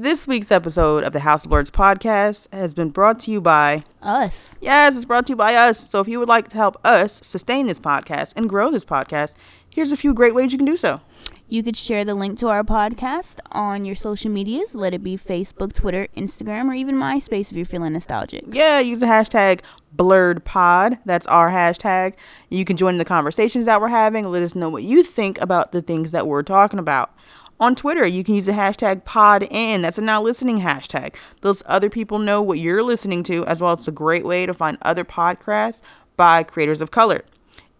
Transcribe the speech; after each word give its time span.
This 0.00 0.26
week's 0.26 0.50
episode 0.50 1.04
of 1.04 1.12
the 1.12 1.20
House 1.20 1.44
of 1.44 1.50
Blurs 1.50 1.70
podcast 1.70 2.46
has 2.54 2.72
been 2.72 2.88
brought 2.88 3.20
to 3.20 3.30
you 3.30 3.42
by 3.42 3.84
us. 4.00 4.58
Yes, 4.62 4.96
it's 4.96 5.04
brought 5.04 5.26
to 5.26 5.32
you 5.32 5.36
by 5.36 5.56
us. 5.56 5.90
So 5.90 6.00
if 6.00 6.08
you 6.08 6.20
would 6.20 6.28
like 6.28 6.48
to 6.48 6.56
help 6.56 6.78
us 6.86 7.20
sustain 7.22 7.66
this 7.66 7.78
podcast 7.78 8.32
and 8.36 8.48
grow 8.48 8.70
this 8.70 8.86
podcast, 8.86 9.34
here's 9.68 9.92
a 9.92 9.98
few 9.98 10.14
great 10.14 10.34
ways 10.34 10.52
you 10.52 10.58
can 10.58 10.64
do 10.64 10.78
so. 10.78 11.02
You 11.50 11.62
could 11.62 11.76
share 11.76 12.06
the 12.06 12.14
link 12.14 12.38
to 12.38 12.48
our 12.48 12.64
podcast 12.64 13.40
on 13.52 13.84
your 13.84 13.94
social 13.94 14.30
medias. 14.30 14.74
Let 14.74 14.94
it 14.94 15.02
be 15.02 15.18
Facebook, 15.18 15.74
Twitter, 15.74 16.08
Instagram, 16.16 16.70
or 16.70 16.72
even 16.72 16.94
MySpace 16.94 17.50
if 17.50 17.52
you're 17.58 17.66
feeling 17.66 17.92
nostalgic. 17.92 18.44
Yeah, 18.52 18.80
use 18.80 19.00
the 19.00 19.06
hashtag 19.06 19.60
blurredpod. 19.94 20.98
That's 21.04 21.26
our 21.26 21.50
hashtag. 21.50 22.14
You 22.48 22.64
can 22.64 22.78
join 22.78 22.96
the 22.96 23.04
conversations 23.04 23.66
that 23.66 23.82
we're 23.82 23.88
having. 23.88 24.26
Let 24.26 24.44
us 24.44 24.54
know 24.54 24.70
what 24.70 24.82
you 24.82 25.02
think 25.02 25.42
about 25.42 25.72
the 25.72 25.82
things 25.82 26.12
that 26.12 26.26
we're 26.26 26.42
talking 26.42 26.78
about. 26.78 27.12
On 27.60 27.74
Twitter, 27.74 28.06
you 28.06 28.24
can 28.24 28.34
use 28.34 28.46
the 28.46 28.52
hashtag 28.52 29.02
PodIn. 29.02 29.82
That's 29.82 29.98
a 29.98 30.02
now 30.02 30.22
listening 30.22 30.58
hashtag. 30.58 31.16
Those 31.42 31.62
other 31.66 31.90
people 31.90 32.18
know 32.18 32.40
what 32.40 32.58
you're 32.58 32.82
listening 32.82 33.22
to, 33.24 33.44
as 33.44 33.60
well. 33.60 33.74
It's 33.74 33.86
a 33.86 33.92
great 33.92 34.24
way 34.24 34.46
to 34.46 34.54
find 34.54 34.78
other 34.80 35.04
podcasts 35.04 35.82
by 36.16 36.42
creators 36.42 36.80
of 36.80 36.90
color. 36.90 37.20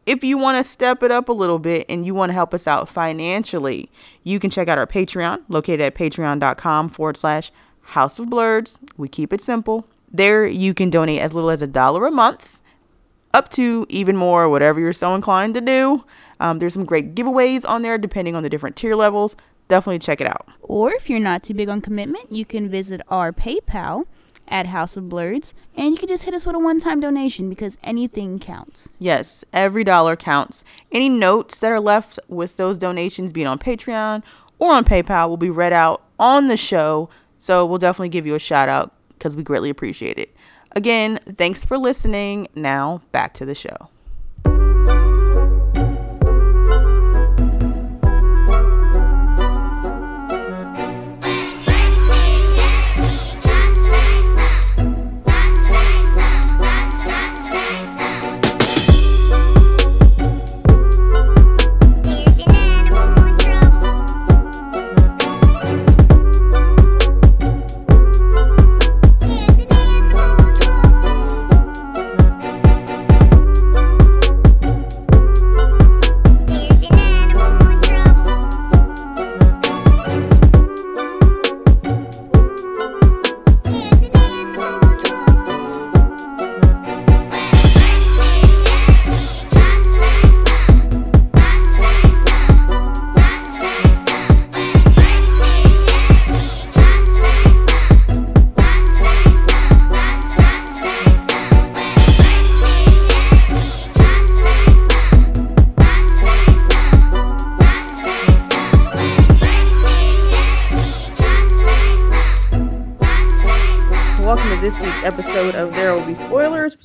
If 0.04 0.22
you 0.22 0.36
want 0.36 0.58
to 0.58 0.70
step 0.70 1.02
it 1.02 1.10
up 1.10 1.30
a 1.30 1.32
little 1.32 1.58
bit 1.58 1.86
and 1.88 2.04
you 2.04 2.12
want 2.14 2.28
to 2.28 2.34
help 2.34 2.52
us 2.52 2.66
out 2.66 2.90
financially, 2.90 3.88
you 4.22 4.38
can 4.38 4.50
check 4.50 4.68
out 4.68 4.76
our 4.76 4.86
Patreon, 4.86 5.44
located 5.48 5.80
at 5.80 5.94
patreon.com 5.94 6.90
forward 6.90 7.16
slash 7.16 7.50
House 7.80 8.18
of 8.18 8.28
Blurs. 8.28 8.76
We 8.98 9.08
keep 9.08 9.32
it 9.32 9.40
simple. 9.42 9.86
There, 10.12 10.46
you 10.46 10.74
can 10.74 10.90
donate 10.90 11.22
as 11.22 11.32
little 11.32 11.50
as 11.50 11.62
a 11.62 11.66
dollar 11.66 12.06
a 12.06 12.10
month, 12.10 12.60
up 13.32 13.48
to 13.52 13.86
even 13.88 14.16
more, 14.16 14.50
whatever 14.50 14.78
you're 14.78 14.92
so 14.92 15.14
inclined 15.14 15.54
to 15.54 15.62
do. 15.62 16.04
Um, 16.38 16.58
there's 16.58 16.74
some 16.74 16.84
great 16.84 17.14
giveaways 17.14 17.68
on 17.68 17.82
there 17.82 17.96
depending 17.96 18.34
on 18.34 18.42
the 18.42 18.48
different 18.48 18.76
tier 18.76 18.96
levels 18.96 19.36
definitely 19.70 20.00
check 20.00 20.20
it 20.20 20.26
out. 20.26 20.46
Or 20.60 20.92
if 20.92 21.08
you're 21.08 21.20
not 21.20 21.42
too 21.42 21.54
big 21.54 21.70
on 21.70 21.80
commitment, 21.80 22.30
you 22.30 22.44
can 22.44 22.68
visit 22.68 23.00
our 23.08 23.32
PayPal 23.32 24.04
at 24.46 24.66
House 24.66 24.96
of 24.96 25.08
Blurs, 25.08 25.54
and 25.76 25.92
you 25.92 25.96
can 25.96 26.08
just 26.08 26.24
hit 26.24 26.34
us 26.34 26.44
with 26.44 26.56
a 26.56 26.58
one-time 26.58 27.00
donation 27.00 27.48
because 27.48 27.78
anything 27.82 28.40
counts. 28.40 28.90
Yes, 28.98 29.44
every 29.52 29.84
dollar 29.84 30.16
counts. 30.16 30.64
Any 30.92 31.08
notes 31.08 31.60
that 31.60 31.72
are 31.72 31.80
left 31.80 32.18
with 32.28 32.56
those 32.56 32.76
donations, 32.76 33.32
being 33.32 33.46
on 33.46 33.58
Patreon 33.58 34.24
or 34.58 34.72
on 34.72 34.84
PayPal, 34.84 35.28
will 35.28 35.36
be 35.36 35.50
read 35.50 35.72
out 35.72 36.02
on 36.18 36.48
the 36.48 36.56
show. 36.56 37.10
So 37.38 37.66
we'll 37.66 37.78
definitely 37.78 38.10
give 38.10 38.26
you 38.26 38.34
a 38.34 38.40
shout 38.40 38.68
out 38.68 38.92
because 39.10 39.36
we 39.36 39.44
greatly 39.44 39.70
appreciate 39.70 40.18
it. 40.18 40.34
Again, 40.72 41.16
thanks 41.16 41.64
for 41.64 41.78
listening. 41.78 42.48
Now 42.54 43.02
back 43.12 43.34
to 43.34 43.46
the 43.46 43.54
show. 43.54 43.88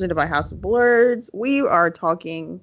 Presented 0.05 0.15
by 0.21 0.27
House 0.27 0.51
of 0.51 0.61
Blurs. 0.61 1.31
We 1.33 1.61
are 1.61 1.89
talking 1.89 2.61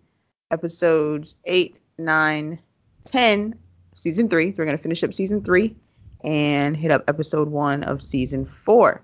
episodes 0.53 1.38
8, 1.44 1.76
9, 1.98 2.56
10, 3.03 3.54
season 3.97 4.28
3. 4.28 4.53
So 4.53 4.58
we're 4.58 4.64
going 4.64 4.76
to 4.76 4.82
finish 4.82 5.03
up 5.03 5.12
season 5.12 5.42
3 5.42 5.75
and 6.22 6.76
hit 6.76 6.92
up 6.92 7.02
episode 7.08 7.48
1 7.48 7.82
of 7.82 8.00
season 8.00 8.44
4. 8.44 9.02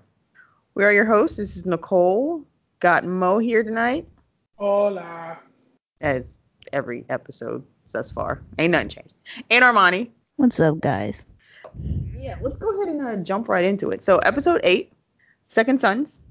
We 0.73 0.85
are 0.85 0.93
your 0.93 1.03
hosts. 1.03 1.35
This 1.35 1.57
is 1.57 1.65
Nicole. 1.65 2.45
Got 2.79 3.03
Mo 3.03 3.39
here 3.39 3.61
tonight. 3.61 4.07
Hola. 4.55 5.37
As 5.99 6.39
every 6.71 7.03
episode 7.09 7.61
thus 7.91 8.09
far. 8.09 8.41
Ain't 8.57 8.71
nothing 8.71 8.87
changed. 8.87 9.15
And 9.49 9.65
Armani. 9.65 10.11
What's 10.37 10.61
up, 10.61 10.79
guys? 10.79 11.25
Yeah, 12.17 12.35
let's 12.41 12.55
go 12.55 12.73
ahead 12.73 12.95
and 12.95 13.05
uh, 13.05 13.21
jump 13.21 13.49
right 13.49 13.65
into 13.65 13.89
it. 13.89 14.01
So, 14.01 14.19
episode 14.19 14.61
8, 14.63 14.93
Second 15.47 15.81
Sons 15.81 16.21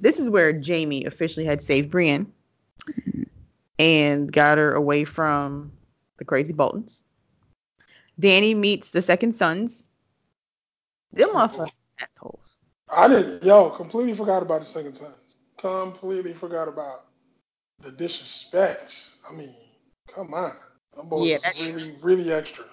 this 0.00 0.18
is 0.18 0.30
where 0.30 0.52
Jamie 0.52 1.04
officially 1.04 1.46
had 1.46 1.62
saved 1.62 1.90
Brienne 1.90 2.32
and 3.78 4.32
got 4.32 4.58
her 4.58 4.72
away 4.72 5.04
from 5.04 5.72
the 6.18 6.24
crazy 6.24 6.52
Boltons. 6.52 7.04
Danny 8.18 8.54
meets 8.54 8.90
the 8.90 9.02
second 9.02 9.34
sons. 9.34 9.86
Them 11.12 11.30
motherfuckers 11.30 11.70
assholes. 11.98 12.40
I 12.94 13.08
didn't, 13.08 13.44
yo, 13.44 13.70
completely 13.70 14.14
forgot 14.14 14.42
about 14.42 14.60
the 14.60 14.66
second 14.66 14.94
sons. 14.94 15.36
Completely 15.56 16.32
forgot 16.32 16.68
about 16.68 17.06
the 17.80 17.90
disrespect. 17.90 19.10
I 19.28 19.32
mean, 19.32 19.54
come 20.12 20.34
on. 20.34 20.52
Them 20.96 21.08
boys 21.08 21.30
yeah, 21.30 21.38
really, 21.58 21.94
really 22.02 22.32
extra. 22.32 22.64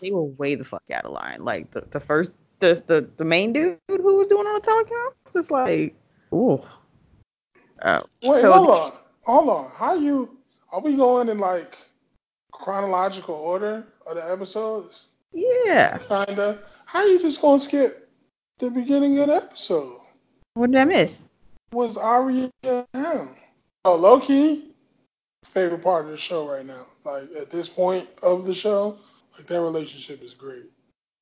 They 0.00 0.10
were 0.10 0.24
way 0.24 0.54
the 0.54 0.64
fuck 0.64 0.82
out 0.92 1.04
of 1.04 1.12
line. 1.12 1.44
Like 1.44 1.70
the, 1.70 1.82
the 1.90 2.00
first, 2.00 2.32
the, 2.60 2.82
the 2.86 3.08
the 3.16 3.24
main 3.24 3.52
dude 3.52 3.78
who 3.88 4.16
was 4.16 4.26
doing 4.28 4.46
all 4.46 4.54
the 4.54 4.60
talking, 4.60 5.08
was 5.34 5.50
like, 5.50 5.94
Ooh. 6.32 6.60
Uh, 7.80 8.02
Wait, 8.22 8.40
so 8.40 8.52
hold 8.52 8.70
on. 8.70 8.92
Hold 9.22 9.48
on. 9.48 9.70
How 9.70 9.94
you 9.94 10.38
are 10.70 10.80
we 10.80 10.96
going 10.96 11.28
in 11.28 11.38
like 11.38 11.76
chronological 12.52 13.34
order 13.34 13.86
of 14.06 14.14
the 14.14 14.32
episodes? 14.32 15.06
Yeah. 15.32 15.98
Kinda. 16.08 16.58
How 16.86 17.00
are 17.00 17.08
you 17.08 17.20
just 17.20 17.40
gonna 17.40 17.58
skip 17.58 18.08
the 18.58 18.70
beginning 18.70 19.18
of 19.18 19.28
the 19.28 19.36
episode? 19.36 19.98
What 20.54 20.70
did 20.70 20.80
I 20.80 20.84
miss? 20.84 21.22
Was 21.72 21.96
Arya 21.96 22.50
him? 22.62 23.28
Oh, 23.84 23.96
low 23.96 24.20
key, 24.20 24.74
favorite 25.44 25.82
part 25.82 26.04
of 26.04 26.10
the 26.10 26.16
show 26.16 26.48
right 26.48 26.64
now. 26.64 26.86
Like 27.04 27.24
at 27.40 27.50
this 27.50 27.68
point 27.68 28.08
of 28.22 28.46
the 28.46 28.54
show, 28.54 28.96
like 29.36 29.46
their 29.46 29.62
relationship 29.62 30.22
is 30.22 30.34
great. 30.34 30.64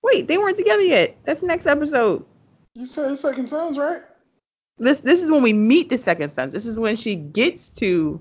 Wait, 0.02 0.28
they 0.28 0.38
weren't 0.38 0.56
together 0.56 0.82
yet. 0.82 1.16
That's 1.24 1.40
the 1.40 1.46
next 1.46 1.66
episode. 1.66 2.24
You 2.74 2.86
said 2.86 3.16
second 3.18 3.48
sons, 3.48 3.78
right? 3.78 4.02
This 4.80 5.00
this 5.00 5.22
is 5.22 5.30
when 5.30 5.42
we 5.42 5.52
meet 5.52 5.90
the 5.90 5.98
second 5.98 6.30
sons. 6.30 6.54
This 6.54 6.64
is 6.64 6.78
when 6.78 6.96
she 6.96 7.14
gets 7.14 7.68
to 7.70 8.18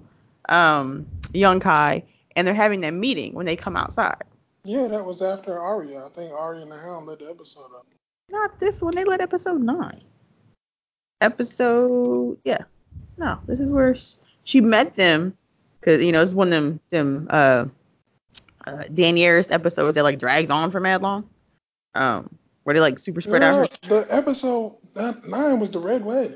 um, 0.50 1.08
Yunkai 1.34 2.04
and 2.36 2.46
they're 2.46 2.54
having 2.54 2.82
that 2.82 2.94
meeting 2.94 3.34
when 3.34 3.46
they 3.46 3.56
come 3.56 3.78
outside. 3.78 4.24
Yeah, 4.66 4.88
that 4.90 5.06
was 5.06 5.22
after 5.22 5.58
Arya. 5.58 6.06
I 6.06 6.10
think 6.10 6.34
Arya 6.34 6.62
and 6.62 6.72
the 6.72 6.78
Hound 6.78 7.08
led 7.08 7.20
the 7.20 7.30
episode 7.30 7.72
up. 7.74 7.88
Not 8.30 8.60
this 8.60 8.82
one. 8.82 8.94
They 8.94 9.06
led 9.06 9.22
episode 9.22 9.62
nine. 9.62 10.02
Episode 11.22 12.38
yeah. 12.44 12.64
No, 13.18 13.40
this 13.48 13.62
is 13.62 13.72
where 13.72 13.96
she, 13.96 14.16
she 14.44 14.62
met 14.62 14.98
them 14.98 15.38
because 15.80 16.04
you 16.04 16.12
know 16.12 16.22
it's 16.22 16.34
one 16.34 16.52
of 16.52 16.54
them 16.54 16.80
them 16.90 17.28
uh, 17.30 17.66
uh 18.68 18.84
Daenerys 18.94 19.50
episodes 19.50 19.96
that 19.96 20.04
like 20.04 20.20
drags 20.20 20.52
on 20.52 20.72
for 20.72 20.82
mad 20.82 21.02
long. 21.02 21.30
Um, 21.96 22.30
where 22.64 22.74
they 22.74 22.82
like 22.82 23.00
super 23.00 23.22
spread 23.22 23.44
yeah, 23.44 23.56
out. 23.56 23.84
Her- 23.86 24.04
the 24.04 24.14
episode 24.14 24.76
nine 25.30 25.62
was 25.62 25.72
the 25.72 25.80
red 25.80 26.04
wedding. 26.04 26.36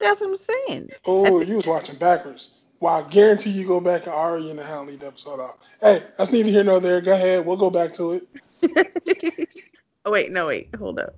That's 0.00 0.20
what 0.20 0.30
I'm 0.30 0.36
saying. 0.36 0.90
Oh, 1.06 1.42
you 1.42 1.56
was 1.56 1.66
watching 1.66 1.96
backwards. 1.96 2.52
Well, 2.80 3.04
I 3.04 3.08
guarantee 3.08 3.50
you 3.50 3.66
go 3.66 3.80
back 3.80 4.06
and 4.06 4.14
Ari 4.14 4.48
and 4.48 4.58
the 4.58 4.64
Hound 4.64 4.88
lead 4.88 5.04
episode 5.04 5.38
off. 5.38 5.58
Hey, 5.82 6.02
that's 6.16 6.32
neither 6.32 6.48
here 6.48 6.64
nor 6.64 6.80
there. 6.80 7.02
Go 7.02 7.12
ahead. 7.12 7.44
We'll 7.44 7.58
go 7.58 7.70
back 7.70 7.92
to 7.94 8.12
it. 8.62 9.48
oh 10.06 10.10
wait, 10.10 10.32
no 10.32 10.46
wait, 10.46 10.74
hold 10.76 10.98
up. 10.98 11.14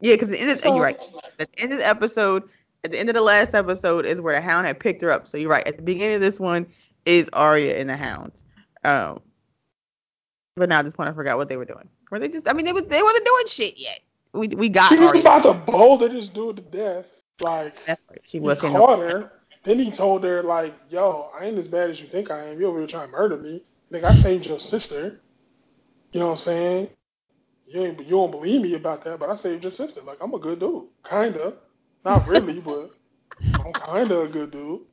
Yeah, 0.00 0.14
because 0.14 0.28
the 0.28 0.38
end 0.38 0.50
of 0.50 0.62
you're 0.62 0.82
right. 0.82 1.00
At 1.38 1.50
the 1.50 1.62
end 1.62 1.72
of 1.72 1.78
the 1.78 1.86
episode, 1.86 2.42
at 2.84 2.92
the 2.92 2.98
end 2.98 3.08
of 3.08 3.14
the 3.14 3.22
last 3.22 3.54
episode 3.54 4.04
is 4.04 4.20
where 4.20 4.34
the 4.34 4.42
Hound 4.42 4.66
had 4.66 4.78
picked 4.78 5.00
her 5.00 5.10
up. 5.10 5.26
So 5.26 5.38
you're 5.38 5.50
right. 5.50 5.66
At 5.66 5.76
the 5.76 5.82
beginning 5.82 6.16
of 6.16 6.20
this 6.20 6.38
one 6.38 6.66
is 7.06 7.30
Arya 7.32 7.78
and 7.78 7.88
the 7.88 7.96
Hound. 7.96 8.32
Um, 8.84 9.20
but 10.56 10.68
now 10.68 10.80
at 10.80 10.84
this 10.84 10.92
point 10.92 11.08
I 11.08 11.12
forgot 11.12 11.38
what 11.38 11.48
they 11.48 11.56
were 11.56 11.64
doing. 11.64 11.88
Were 12.10 12.18
they 12.18 12.28
just? 12.28 12.46
I 12.46 12.52
mean, 12.52 12.66
they 12.66 12.72
was 12.74 12.84
they 12.84 13.02
wasn't 13.02 13.24
doing 13.24 13.44
shit 13.46 13.78
yet. 13.78 14.00
We 14.34 14.48
we 14.48 14.68
got. 14.68 14.88
She 14.88 14.98
was 14.98 15.18
about 15.18 15.44
to 15.44 15.54
boulder 15.54 16.08
this 16.08 16.28
dude 16.28 16.56
to 16.56 16.62
death. 16.62 17.22
Like 17.40 17.74
right. 17.88 17.98
She 18.24 18.38
he 18.38 18.44
was 18.44 18.60
saying 18.60 18.76
caught 18.76 18.98
her. 18.98 19.32
Then 19.62 19.78
he 19.78 19.90
told 19.90 20.24
her 20.24 20.42
like, 20.42 20.74
"Yo, 20.90 21.30
I 21.38 21.46
ain't 21.46 21.56
as 21.56 21.68
bad 21.68 21.88
as 21.88 22.00
you 22.00 22.08
think 22.08 22.30
I 22.30 22.42
am. 22.44 22.60
You 22.60 22.66
over 22.66 22.78
here 22.78 22.86
trying 22.86 23.06
to 23.06 23.12
murder 23.12 23.38
me. 23.38 23.62
Nigga, 23.90 24.04
I 24.04 24.12
saved 24.12 24.46
your 24.46 24.58
sister. 24.58 25.20
You 26.12 26.20
know 26.20 26.26
what 26.26 26.32
I'm 26.32 26.38
saying? 26.38 26.88
You 27.66 27.80
ain't, 27.82 28.00
you 28.00 28.10
don't 28.10 28.30
believe 28.30 28.60
me 28.60 28.74
about 28.74 29.02
that, 29.04 29.18
but 29.18 29.30
I 29.30 29.34
saved 29.36 29.62
your 29.62 29.72
sister. 29.72 30.02
Like 30.02 30.18
I'm 30.20 30.34
a 30.34 30.38
good 30.38 30.60
dude, 30.60 30.88
kinda. 31.08 31.54
Not 32.04 32.28
really, 32.28 32.60
but 32.64 32.90
I'm 33.64 33.72
kinda 33.72 34.20
a 34.22 34.28
good 34.28 34.50
dude. 34.50 34.62
You 34.62 34.86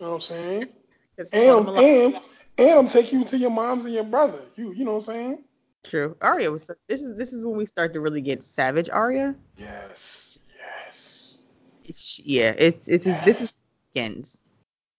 know 0.00 0.08
what 0.08 0.14
I'm 0.14 0.20
saying? 0.20 0.68
he 1.16 1.22
And 1.32 1.58
him 1.60 1.68
a 1.68 1.70
liar. 1.70 1.84
and 1.84 2.20
and 2.58 2.70
I'm 2.78 2.86
taking 2.86 3.20
you 3.20 3.24
to 3.26 3.38
your 3.38 3.50
mom's 3.50 3.84
and 3.84 3.94
your 3.94 4.04
brother. 4.04 4.40
You 4.56 4.72
you 4.72 4.84
know 4.84 4.92
what 4.96 5.08
I'm 5.08 5.14
saying? 5.14 5.44
True. 5.84 6.16
Arya 6.20 6.50
was. 6.50 6.70
This 6.88 7.02
is 7.02 7.16
this 7.16 7.32
is 7.32 7.44
when 7.44 7.56
we 7.56 7.66
start 7.66 7.92
to 7.94 8.00
really 8.00 8.20
get 8.20 8.42
savage. 8.42 8.88
Arya. 8.88 9.34
Yes, 9.56 10.38
yes. 10.58 11.42
It's- 11.84 12.20
yeah. 12.24 12.54
It's 12.56 12.88
it's 12.88 13.04
this 13.04 13.40
is 13.40 13.52
ends. 13.96 14.40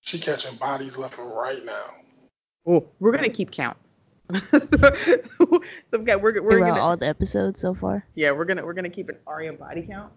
She 0.02 0.20
catching 0.20 0.56
bodies 0.58 0.98
left 0.98 1.18
and 1.20 1.32
right 1.32 1.64
now. 1.64 1.86
Oh, 2.68 2.86
we're 3.00 3.14
gonna 3.14 3.30
keep 3.30 3.52
count. 3.52 3.78
so, 4.34 4.58
so 4.60 5.62
okay, 5.94 6.16
we're 6.16 6.42
we're 6.42 6.52
Throughout 6.52 6.68
gonna 6.70 6.80
all 6.82 6.98
the 6.98 7.08
episodes 7.08 7.60
so 7.62 7.74
far. 7.74 8.06
yeah 8.16 8.32
we're 8.32 8.46
gonna 8.46 8.66
we're 8.66 8.74
gonna 8.74 8.90
keep 8.90 9.10
an 9.10 9.18
Arya 9.28 9.54
body 9.54 9.84
count. 9.90 10.12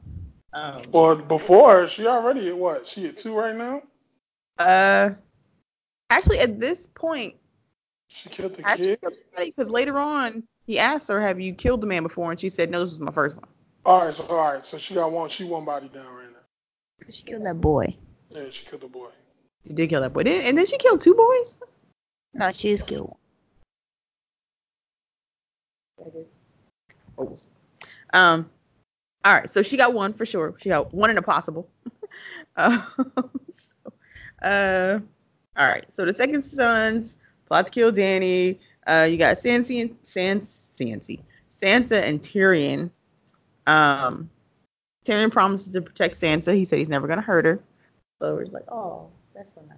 Um. 0.52 0.82
Well, 0.90 1.16
before 1.16 1.86
she 1.86 2.06
already 2.06 2.48
at 2.48 2.56
what? 2.56 2.86
She 2.88 3.06
at 3.06 3.16
two 3.16 3.36
right 3.38 3.54
now. 3.54 3.82
Uh. 4.58 5.10
Actually, 6.10 6.38
at 6.38 6.58
this 6.60 6.86
point, 6.94 7.34
She 8.08 8.28
killed 8.28 8.54
the 8.54 8.66
actually, 8.66 8.96
kid. 8.96 9.12
because 9.38 9.70
later 9.70 9.98
on 9.98 10.44
he 10.66 10.78
asked 10.78 11.08
her, 11.08 11.20
"Have 11.20 11.40
you 11.40 11.54
killed 11.54 11.80
the 11.80 11.86
man 11.86 12.02
before?" 12.02 12.30
and 12.30 12.40
she 12.40 12.48
said, 12.48 12.70
"No, 12.70 12.80
this 12.82 12.90
was 12.90 13.00
my 13.00 13.12
first 13.12 13.36
one." 13.36 13.46
All 13.84 14.04
right, 14.04 14.14
so 14.14 14.26
all 14.26 14.52
right, 14.52 14.64
so 14.64 14.78
she 14.78 14.94
got 14.94 15.12
one. 15.12 15.28
She 15.30 15.44
one 15.44 15.64
body 15.64 15.88
down 15.88 16.06
right 16.06 16.26
now. 16.30 17.06
She 17.10 17.22
killed 17.22 17.46
that 17.46 17.60
boy. 17.60 17.96
Yeah, 18.30 18.50
she 18.50 18.64
killed 18.66 18.82
the 18.82 18.88
boy. 18.88 19.08
She 19.66 19.72
did 19.72 19.88
kill 19.88 20.00
that 20.00 20.12
boy, 20.12 20.24
Did- 20.24 20.44
and 20.46 20.58
then 20.58 20.66
she 20.66 20.76
killed 20.78 21.00
two 21.00 21.14
boys. 21.14 21.58
No, 22.34 22.50
she 22.50 22.70
is 22.70 22.82
killed. 22.82 23.16
one. 25.96 26.24
Oh. 27.18 27.36
Um. 28.12 28.50
All 29.24 29.34
right, 29.34 29.50
so 29.50 29.62
she 29.62 29.76
got 29.76 29.94
one 29.94 30.12
for 30.12 30.26
sure. 30.26 30.54
She 30.58 30.68
got 30.68 30.92
one 30.92 31.10
in 31.10 31.18
a 31.18 31.22
possible. 31.22 31.68
um, 32.56 32.82
so, 33.54 33.92
uh. 34.42 34.98
All 35.56 35.68
right, 35.68 35.86
so 35.94 36.04
the 36.04 36.14
second 36.14 36.44
sons 36.44 37.16
plot 37.46 37.66
to 37.66 37.72
kill 37.72 37.90
Danny. 37.90 38.60
Uh, 38.86 39.06
you 39.10 39.16
got 39.16 39.38
Sansa 39.38 39.80
and 39.80 39.96
Sans 40.02 40.42
Sansa, 40.78 41.20
Sansa 41.50 42.02
and 42.02 42.20
Tyrion. 42.20 42.90
Um, 43.66 44.30
Tyrion 45.04 45.30
promises 45.30 45.72
to 45.72 45.80
protect 45.80 46.20
Sansa. 46.20 46.54
He 46.54 46.64
said 46.64 46.78
he's 46.78 46.88
never 46.88 47.08
gonna 47.08 47.22
hurt 47.22 47.44
her. 47.44 47.60
So 48.20 48.34
we're 48.34 48.42
just 48.42 48.54
like, 48.54 48.70
oh, 48.70 49.08
that's 49.34 49.54
so 49.54 49.62
nice. 49.68 49.76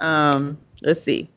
Um, 0.00 0.58
let's 0.82 1.02
see. 1.02 1.30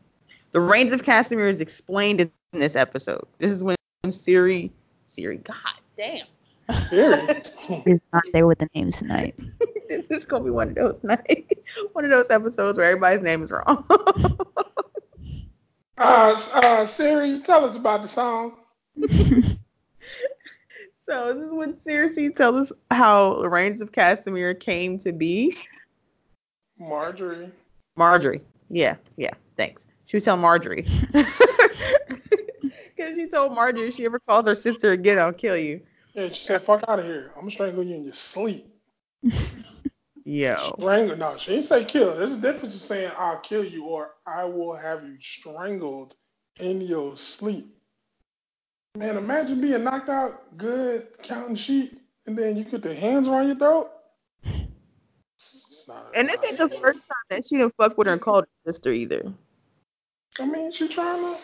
The 0.51 0.59
rains 0.59 0.91
of 0.91 1.01
Castamere 1.01 1.49
is 1.49 1.61
explained 1.61 2.21
in 2.21 2.31
this 2.51 2.75
episode. 2.75 3.25
This 3.37 3.51
is 3.51 3.63
when 3.63 3.75
Siri, 4.09 4.71
Siri, 5.07 5.37
god 5.37 5.55
damn. 5.97 6.25
Very. 6.89 7.41
Is 7.85 8.01
not 8.13 8.23
there 8.33 8.47
with 8.47 8.59
the 8.59 8.69
names 8.75 8.97
tonight. 8.97 9.35
this 9.89 10.05
is 10.09 10.25
gonna 10.25 10.43
be 10.43 10.51
one 10.51 10.69
of 10.69 10.75
those 10.75 11.03
night, 11.03 11.57
one 11.93 12.05
of 12.05 12.11
those 12.11 12.29
episodes 12.29 12.77
where 12.77 12.87
everybody's 12.87 13.21
name 13.21 13.43
is 13.43 13.51
wrong. 13.51 13.85
Uh, 15.97 16.41
uh, 16.53 16.85
Siri, 16.85 17.41
tell 17.41 17.65
us 17.65 17.75
about 17.75 18.01
the 18.01 18.07
song. 18.07 18.53
so 19.01 19.07
this 21.33 21.43
is 21.43 21.51
when 21.51 21.73
Cersei 21.73 22.35
tells 22.35 22.71
us 22.71 22.71
how 22.89 23.35
the 23.35 23.49
rains 23.49 23.81
of 23.81 23.91
Castamere 23.91 24.59
came 24.59 24.97
to 24.99 25.11
be. 25.11 25.55
Margaery. 26.79 27.51
Margaery. 27.97 28.41
Yeah, 28.69 28.95
yeah. 29.17 29.33
Thanks. 29.57 29.87
She 30.05 30.17
was 30.17 30.23
telling 30.23 30.41
Margaery. 30.41 30.87
Because 33.01 33.15
she 33.15 33.27
told 33.27 33.57
Margaery 33.57 33.87
if 33.87 33.95
she 33.95 34.05
ever 34.05 34.19
calls 34.19 34.45
her 34.45 34.53
sister 34.53 34.91
again, 34.91 35.17
I'll 35.17 35.33
kill 35.33 35.57
you. 35.57 35.81
Yeah, 36.13 36.29
she 36.29 36.43
said, 36.43 36.61
"Fuck 36.61 36.83
out 36.87 36.99
of 36.99 37.05
here. 37.05 37.31
I'm 37.35 37.41
gonna 37.41 37.51
strangle 37.51 37.83
you 37.83 37.95
in 37.95 38.03
your 38.03 38.13
sleep." 38.13 38.67
Yo. 40.23 40.75
Strangle? 40.77 41.17
No, 41.17 41.37
she 41.37 41.51
didn't 41.51 41.65
say 41.65 41.83
kill. 41.83 42.15
There's 42.15 42.33
a 42.33 42.41
difference 42.41 42.73
in 42.73 42.79
saying 42.79 43.11
"I'll 43.17 43.39
kill 43.39 43.63
you" 43.63 43.85
or 43.85 44.11
"I 44.25 44.43
will 44.45 44.75
have 44.75 45.03
you 45.03 45.17
strangled 45.21 46.15
in 46.59 46.81
your 46.81 47.17
sleep." 47.17 47.75
Man, 48.95 49.17
imagine 49.17 49.59
being 49.59 49.83
knocked 49.83 50.09
out, 50.09 50.57
good 50.57 51.07
counting 51.23 51.55
sheep, 51.55 52.01
and 52.27 52.37
then 52.37 52.57
you 52.57 52.65
put 52.65 52.83
the 52.83 52.93
hands 52.93 53.27
around 53.27 53.47
your 53.47 53.55
throat. 53.55 53.89
And 56.15 56.27
this 56.27 56.43
ain't 56.45 56.57
the 56.57 56.69
first 56.69 56.99
time 56.99 57.25
that 57.29 57.45
she 57.45 57.57
didn't 57.57 57.73
fuck 57.75 57.97
with 57.97 58.07
her 58.07 58.13
and 58.13 58.21
called 58.21 58.45
her 58.45 58.71
sister 58.71 58.91
either. 58.91 59.33
I 60.39 60.45
mean, 60.45 60.71
she 60.71 60.87
trying 60.87 61.21
to, 61.21 61.39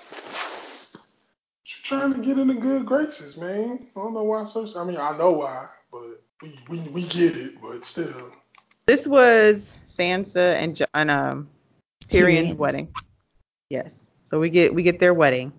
she 1.64 1.84
trying 1.84 2.14
to 2.14 2.20
get 2.20 2.38
in 2.38 2.48
the 2.48 2.54
good 2.54 2.86
graces, 2.86 3.38
man. 3.38 3.88
I 3.96 4.00
don't 4.00 4.14
know 4.14 4.24
why. 4.24 4.46
So, 4.46 4.68
I 4.78 4.84
mean, 4.84 4.98
I 4.98 5.18
know 5.18 5.32
why, 5.32 5.68
but 5.92 6.22
we 6.42 6.60
we, 6.70 6.80
we 6.90 7.04
get 7.04 7.36
it, 7.36 7.62
but 7.62 7.84
still. 7.84 8.32
This 8.88 9.06
was 9.06 9.76
Sansa 9.86 10.56
and, 10.56 10.76
jo- 10.76 10.86
and 10.94 11.12
um 11.12 11.50
Tyrion's 12.08 12.52
Tyrion's. 12.52 12.54
wedding. 12.54 12.88
Yes. 13.70 14.10
So 14.24 14.40
we 14.40 14.50
get 14.50 14.74
we 14.74 14.82
get 14.82 15.00
their 15.00 15.14
wedding, 15.14 15.52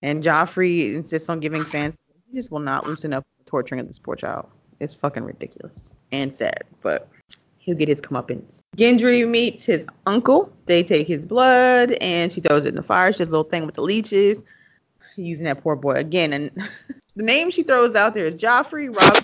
and 0.00 0.24
Joffrey 0.24 0.94
insists 0.94 1.28
on 1.28 1.38
giving 1.38 1.64
Sansa. 1.64 1.96
He 2.26 2.34
just 2.34 2.50
will 2.50 2.60
not 2.60 2.86
loosen 2.86 3.12
up 3.12 3.24
the 3.38 3.44
torturing 3.44 3.80
of 3.80 3.86
this 3.88 3.98
poor 3.98 4.16
child. 4.16 4.48
It's 4.80 4.94
fucking 4.94 5.22
ridiculous 5.22 5.92
and 6.12 6.32
sad, 6.32 6.64
but 6.80 7.08
he'll 7.58 7.76
get 7.76 7.88
his 7.88 8.00
comeuppance. 8.00 8.42
Gendry 8.76 9.28
meets 9.28 9.64
his 9.64 9.86
uncle. 10.06 10.50
They 10.64 10.82
take 10.82 11.06
his 11.06 11.26
blood, 11.26 11.92
and 12.00 12.32
she 12.32 12.40
throws 12.40 12.64
it 12.64 12.70
in 12.70 12.76
the 12.76 12.82
fire. 12.82 13.12
She 13.12 13.18
does 13.18 13.28
a 13.28 13.32
little 13.32 13.44
thing 13.44 13.66
with 13.66 13.74
the 13.74 13.82
leeches, 13.82 14.42
using 15.16 15.44
that 15.44 15.62
poor 15.62 15.76
boy 15.76 15.92
again. 15.92 16.32
And 16.32 16.50
the 17.16 17.22
name 17.22 17.50
she 17.50 17.62
throws 17.62 17.94
out 17.94 18.14
there 18.14 18.24
is 18.24 18.34
Joffrey, 18.34 18.88
Robb, 18.88 19.22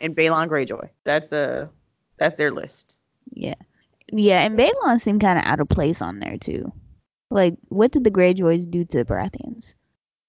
and 0.00 0.16
Balon 0.16 0.48
Greyjoy. 0.48 0.88
That's 1.04 1.32
uh 1.34 1.68
that's 2.22 2.36
their 2.36 2.52
list. 2.52 2.98
Yeah. 3.32 3.54
Yeah, 4.12 4.42
and 4.42 4.58
Balon 4.58 5.00
seemed 5.00 5.20
kind 5.20 5.38
of 5.38 5.44
out 5.44 5.60
of 5.60 5.68
place 5.68 6.00
on 6.00 6.20
there 6.20 6.36
too. 6.36 6.72
Like, 7.30 7.54
what 7.68 7.92
did 7.92 8.04
the 8.04 8.10
Greyjoys 8.10 8.70
do 8.70 8.84
to 8.84 8.98
the 8.98 9.04
Baratheons? 9.04 9.74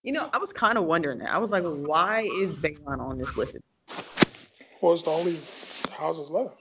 You 0.04 0.14
know, 0.14 0.30
I 0.34 0.38
was 0.38 0.54
kind 0.54 0.78
of 0.78 0.86
wondering 0.86 1.20
that. 1.20 1.32
I 1.32 1.38
was 1.38 1.52
like, 1.52 1.64
why 1.64 2.22
is 2.22 2.56
Balon 2.56 3.00
on 3.00 3.18
this 3.18 3.36
list? 3.38 3.58
Well, 4.82 4.94
it's 4.94 5.04
the 5.04 5.12
only 5.12 5.38
houses 5.96 6.30
left. 6.30 6.58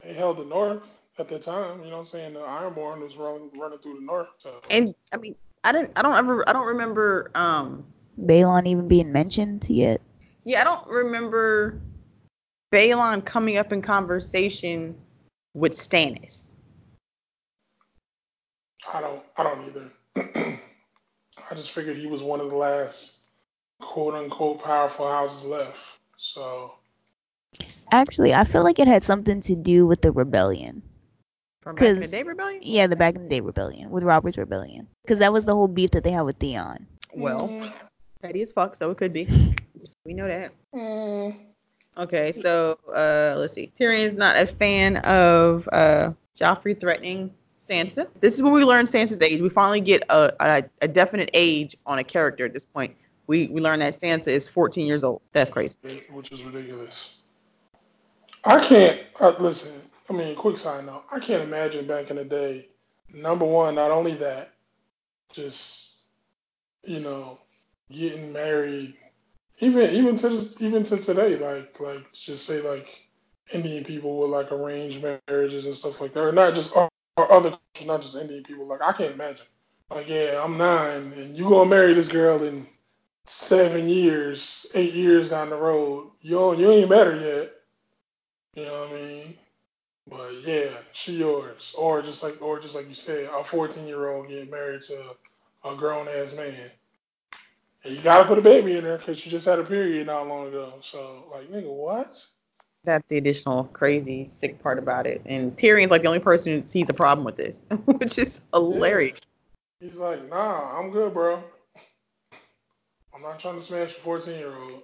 They 0.00 0.12
held 0.12 0.38
the 0.38 0.44
north 0.44 0.88
at 1.18 1.28
the 1.28 1.38
time. 1.38 1.82
You 1.82 1.90
know 1.90 1.96
what 1.96 2.00
I'm 2.00 2.06
saying? 2.06 2.34
The 2.34 2.40
Ironborn 2.40 3.00
was 3.00 3.16
running 3.16 3.50
running 3.58 3.78
through 3.78 3.94
the 3.94 4.02
north. 4.04 4.28
So. 4.38 4.60
And 4.70 4.94
I 5.12 5.16
mean, 5.16 5.34
I 5.64 5.72
didn't. 5.72 5.98
I 5.98 6.02
don't 6.02 6.16
ever. 6.16 6.48
I 6.48 6.52
don't 6.52 6.66
remember. 6.66 7.30
Um. 7.34 7.84
Balon 8.20 8.66
even 8.66 8.88
being 8.88 9.12
mentioned 9.12 9.68
yet? 9.68 10.00
Yeah, 10.44 10.60
I 10.60 10.64
don't 10.64 10.88
remember 10.88 11.80
Balon 12.72 13.24
coming 13.24 13.56
up 13.56 13.72
in 13.72 13.80
conversation 13.82 14.96
with 15.54 15.72
Stannis. 15.72 16.54
I 18.92 19.00
don't 19.00 19.22
I 19.36 19.42
don't 19.42 19.64
either. 19.64 19.90
I 21.50 21.54
just 21.54 21.70
figured 21.72 21.96
he 21.96 22.06
was 22.06 22.22
one 22.22 22.40
of 22.40 22.50
the 22.50 22.56
last 22.56 23.20
quote 23.80 24.14
unquote 24.14 24.62
powerful 24.62 25.08
houses 25.10 25.44
left. 25.44 25.98
So 26.16 26.74
Actually, 27.90 28.34
I 28.34 28.44
feel 28.44 28.62
like 28.64 28.78
it 28.78 28.86
had 28.86 29.02
something 29.02 29.40
to 29.42 29.54
do 29.54 29.86
with 29.86 30.02
the 30.02 30.12
rebellion. 30.12 30.82
From 31.62 31.74
back 31.76 31.84
in 31.88 31.94
the 31.96 32.00
'Cause- 32.02 32.10
day 32.10 32.22
rebellion. 32.22 32.60
Yeah, 32.62 32.86
the 32.86 32.96
back 32.96 33.14
in 33.14 33.22
the 33.24 33.28
day 33.28 33.40
rebellion 33.40 33.90
with 33.90 34.04
Robert's 34.04 34.36
rebellion, 34.38 34.88
because 35.02 35.18
that 35.20 35.32
was 35.32 35.46
the 35.46 35.54
whole 35.54 35.68
beef 35.68 35.90
that 35.92 36.04
they 36.04 36.10
had 36.10 36.22
with 36.22 36.36
Theon. 36.36 36.86
Well, 37.14 37.48
mm, 37.48 37.72
petty 38.20 38.42
as 38.42 38.52
fuck, 38.52 38.74
so 38.74 38.90
it 38.90 38.98
could 38.98 39.12
be. 39.12 39.26
We 40.04 40.12
know 40.14 40.26
that. 40.28 40.52
mm, 40.74 41.34
Okay, 41.98 42.30
so 42.30 42.78
uh, 42.94 43.34
let's 43.36 43.54
see. 43.54 43.72
Tyrion's 43.78 44.14
not 44.14 44.36
a 44.36 44.46
fan 44.46 44.98
of 44.98 45.68
uh, 45.72 46.12
Joffrey 46.38 46.78
threatening 46.80 47.34
Sansa. 47.68 48.06
This 48.20 48.34
is 48.34 48.42
when 48.42 48.52
we 48.52 48.64
learn 48.64 48.86
Sansa's 48.86 49.20
age. 49.20 49.40
We 49.40 49.48
finally 49.48 49.80
get 49.80 50.04
a, 50.08 50.32
a, 50.38 50.62
a 50.80 50.88
definite 50.88 51.28
age 51.34 51.76
on 51.86 51.98
a 51.98 52.04
character 52.04 52.44
at 52.44 52.54
this 52.54 52.64
point. 52.64 52.96
We 53.26 53.48
we 53.48 53.60
learn 53.60 53.80
that 53.80 53.94
Sansa 53.94 54.28
is 54.28 54.48
14 54.48 54.86
years 54.86 55.02
old. 55.02 55.20
That's 55.32 55.50
crazy. 55.50 55.76
which 56.12 56.30
is 56.30 56.42
ridiculous. 56.44 57.16
I 58.44 58.64
can't 58.64 59.00
uh, 59.20 59.34
listen. 59.40 59.82
I 60.08 60.12
mean, 60.12 60.36
quick 60.36 60.56
side 60.56 60.86
note. 60.86 61.04
I 61.12 61.18
can't 61.18 61.42
imagine 61.42 61.86
back 61.86 62.10
in 62.10 62.16
the 62.16 62.24
day. 62.24 62.68
Number 63.12 63.44
one, 63.44 63.74
not 63.74 63.90
only 63.90 64.14
that, 64.14 64.52
just 65.32 66.04
you 66.84 67.00
know, 67.00 67.38
getting 67.90 68.32
married, 68.32 68.94
even 69.60 69.90
even 69.90 70.16
to 70.16 70.48
even 70.60 70.82
to 70.84 70.96
today, 70.98 71.36
like 71.36 71.78
like 71.80 72.12
just 72.12 72.46
say 72.46 72.60
like 72.60 73.08
Indian 73.52 73.84
people 73.84 74.18
with 74.20 74.30
like 74.30 74.52
arrange 74.52 75.02
marriages 75.02 75.64
and 75.64 75.74
stuff 75.74 76.00
like 76.00 76.12
that, 76.12 76.24
or 76.24 76.32
not 76.32 76.54
just 76.54 76.74
or, 76.76 76.88
or 77.16 77.32
other 77.32 77.56
not 77.84 78.02
just 78.02 78.16
Indian 78.16 78.44
people. 78.44 78.66
Like 78.66 78.82
I 78.82 78.92
can't 78.92 79.14
imagine. 79.14 79.46
Like 79.90 80.08
yeah, 80.08 80.42
I'm 80.44 80.58
nine, 80.58 81.12
and 81.16 81.36
you 81.36 81.48
gonna 81.48 81.70
marry 81.70 81.94
this 81.94 82.08
girl 82.08 82.42
in 82.42 82.66
seven 83.24 83.88
years, 83.88 84.66
eight 84.74 84.94
years 84.94 85.30
down 85.30 85.50
the 85.50 85.56
road, 85.56 86.10
you 86.20 86.54
you 86.56 86.70
ain't 86.70 86.90
met 86.90 87.06
her 87.06 87.16
yet. 87.16 87.52
You 88.54 88.64
know 88.64 88.80
what 88.80 88.90
I 88.90 88.94
mean? 88.94 89.34
But 90.08 90.32
yeah, 90.42 90.70
she 90.92 91.18
yours. 91.18 91.74
Or 91.76 92.02
just 92.02 92.22
like 92.22 92.40
or 92.40 92.60
just 92.60 92.74
like 92.74 92.88
you 92.88 92.94
said, 92.94 93.28
a 93.32 93.44
fourteen 93.44 93.86
year 93.86 94.08
old 94.08 94.28
getting 94.28 94.50
married 94.50 94.82
to 94.82 95.16
a 95.64 95.76
grown 95.76 96.08
ass 96.08 96.34
man. 96.34 96.70
And 97.88 97.96
you 97.96 98.02
gotta 98.02 98.28
put 98.28 98.38
a 98.38 98.42
baby 98.42 98.76
in 98.76 98.84
there 98.84 98.98
because 98.98 99.18
she 99.18 99.30
just 99.30 99.46
had 99.46 99.58
a 99.58 99.64
period 99.64 100.08
not 100.08 100.28
long 100.28 100.48
ago. 100.48 100.74
So 100.82 101.24
like 101.32 101.46
nigga, 101.46 101.72
what? 101.72 102.22
That's 102.84 103.08
the 103.08 103.16
additional 103.16 103.64
crazy 103.64 104.26
sick 104.26 104.62
part 104.62 104.78
about 104.78 105.06
it. 105.06 105.22
And 105.24 105.56
Tyrion's 105.56 105.90
like 105.90 106.02
the 106.02 106.08
only 106.08 106.20
person 106.20 106.52
who 106.52 106.66
sees 106.66 106.90
a 106.90 106.94
problem 106.94 107.24
with 107.24 107.38
this, 107.38 107.62
which 107.86 108.18
is 108.18 108.42
hilarious. 108.52 109.18
He's 109.80 109.96
like, 109.96 110.28
nah, 110.28 110.78
I'm 110.78 110.90
good, 110.90 111.14
bro. 111.14 111.42
I'm 113.14 113.22
not 113.22 113.40
trying 113.40 113.56
to 113.56 113.62
smash 113.62 113.92
a 113.92 114.00
14 114.00 114.38
year 114.38 114.54
old. 114.54 114.82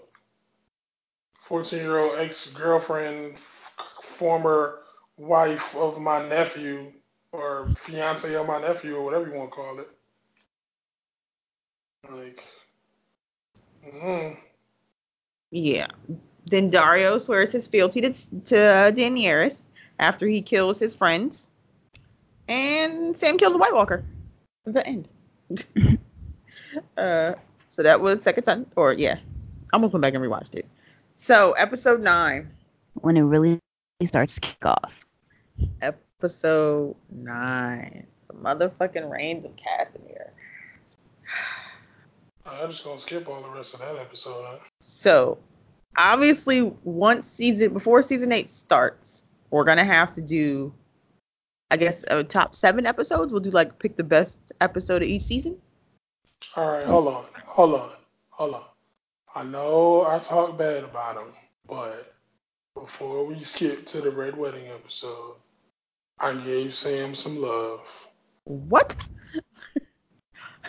14 1.40 1.78
year 1.78 1.98
old 1.98 2.18
ex 2.18 2.54
girlfriend, 2.54 3.38
former 3.38 4.78
wife 5.18 5.76
of 5.76 6.00
my 6.00 6.26
nephew, 6.30 6.90
or 7.32 7.68
fiance 7.76 8.34
of 8.34 8.46
my 8.46 8.62
nephew, 8.62 8.96
or 8.96 9.04
whatever 9.04 9.28
you 9.28 9.34
want 9.34 9.50
to 9.50 9.54
call 9.54 9.78
it. 9.78 9.88
Like, 12.10 12.42
mm, 13.86 14.36
Yeah. 15.50 15.86
Then 16.46 16.70
Daario 16.70 17.20
swears 17.20 17.52
his 17.52 17.66
fealty 17.66 18.00
to, 18.02 18.12
to 18.12 18.54
Daenerys 18.94 19.60
after 19.98 20.26
he 20.26 20.42
kills 20.42 20.78
his 20.78 20.94
friends. 20.94 21.50
And 22.48 23.16
Sam 23.16 23.38
kills 23.38 23.54
a 23.54 23.58
White 23.58 23.74
Walker. 23.74 24.04
The 24.66 24.86
end. 24.86 25.08
uh, 26.96 27.34
so 27.68 27.82
that 27.82 28.00
was 28.00 28.22
second 28.22 28.44
time, 28.44 28.66
or 28.76 28.92
yeah, 28.92 29.14
I 29.14 29.74
almost 29.74 29.92
went 29.92 30.02
back 30.02 30.14
and 30.14 30.22
rewatched 30.24 30.54
it. 30.54 30.66
So 31.16 31.52
episode 31.52 32.00
nine. 32.00 32.50
When 32.94 33.16
it 33.16 33.22
really 33.22 33.58
starts 34.04 34.34
to 34.34 34.40
kick 34.40 34.64
off. 34.64 35.04
Episode 35.80 36.94
nine. 37.10 38.06
The 38.28 38.34
motherfucking 38.34 39.10
rains 39.10 39.44
of 39.44 39.52
Castamere. 39.56 40.23
I'm 42.46 42.70
just 42.70 42.84
gonna 42.84 43.00
skip 43.00 43.28
all 43.28 43.42
the 43.42 43.48
rest 43.48 43.74
of 43.74 43.80
that 43.80 43.96
episode. 43.96 44.44
Huh? 44.46 44.58
So 44.80 45.38
obviously 45.96 46.72
once 46.84 47.26
season 47.26 47.72
before 47.72 48.02
season 48.02 48.32
eight 48.32 48.50
starts, 48.50 49.24
we're 49.50 49.64
gonna 49.64 49.84
have 49.84 50.14
to 50.14 50.20
do 50.20 50.72
I 51.70 51.76
guess 51.76 52.04
a 52.08 52.22
top 52.22 52.54
seven 52.54 52.86
episodes. 52.86 53.32
We'll 53.32 53.40
do 53.40 53.50
like 53.50 53.78
pick 53.78 53.96
the 53.96 54.04
best 54.04 54.52
episode 54.60 55.02
of 55.02 55.08
each 55.08 55.22
season. 55.22 55.56
All 56.56 56.70
right, 56.70 56.86
hold 56.86 57.08
on, 57.08 57.24
hold 57.46 57.80
on, 57.80 57.90
hold 58.30 58.54
on. 58.54 58.64
I 59.34 59.42
know 59.42 60.06
I 60.06 60.18
talk 60.18 60.56
bad 60.56 60.84
about 60.84 61.16
him, 61.16 61.32
but 61.66 62.14
before 62.74 63.26
we 63.26 63.36
skip 63.36 63.86
to 63.86 64.00
the 64.00 64.10
Red 64.10 64.36
Wedding 64.36 64.68
episode, 64.68 65.36
I 66.20 66.34
gave 66.34 66.74
Sam 66.74 67.14
some 67.14 67.40
love. 67.40 68.08
What? 68.44 68.94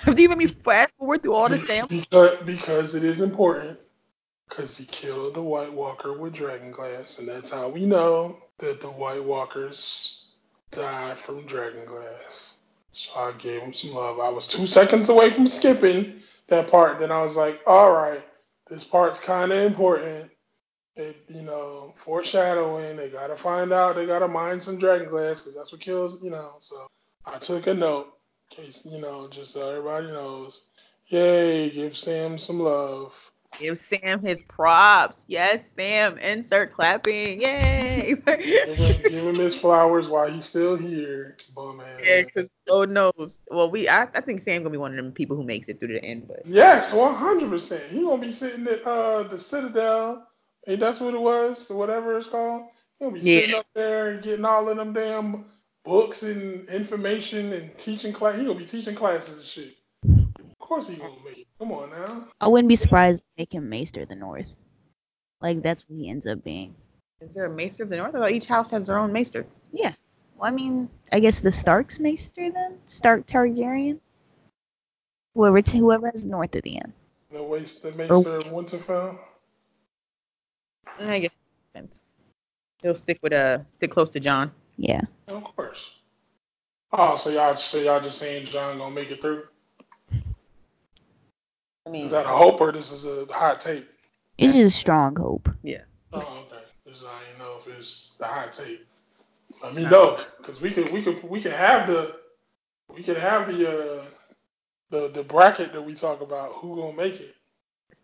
Do 0.13 0.21
you 0.21 0.29
make 0.29 0.37
me 0.37 0.47
fast 0.47 0.91
forward 0.97 1.23
through 1.23 1.33
all 1.33 1.49
the 1.49 1.57
Sam? 1.57 1.87
Because, 1.87 2.37
because 2.41 2.95
it 2.95 3.03
is 3.03 3.21
important. 3.21 3.79
Because 4.47 4.77
he 4.77 4.85
killed 4.85 5.33
the 5.33 5.41
White 5.41 5.73
Walker 5.73 6.17
with 6.17 6.33
Dragon 6.33 6.69
Glass, 6.69 7.17
and 7.17 7.27
that's 7.27 7.51
how 7.51 7.69
we 7.69 7.85
know 7.85 8.37
that 8.59 8.81
the 8.81 8.87
White 8.87 9.23
Walkers 9.23 10.25
died 10.71 11.17
from 11.17 11.45
Dragon 11.47 11.85
Glass. 11.85 12.53
So 12.91 13.11
I 13.19 13.33
gave 13.39 13.61
him 13.61 13.73
some 13.73 13.93
love. 13.93 14.19
I 14.19 14.29
was 14.29 14.47
two 14.47 14.67
seconds 14.67 15.09
away 15.09 15.31
from 15.31 15.47
skipping 15.47 16.21
that 16.47 16.69
part. 16.69 16.99
Then 16.99 17.11
I 17.11 17.21
was 17.21 17.35
like, 17.35 17.61
all 17.65 17.91
right, 17.91 18.23
this 18.69 18.83
part's 18.83 19.19
kind 19.19 19.51
of 19.51 19.59
important. 19.59 20.29
It, 20.95 21.17
you 21.27 21.41
know, 21.41 21.93
foreshadowing. 21.97 22.95
They 22.95 23.09
gotta 23.09 23.35
find 23.35 23.73
out. 23.73 23.95
They 23.95 24.05
gotta 24.05 24.27
mine 24.27 24.59
some 24.59 24.77
dragon 24.77 25.09
glass 25.09 25.41
because 25.41 25.55
that's 25.55 25.71
what 25.73 25.81
kills. 25.81 26.23
You 26.23 26.29
know. 26.29 26.53
So 26.59 26.87
I 27.25 27.37
took 27.37 27.67
a 27.67 27.73
note, 27.73 28.14
case 28.49 28.85
you 28.89 28.99
know, 28.99 29.27
just 29.27 29.51
so 29.53 29.69
everybody 29.69 30.07
knows. 30.07 30.63
Yay! 31.07 31.69
Give 31.69 31.95
Sam 31.97 32.37
some 32.37 32.59
love. 32.59 33.31
Give 33.59 33.77
Sam 33.77 34.21
his 34.21 34.43
props. 34.43 35.25
Yes, 35.27 35.69
Sam. 35.77 36.17
Insert 36.17 36.73
clapping. 36.73 37.41
Yay! 37.41 38.15
Give 38.25 38.75
him, 38.77 39.03
give 39.03 39.25
him 39.27 39.35
his 39.35 39.55
flowers 39.55 40.09
while 40.09 40.29
he's 40.29 40.45
still 40.45 40.75
here. 40.75 41.37
Bum 41.55 41.79
ass. 41.79 42.01
yeah, 42.05 42.21
because 42.23 42.49
Lord 42.67 42.89
knows. 42.89 43.39
Well, 43.49 43.69
we 43.71 43.87
I, 43.87 44.03
I 44.03 44.21
think 44.21 44.41
Sam 44.41 44.61
gonna 44.61 44.71
be 44.71 44.77
one 44.77 44.91
of 44.91 44.97
them 44.97 45.11
people 45.11 45.35
who 45.37 45.43
makes 45.43 45.69
it 45.69 45.79
through 45.79 45.93
the 45.93 46.03
end. 46.03 46.27
But 46.27 46.41
Yes, 46.45 46.93
one 46.93 47.13
hundred 47.13 47.49
percent. 47.49 47.83
He 47.89 48.01
gonna 48.03 48.21
be 48.21 48.31
sitting 48.31 48.67
at 48.67 48.83
uh 48.85 49.23
the 49.23 49.39
Citadel. 49.39 50.27
Ain't 50.67 50.79
that's 50.79 50.99
what 50.99 51.13
it 51.13 51.21
was, 51.21 51.69
or 51.71 51.77
whatever 51.77 52.17
it's 52.17 52.27
called. 52.27 52.67
He 52.99 53.05
gonna 53.05 53.17
be 53.17 53.21
Yeah. 53.21 53.41
sitting 53.41 53.55
up 53.55 53.67
there 53.75 54.09
and 54.09 54.23
getting 54.23 54.45
all 54.45 54.67
of 54.67 54.75
them 54.77 54.91
damn 54.93 55.45
books 55.85 56.23
and 56.23 56.67
information 56.69 57.53
and 57.53 57.77
teaching 57.77 58.11
class. 58.11 58.37
He 58.37 58.45
gonna 58.45 58.57
be 58.59 58.65
teaching 58.65 58.95
classes 58.95 59.37
and 59.37 59.45
shit. 59.45 59.77
Of 60.39 60.59
course 60.59 60.89
he 60.89 60.95
gonna 60.95 61.13
make 61.23 61.37
it. 61.39 61.47
Come 61.59 61.71
on 61.71 61.89
now. 61.91 62.27
I 62.41 62.47
wouldn't 62.47 62.67
be 62.67 62.75
surprised 62.75 63.23
if 63.23 63.37
they 63.37 63.45
can 63.45 63.63
him 63.63 63.69
Maester 63.69 64.01
of 64.01 64.09
the 64.09 64.15
North. 64.15 64.57
Like 65.41 65.61
that's 65.61 65.83
what 65.87 65.97
he 65.97 66.09
ends 66.09 66.25
up 66.27 66.43
being. 66.43 66.75
is 67.21 67.33
there 67.33 67.45
a 67.45 67.49
Maester 67.49 67.83
of 67.83 67.89
the 67.89 67.97
North? 67.97 68.15
I 68.15 68.19
thought 68.19 68.31
each 68.31 68.47
house 68.47 68.69
has 68.71 68.87
their 68.87 68.97
own 68.97 69.13
Maester. 69.13 69.45
Yeah. 69.71 69.93
Well, 70.37 70.49
I 70.49 70.51
mean, 70.51 70.89
I 71.13 71.19
guess 71.21 71.39
the 71.39 71.51
Stark's 71.51 71.99
Maester 71.99 72.51
then? 72.51 72.77
Stark 72.87 73.25
Targaryen? 73.25 73.99
Whoever 75.33 75.61
t- 75.61 75.77
whoever 75.77 76.09
has 76.11 76.25
north 76.25 76.55
of 76.55 76.63
the 76.63 76.77
end. 76.77 76.91
The 77.31 77.43
waste 77.43 77.83
that 77.83 77.95
makes 77.95 78.09
Oh. 78.11 78.23
her 78.23 78.39
Winterfell. 78.41 79.17
I 80.99 81.19
guess 81.19 81.31
it 81.31 81.73
depends. 81.73 81.99
he'll 82.81 82.95
stick 82.95 83.19
with 83.21 83.33
uh 83.33 83.59
stick 83.75 83.91
close 83.91 84.09
to 84.11 84.19
Jon. 84.19 84.51
Yeah. 84.77 85.01
Of 85.27 85.43
course. 85.43 85.97
Oh, 86.91 87.17
so 87.17 87.29
y'all 87.29 87.55
so 87.55 87.79
y'all 87.79 87.99
just 87.99 88.17
saying 88.17 88.45
Jon 88.45 88.77
gonna 88.77 88.93
make 88.93 89.11
it 89.11 89.21
through? 89.21 89.43
I 91.85 91.89
mean, 91.89 92.05
Is 92.05 92.11
that 92.11 92.25
a 92.25 92.29
hope 92.29 92.61
or 92.61 92.71
this 92.71 92.91
is 92.91 93.05
a 93.05 93.31
hot 93.31 93.59
take? 93.59 93.85
It's 94.37 94.53
just 94.53 94.75
a 94.75 94.79
strong 94.79 95.15
hope. 95.15 95.49
Yeah. 95.61 95.83
Oh, 96.13 96.45
okay. 96.47 96.63
Just 96.87 97.05
I 97.05 97.19
didn't 97.27 97.39
know 97.39 97.57
if 97.59 97.79
it's 97.79 98.15
the 98.17 98.25
hot 98.25 98.53
take. 98.53 98.85
Let 99.63 99.73
me 99.73 99.85
know, 99.85 100.19
because 100.37 100.61
we 100.61 100.71
could 100.71 100.91
we 100.91 101.01
could 101.01 101.23
we 101.23 101.41
could 101.41 101.53
have 101.53 101.87
the 101.87 102.19
we 102.93 103.03
could 103.03 103.17
have 103.17 103.47
the 103.47 103.69
uh 103.69 104.05
the 104.89 105.09
the 105.09 105.23
bracket 105.23 105.73
that 105.73 105.81
we 105.81 105.93
talk 105.93 106.21
about. 106.21 106.51
Who 106.53 106.75
gonna 106.75 106.95
make 106.95 107.19
it? 107.19 107.35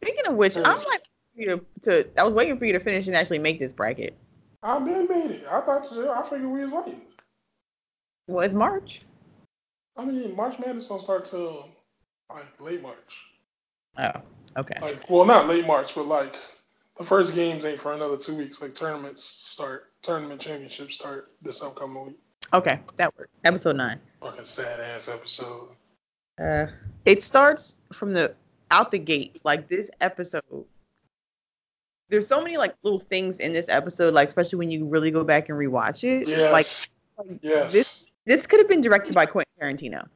speaking 0.02 0.26
of 0.28 0.36
which, 0.36 0.58
I'm 0.58 0.64
like 0.64 1.04
you 1.36 1.48
to, 1.48 1.66
to 2.04 2.20
I 2.20 2.24
was 2.24 2.34
waiting 2.34 2.58
for 2.58 2.66
you 2.66 2.74
to 2.74 2.80
finish 2.80 3.08
and 3.08 3.16
actually 3.16 3.40
make 3.40 3.60
this 3.60 3.74
bracket. 3.74 4.18
I 4.64 4.80
been 4.80 5.08
made 5.08 5.32
it. 5.32 5.46
I 5.50 5.62
thought 5.62 5.92
I 5.92 6.22
figured 6.24 6.50
we 6.50 6.62
was 6.62 6.72
waiting. 6.72 7.02
Well, 8.28 8.46
it's 8.46 8.54
March. 8.54 9.02
I 9.98 10.06
mean, 10.06 10.36
March 10.36 10.60
Madness 10.60 10.88
don't 10.88 11.02
start 11.02 11.26
till 11.26 11.70
like 12.30 12.46
late 12.60 12.82
March. 12.82 12.96
Oh, 13.98 14.22
okay. 14.58 14.78
Like, 14.82 15.10
well, 15.10 15.26
not 15.26 15.48
late 15.48 15.66
March, 15.66 15.96
but 15.96 16.06
like 16.06 16.36
the 16.98 17.04
first 17.04 17.36
games 17.36 17.66
ain't 17.66 17.80
for 17.80 17.94
another 17.94 18.18
two 18.18 18.36
weeks. 18.36 18.62
Like 18.62 18.74
tournaments 18.74 19.24
start, 19.24 19.92
tournament 20.02 20.40
championships 20.40 20.96
start 20.96 21.32
this 21.42 21.62
upcoming 21.64 22.06
week. 22.08 22.20
Okay, 22.54 22.80
that 22.98 23.18
worked. 23.18 23.34
Episode 23.44 23.78
nine. 23.78 24.00
Fucking 24.22 24.46
sad 24.46 24.80
ass 24.80 25.10
episode. 25.10 25.70
Uh, 26.40 26.68
it 27.06 27.24
starts 27.24 27.78
from 27.94 28.14
the 28.14 28.36
out 28.70 28.92
the 28.92 29.00
gate. 29.00 29.40
Like 29.44 29.68
this 29.68 29.90
episode, 30.02 30.44
there's 32.12 32.28
so 32.28 32.42
many 32.42 32.58
like 32.58 32.76
little 32.84 33.00
things 33.00 33.40
in 33.40 33.54
this 33.54 33.70
episode. 33.70 34.14
Like 34.14 34.28
especially 34.28 34.60
when 34.60 34.70
you 34.70 34.86
really 34.86 35.10
go 35.10 35.24
back 35.24 35.50
and 35.50 35.58
rewatch 35.58 36.04
it. 36.04 36.28
Like, 36.52 36.66
Yes. 36.68 36.88
like 37.18 37.40
yes. 37.42 37.72
this 37.72 38.06
this 38.26 38.46
could 38.46 38.60
have 38.60 38.70
been 38.70 38.82
directed 38.82 39.16
by 39.16 39.26
Quentin 39.26 39.52
Tarantino. 39.60 40.08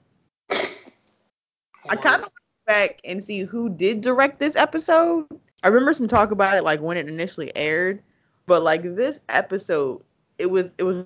I 0.51 1.95
kind 1.95 2.21
of 2.21 2.29
went 2.29 2.65
back 2.67 2.99
and 3.05 3.23
see 3.23 3.39
who 3.41 3.69
did 3.69 4.01
direct 4.01 4.39
this 4.39 4.55
episode. 4.55 5.25
I 5.63 5.69
remember 5.69 5.93
some 5.93 6.07
talk 6.07 6.31
about 6.31 6.57
it 6.57 6.63
like 6.63 6.81
when 6.81 6.97
it 6.97 7.07
initially 7.07 7.55
aired, 7.55 8.01
but 8.45 8.61
like 8.61 8.83
this 8.83 9.21
episode, 9.29 10.03
it 10.37 10.47
was 10.47 10.67
it 10.77 10.83
was 10.83 11.03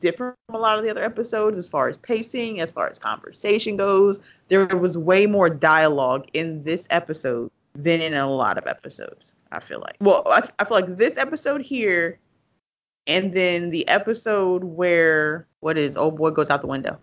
different 0.00 0.36
from 0.46 0.54
a 0.56 0.58
lot 0.58 0.78
of 0.78 0.84
the 0.84 0.90
other 0.90 1.02
episodes 1.02 1.58
as 1.58 1.66
far 1.68 1.88
as 1.88 1.96
pacing, 1.96 2.60
as 2.60 2.70
far 2.70 2.88
as 2.88 2.98
conversation 2.98 3.76
goes. 3.76 4.20
There 4.48 4.66
was 4.66 4.96
way 4.96 5.26
more 5.26 5.50
dialogue 5.50 6.28
in 6.32 6.62
this 6.62 6.86
episode 6.90 7.50
than 7.78 8.00
in 8.02 8.12
a 8.14 8.28
lot 8.30 8.58
of 8.58 8.66
episodes. 8.66 9.36
I 9.52 9.60
feel 9.60 9.80
like. 9.80 9.96
Well, 10.00 10.22
I, 10.26 10.42
I 10.58 10.64
feel 10.64 10.78
like 10.80 10.96
this 10.98 11.16
episode 11.16 11.62
here, 11.62 12.18
and 13.06 13.32
then 13.32 13.70
the 13.70 13.86
episode 13.88 14.64
where 14.64 15.46
what 15.60 15.78
is 15.78 15.96
old 15.96 16.16
boy 16.18 16.30
goes 16.30 16.50
out 16.50 16.60
the 16.60 16.66
window. 16.66 16.98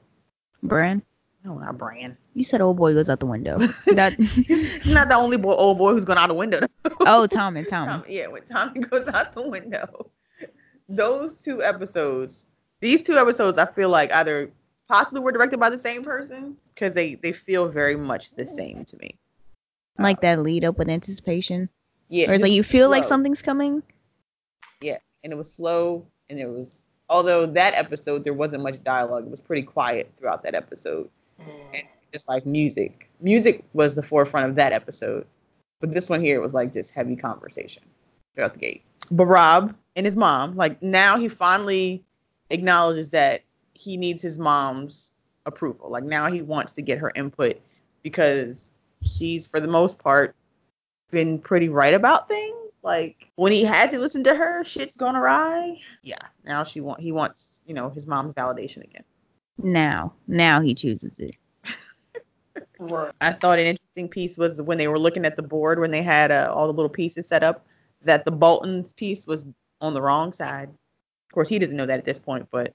Bran, 0.61 1.01
No, 1.43 1.57
not 1.57 1.77
Bran. 1.77 2.17
you 2.33 2.43
said 2.43 2.61
old 2.61 2.77
boy 2.77 2.93
goes 2.93 3.09
out 3.09 3.19
the 3.19 3.25
window. 3.25 3.57
that 3.87 4.13
He's 4.19 4.93
not 4.93 5.09
the 5.09 5.15
only 5.15 5.37
boy, 5.37 5.53
old 5.53 5.77
boy 5.77 5.93
who's 5.93 6.05
going 6.05 6.19
out 6.19 6.27
the 6.27 6.33
window. 6.33 6.59
Oh, 7.01 7.25
Tommy, 7.27 7.63
Tommy. 7.63 7.91
Tom- 7.91 8.03
yeah, 8.07 8.27
when 8.27 8.43
Tommy 8.43 8.79
goes 8.91 9.07
out 9.07 9.33
the 9.33 9.47
window. 9.47 10.09
Those 10.89 11.41
two 11.41 11.63
episodes, 11.63 12.45
these 12.79 13.01
two 13.01 13.17
episodes, 13.17 13.57
I 13.57 13.65
feel 13.65 13.89
like 13.89 14.11
either 14.11 14.51
possibly 14.87 15.19
were 15.21 15.31
directed 15.31 15.59
by 15.59 15.69
the 15.71 15.79
same 15.79 16.03
person 16.03 16.55
because 16.73 16.93
they 16.93 17.15
they 17.15 17.31
feel 17.31 17.67
very 17.69 17.95
much 17.95 18.31
the 18.31 18.45
same 18.45 18.85
to 18.85 18.97
me. 18.97 19.17
Like 19.97 20.21
that 20.21 20.41
lead 20.41 20.65
up 20.65 20.77
with 20.77 20.89
anticipation. 20.89 21.69
Yeah, 22.09 22.29
Or 22.29 22.33
it's 22.33 22.43
like 22.43 22.51
you 22.51 22.63
feel 22.63 22.89
like 22.89 23.03
something's 23.03 23.41
coming. 23.41 23.81
Yeah, 24.81 24.97
and 25.23 25.33
it 25.33 25.35
was 25.35 25.51
slow, 25.51 26.05
and 26.29 26.39
it 26.39 26.47
was. 26.47 26.83
Although 27.07 27.45
that 27.45 27.75
episode 27.75 28.23
there 28.23 28.33
wasn't 28.33 28.63
much 28.63 28.83
dialogue, 28.83 29.25
it 29.25 29.29
was 29.29 29.39
pretty 29.39 29.61
quiet 29.61 30.11
throughout 30.17 30.43
that 30.43 30.55
episode. 30.55 31.09
Mm. 31.39 31.83
Just 32.11 32.27
like 32.27 32.45
music, 32.45 33.09
music 33.21 33.63
was 33.73 33.95
the 33.95 34.01
forefront 34.01 34.49
of 34.49 34.55
that 34.55 34.71
episode, 34.71 35.25
but 35.81 35.93
this 35.93 36.09
one 36.09 36.21
here 36.21 36.37
it 36.37 36.41
was 36.41 36.53
like 36.53 36.73
just 36.73 36.91
heavy 36.91 37.15
conversation 37.15 37.83
throughout 38.33 38.53
the 38.53 38.59
gate. 38.59 38.83
But 39.11 39.25
Robb 39.25 39.75
and 39.95 40.05
his 40.05 40.15
mom, 40.15 40.55
like 40.55 40.81
now 40.81 41.17
he 41.17 41.27
finally 41.27 42.03
acknowledges 42.49 43.09
that 43.09 43.41
he 43.73 43.97
needs 43.97 44.21
his 44.21 44.39
mom's 44.39 45.13
approval. 45.45 45.89
Like 45.89 46.03
now 46.03 46.31
he 46.31 46.41
wants 46.41 46.73
to 46.73 46.81
get 46.81 46.97
her 46.99 47.11
input 47.15 47.59
because 48.01 48.71
she's 49.05 49.47
for 49.47 49.59
the 49.59 49.67
most 49.67 49.99
part 49.99 50.35
been 51.11 51.39
pretty 51.39 51.69
right 51.69 51.93
about 51.93 52.27
things. 52.27 52.55
Like 52.83 53.31
when 53.35 53.51
he 53.51 53.63
had 53.63 53.89
to 53.91 53.99
listen 53.99 54.23
to 54.25 54.35
her, 54.35 54.63
shit's 54.63 54.95
gone 54.95 55.15
awry. 55.15 55.77
Yeah, 56.03 56.21
now 56.45 56.63
she 56.63 56.81
want 56.81 56.99
he 56.99 57.11
wants 57.11 57.61
you 57.65 57.73
know 57.73 57.89
his 57.89 58.05
mom's 58.05 58.33
validation 58.33 58.83
again. 58.83 59.03
Now, 59.57 60.13
now 60.27 60.61
he 60.61 60.73
chooses 60.73 61.19
it. 61.19 61.35
Right. 62.77 63.13
I 63.21 63.31
thought 63.31 63.59
an 63.59 63.67
interesting 63.67 64.09
piece 64.09 64.37
was 64.37 64.61
when 64.61 64.77
they 64.77 64.89
were 64.89 64.99
looking 64.99 65.25
at 65.25 65.37
the 65.37 65.41
board 65.41 65.79
when 65.79 65.91
they 65.91 66.01
had 66.01 66.29
uh, 66.31 66.51
all 66.53 66.67
the 66.67 66.73
little 66.73 66.89
pieces 66.89 67.27
set 67.27 67.41
up 67.41 67.65
that 68.01 68.25
the 68.25 68.31
Bolton's 68.31 68.91
piece 68.93 69.25
was 69.25 69.45
on 69.79 69.93
the 69.93 70.01
wrong 70.01 70.33
side. 70.33 70.69
Of 70.69 71.33
course, 71.33 71.47
he 71.47 71.59
doesn't 71.59 71.75
know 71.75 71.85
that 71.85 71.99
at 71.99 72.05
this 72.05 72.19
point, 72.19 72.47
but 72.51 72.73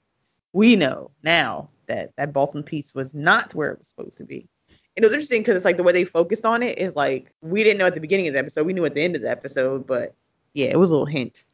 we 0.53 0.75
know 0.75 1.11
now 1.23 1.69
that 1.87 2.15
that 2.15 2.33
Bolton 2.33 2.63
piece 2.63 2.95
was 2.95 3.13
not 3.13 3.53
where 3.53 3.71
it 3.71 3.79
was 3.79 3.87
supposed 3.87 4.17
to 4.17 4.23
be. 4.23 4.47
And 4.95 5.03
it 5.03 5.07
was 5.07 5.13
interesting 5.13 5.41
because 5.41 5.55
it's 5.55 5.65
like 5.65 5.77
the 5.77 5.83
way 5.83 5.93
they 5.93 6.03
focused 6.03 6.45
on 6.45 6.63
it 6.63 6.77
is 6.77 6.95
like 6.95 7.31
we 7.41 7.63
didn't 7.63 7.79
know 7.79 7.85
at 7.85 7.95
the 7.95 8.01
beginning 8.01 8.27
of 8.27 8.33
the 8.33 8.39
episode, 8.39 8.65
we 8.65 8.73
knew 8.73 8.85
at 8.85 8.93
the 8.93 9.01
end 9.01 9.15
of 9.15 9.21
the 9.21 9.29
episode, 9.29 9.87
but 9.87 10.13
yeah, 10.53 10.67
it 10.67 10.79
was 10.79 10.89
a 10.89 10.93
little 10.93 11.05
hint. 11.05 11.45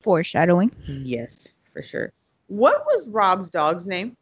Foreshadowing. 0.00 0.70
Yes, 0.86 1.48
for 1.72 1.82
sure. 1.82 2.12
What 2.46 2.84
was 2.86 3.08
Robb's 3.08 3.50
dog's 3.50 3.86
name? 3.86 4.16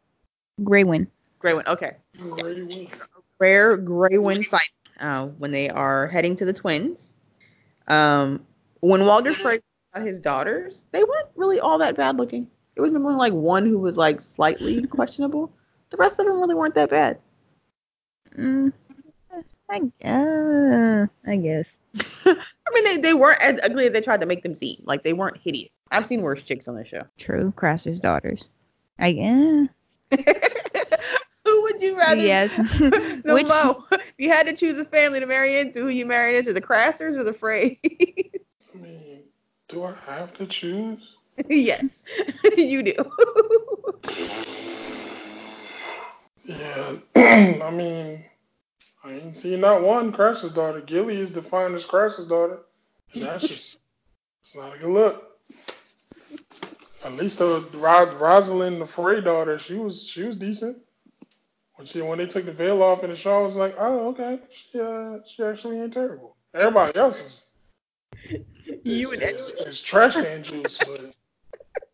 Grey 0.63 0.83
Wind. 0.83 1.07
Graywin. 1.43 1.67
Okay. 1.67 1.97
Rare 3.39 3.77
Grey 3.77 4.17
Wind 4.17 4.45
sight 4.45 4.69
uh, 4.99 5.25
when 5.25 5.51
they 5.51 5.69
are 5.69 6.07
heading 6.07 6.35
to 6.37 6.45
the 6.45 6.53
twins. 6.53 7.15
Um, 7.87 8.45
when 8.79 9.05
Walder 9.05 9.33
Frey 9.33 9.59
got 9.93 10.03
his 10.03 10.19
daughters, 10.19 10.85
they 10.91 11.03
weren't 11.03 11.27
really 11.35 11.59
all 11.59 11.77
that 11.79 11.97
bad 11.97 12.17
looking. 12.17 12.47
It 12.75 12.81
was 12.81 12.91
only 12.91 13.15
like 13.15 13.33
one 13.33 13.65
who 13.65 13.77
was 13.77 13.97
like 13.97 14.21
slightly 14.21 14.85
questionable. 14.87 15.51
The 15.89 15.97
rest 15.97 16.19
of 16.19 16.25
them 16.25 16.39
really 16.39 16.55
weren't 16.55 16.75
that 16.75 16.89
bad. 16.89 17.19
Mm, 18.37 18.73
I 19.69 19.79
guess. 20.01 21.09
I 21.25 21.35
guess. 21.37 21.79
I 22.25 22.35
mean, 22.73 22.83
they, 22.83 22.97
they 22.97 23.13
weren't 23.13 23.41
as 23.41 23.59
ugly 23.63 23.85
as 23.87 23.93
they 23.93 24.01
tried 24.01 24.21
to 24.21 24.25
make 24.25 24.43
them 24.43 24.53
seem. 24.55 24.81
Like 24.85 25.03
they 25.03 25.13
weren't 25.13 25.37
hideous. 25.37 25.79
I've 25.91 26.05
seen 26.05 26.21
worse 26.21 26.43
chicks 26.43 26.67
on 26.67 26.75
the 26.75 26.85
show. 26.85 27.03
True. 27.17 27.51
Craster's 27.55 27.99
daughters. 27.99 28.49
I 28.99 29.11
guess. 29.13 29.67
who 31.45 31.61
would 31.63 31.81
you 31.81 31.97
rather? 31.97 32.21
Yes. 32.25 32.51
so 32.77 33.33
Which- 33.33 33.47
Mo, 33.47 33.83
if 33.91 34.13
you 34.17 34.29
had 34.29 34.47
to 34.47 34.55
choose 34.55 34.77
a 34.79 34.85
family 34.85 35.19
to 35.19 35.25
marry 35.25 35.59
into, 35.59 35.79
who 35.79 35.89
you 35.89 36.05
married 36.05 36.37
into, 36.37 36.53
the 36.53 36.61
Crasters 36.61 37.17
or 37.17 37.23
the 37.23 37.33
Frey? 37.33 37.79
I 37.83 38.77
mean, 38.77 39.23
do 39.67 39.83
I 39.83 39.93
have 40.07 40.33
to 40.35 40.45
choose? 40.45 41.15
yes, 41.49 42.03
you 42.57 42.83
do. 42.83 42.93
Yeah. 46.45 46.93
I 47.63 47.71
mean, 47.71 48.23
I 49.03 49.13
ain't 49.13 49.35
seen 49.35 49.61
not 49.61 49.81
one 49.81 50.11
Craster's 50.11 50.51
daughter. 50.51 50.81
Gilly 50.81 51.17
is 51.17 51.31
defined 51.31 51.75
as 51.75 51.85
Craster's 51.85 52.27
daughter. 52.27 52.59
And 53.13 53.23
that's 53.23 53.47
just, 53.47 53.79
it's 54.41 54.55
not 54.55 54.75
a 54.75 54.79
good 54.79 54.89
look. 54.89 55.39
At 57.05 57.13
least 57.13 57.39
the 57.39 57.67
Ros- 57.73 58.15
Rosalind, 58.15 58.81
the 58.81 58.85
Frey 58.85 59.19
daughter, 59.19 59.59
she 59.59 59.75
was 59.75 60.07
she 60.07 60.23
was 60.23 60.37
decent. 60.37 60.77
When 61.75 61.85
she 61.85 62.01
when 62.01 62.17
they 62.17 62.27
took 62.27 62.45
the 62.45 62.51
veil 62.53 62.81
off 62.81 63.03
in 63.03 63.09
the 63.09 63.15
show, 63.15 63.39
I 63.39 63.41
was 63.41 63.57
like, 63.57 63.75
oh 63.77 64.09
okay, 64.09 64.39
she 64.51 64.79
uh, 64.79 65.17
she 65.27 65.43
actually 65.43 65.81
ain't 65.81 65.93
terrible. 65.93 66.37
Everybody 66.53 66.97
else 66.97 67.19
is 67.19 67.43
you 68.85 69.11
and 69.11 69.21
is, 69.21 69.49
is 69.49 69.81
trash 69.81 70.15
can 70.15 70.43
juice, 70.43 70.79
but 70.79 71.13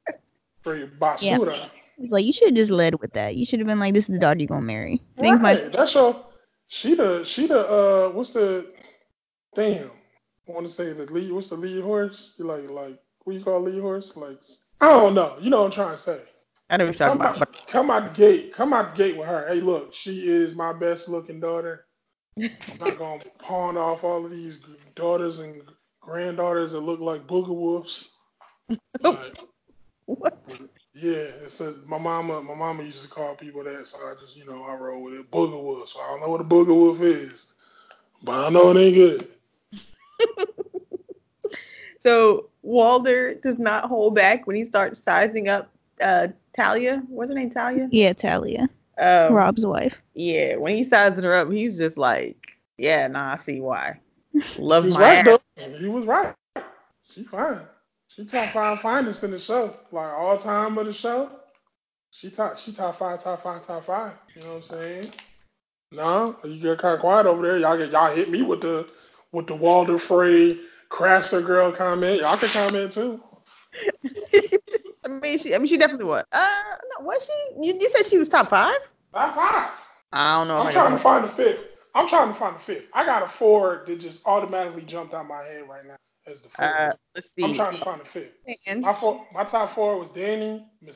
for 0.61 0.75
your 0.75 0.87
basura. 0.87 1.69
It's 2.01 2.11
like 2.11 2.25
you 2.25 2.33
should 2.33 2.49
have 2.49 2.55
just 2.55 2.71
led 2.71 2.99
with 3.01 3.13
that. 3.13 3.35
You 3.35 3.45
should 3.45 3.59
have 3.59 3.67
been 3.67 3.79
like, 3.79 3.93
"This 3.93 4.09
is 4.09 4.13
the 4.13 4.19
daughter 4.19 4.39
you're 4.39 4.47
gonna 4.47 4.61
marry." 4.61 5.01
Things 5.17 5.39
Right. 5.39 5.63
might. 5.63 5.73
That's 5.73 5.93
your 5.95 6.25
she 6.67 6.93
the 6.93 7.23
she 7.25 7.47
the 7.47 7.67
uh 7.67 8.09
what's 8.11 8.29
the 8.29 8.71
damn 9.55 9.89
I 10.47 10.51
want 10.51 10.67
to 10.67 10.71
say 10.71 10.93
the 10.93 11.05
lead 11.11 11.31
what's 11.31 11.49
the 11.49 11.55
lead 11.57 11.83
horse 11.83 12.35
you 12.37 12.45
like 12.45 12.69
like 12.69 12.97
what 13.23 13.35
you 13.35 13.43
call 13.43 13.59
lead 13.61 13.81
horse 13.81 14.15
like 14.15 14.37
I 14.79 14.87
don't 14.89 15.15
know 15.15 15.35
you 15.41 15.49
know 15.49 15.59
what 15.59 15.65
I'm 15.65 15.71
trying 15.71 15.91
to 15.93 15.97
say 15.97 16.19
I 16.69 16.77
know 16.77 16.85
what 16.85 16.99
you're 16.99 17.07
talking 17.09 17.19
come 17.19 17.27
about, 17.27 17.41
out, 17.41 17.67
come 17.67 17.91
out 17.91 18.13
the 18.13 18.17
gate 18.19 18.53
come 18.53 18.71
out 18.71 18.95
the 18.95 19.03
gate 19.03 19.17
with 19.17 19.27
her 19.27 19.47
hey 19.47 19.61
look 19.61 19.93
she 19.93 20.27
is 20.27 20.53
my 20.55 20.71
best 20.71 21.09
looking 21.09 21.39
daughter 21.39 21.85
I'm 22.37 22.77
not 22.79 22.99
gonna 22.99 23.23
pawn 23.39 23.75
off 23.77 24.03
all 24.03 24.23
of 24.23 24.31
these 24.31 24.59
daughters 24.93 25.39
and 25.39 25.63
granddaughters 26.01 26.73
that 26.73 26.81
look 26.81 26.99
like 26.99 27.25
booger 27.25 27.47
wolves 27.47 28.09
Like, 29.03 29.33
what? 30.05 30.43
Yeah, 31.01 31.11
it 31.11 31.51
says 31.51 31.75
my 31.85 31.97
mama. 31.97 32.41
My 32.41 32.55
mama 32.55 32.83
used 32.83 33.03
to 33.03 33.09
call 33.09 33.35
people 33.35 33.63
that, 33.63 33.87
so 33.87 33.97
I 33.99 34.15
just, 34.19 34.35
you 34.35 34.45
know, 34.45 34.63
I 34.63 34.75
roll 34.75 35.03
with 35.03 35.13
it. 35.13 35.31
Booger 35.31 35.61
wolf. 35.61 35.89
So 35.89 35.99
I 35.99 36.07
don't 36.09 36.21
know 36.21 36.29
what 36.29 36.41
a 36.41 36.43
booger 36.43 36.67
wolf 36.67 37.01
is, 37.01 37.47
but 38.23 38.47
I 38.47 38.49
know 38.49 38.71
it 38.71 38.77
ain't 38.77 38.95
good. 38.95 39.27
So 42.01 42.49
Walder 42.61 43.35
does 43.35 43.59
not 43.59 43.85
hold 43.85 44.15
back 44.15 44.47
when 44.47 44.55
he 44.55 44.63
starts 44.63 44.99
sizing 44.99 45.49
up 45.49 45.69
uh 46.01 46.29
Talia. 46.53 47.03
What's 47.09 47.29
her 47.29 47.35
name? 47.35 47.49
Talia. 47.49 47.89
Yeah, 47.91 48.13
Talia, 48.13 48.69
Um, 48.97 49.33
Robb's 49.33 49.65
wife. 49.65 49.97
Yeah, 50.13 50.55
when 50.55 50.75
he's 50.75 50.89
sizing 50.89 51.25
her 51.25 51.33
up, 51.33 51.51
he's 51.51 51.77
just 51.77 51.97
like, 51.97 52.57
"Yeah, 52.77 53.07
nah, 53.07 53.33
I 53.33 53.35
see 53.35 53.59
why." 53.59 53.99
Love 54.57 54.85
He 54.85 54.91
my 54.91 55.01
right 55.01 55.27
ass. 55.27 55.39
though. 55.57 55.77
He 55.77 55.89
was 55.89 56.05
right. 56.05 56.33
She 57.13 57.23
fine. 57.23 57.59
She 58.19 58.25
top 58.25 58.49
five 58.49 58.81
finest 58.81 59.23
in 59.23 59.31
the 59.31 59.39
show, 59.39 59.73
like 59.93 60.11
all 60.11 60.37
time 60.37 60.77
of 60.77 60.85
the 60.85 60.91
show. 60.91 61.31
She 62.11 62.29
top. 62.29 62.57
She 62.57 62.73
top 62.73 62.95
five. 62.95 63.23
Top 63.23 63.41
five. 63.41 63.65
Top 63.65 63.81
five. 63.81 64.11
You 64.35 64.41
know 64.41 64.55
what 64.55 64.55
I'm 64.55 64.63
saying? 64.63 65.13
No, 65.93 66.35
you 66.43 66.61
get 66.61 66.79
kind 66.79 66.95
of 66.95 66.99
quiet 66.99 67.27
over 67.27 67.41
there. 67.41 67.57
Y'all 67.59 67.77
get 67.77 67.93
y'all 67.93 68.13
hit 68.13 68.29
me 68.29 68.41
with 68.41 68.59
the 68.59 68.85
with 69.31 69.47
the 69.47 69.55
Walder 69.55 69.97
Frey 69.97 70.59
Craster 70.89 71.45
girl 71.45 71.71
comment. 71.71 72.19
Y'all 72.19 72.35
can 72.35 72.49
comment 72.49 72.91
too. 72.91 73.23
I 75.05 75.07
mean, 75.07 75.37
she. 75.37 75.55
I 75.55 75.57
mean, 75.57 75.67
she 75.67 75.77
definitely 75.77 76.07
was. 76.07 76.25
Uh, 76.33 76.61
no, 76.99 77.05
was 77.05 77.25
she? 77.25 77.65
You, 77.65 77.77
you 77.79 77.89
said 77.89 78.05
she 78.05 78.17
was 78.17 78.27
top 78.27 78.49
five. 78.49 78.75
Top 79.13 79.33
five. 79.33 79.71
I 80.11 80.39
don't 80.39 80.49
know. 80.49 80.57
I'm 80.57 80.73
trying 80.73 80.91
to 80.91 81.01
find 81.01 81.23
the 81.23 81.29
fifth. 81.29 81.67
I'm 81.95 82.09
trying 82.09 82.27
to 82.27 82.33
find 82.33 82.53
the 82.53 82.59
fifth. 82.59 82.87
I 82.93 83.05
got 83.05 83.23
a 83.23 83.27
four 83.27 83.85
that 83.87 83.97
just 83.97 84.27
automatically 84.27 84.83
jumped 84.83 85.13
out 85.13 85.25
my 85.25 85.41
head 85.41 85.69
right 85.69 85.85
now 85.85 85.95
as 86.29 86.41
the 86.41 86.49
fourth. 86.49 86.69
Uh, 86.69 86.93
let's 87.15 87.33
see. 87.33 87.43
I'm 87.43 87.53
trying 87.53 87.75
to 87.77 87.83
find 87.83 88.01
a 88.01 88.05
fit. 88.05 88.35
And 88.67 88.81
My 88.81 88.93
four, 88.93 89.25
my 89.33 89.43
top 89.43 89.71
four 89.71 89.97
was 89.99 90.11
Danny, 90.11 90.65
uh, 90.87 90.93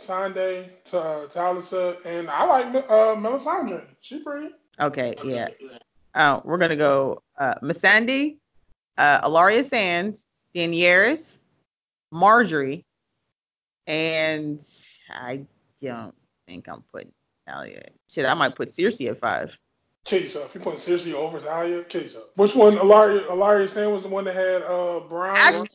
Talisa, 1.27 2.05
and 2.05 2.29
I 2.29 2.43
like 2.45 2.65
uh, 2.89 3.15
Melisandre. 3.15 3.85
She 4.01 4.19
pretty. 4.19 4.53
okay, 4.79 5.15
yeah. 5.23 5.49
Oh, 6.15 6.41
we're 6.45 6.57
gonna 6.57 6.75
go. 6.75 7.21
Uh, 7.37 7.55
Missandei, 7.63 8.37
uh, 8.97 9.27
Ellaria 9.27 9.63
Sands, 9.63 10.25
Daenerys, 10.55 11.39
Margaery, 12.13 12.83
and 13.87 14.59
I 15.09 15.45
don't 15.81 16.15
think 16.45 16.67
I'm 16.69 16.83
putting 16.91 17.11
Talia. 17.47 17.83
Shit, 18.09 18.25
I 18.25 18.33
might 18.35 18.55
put 18.55 18.69
Cersei 18.69 19.09
at 19.09 19.19
five. 19.19 19.57
Case 20.05 20.35
up. 20.35 20.53
you're 20.53 20.61
putting 20.61 20.79
seriously 20.79 21.13
over 21.13 21.39
Talia? 21.39 21.83
Case 21.85 22.17
up. 22.17 22.23
Which 22.35 22.55
one? 22.55 22.75
Ellaria, 22.75 23.21
Ellaria 23.27 23.69
Sand 23.69 23.93
was 23.93 24.03
the 24.03 24.09
one 24.09 24.25
that 24.25 24.35
had 24.35 24.61
uh 24.63 24.99
Brian. 25.07 25.35
Actually, 25.37 25.69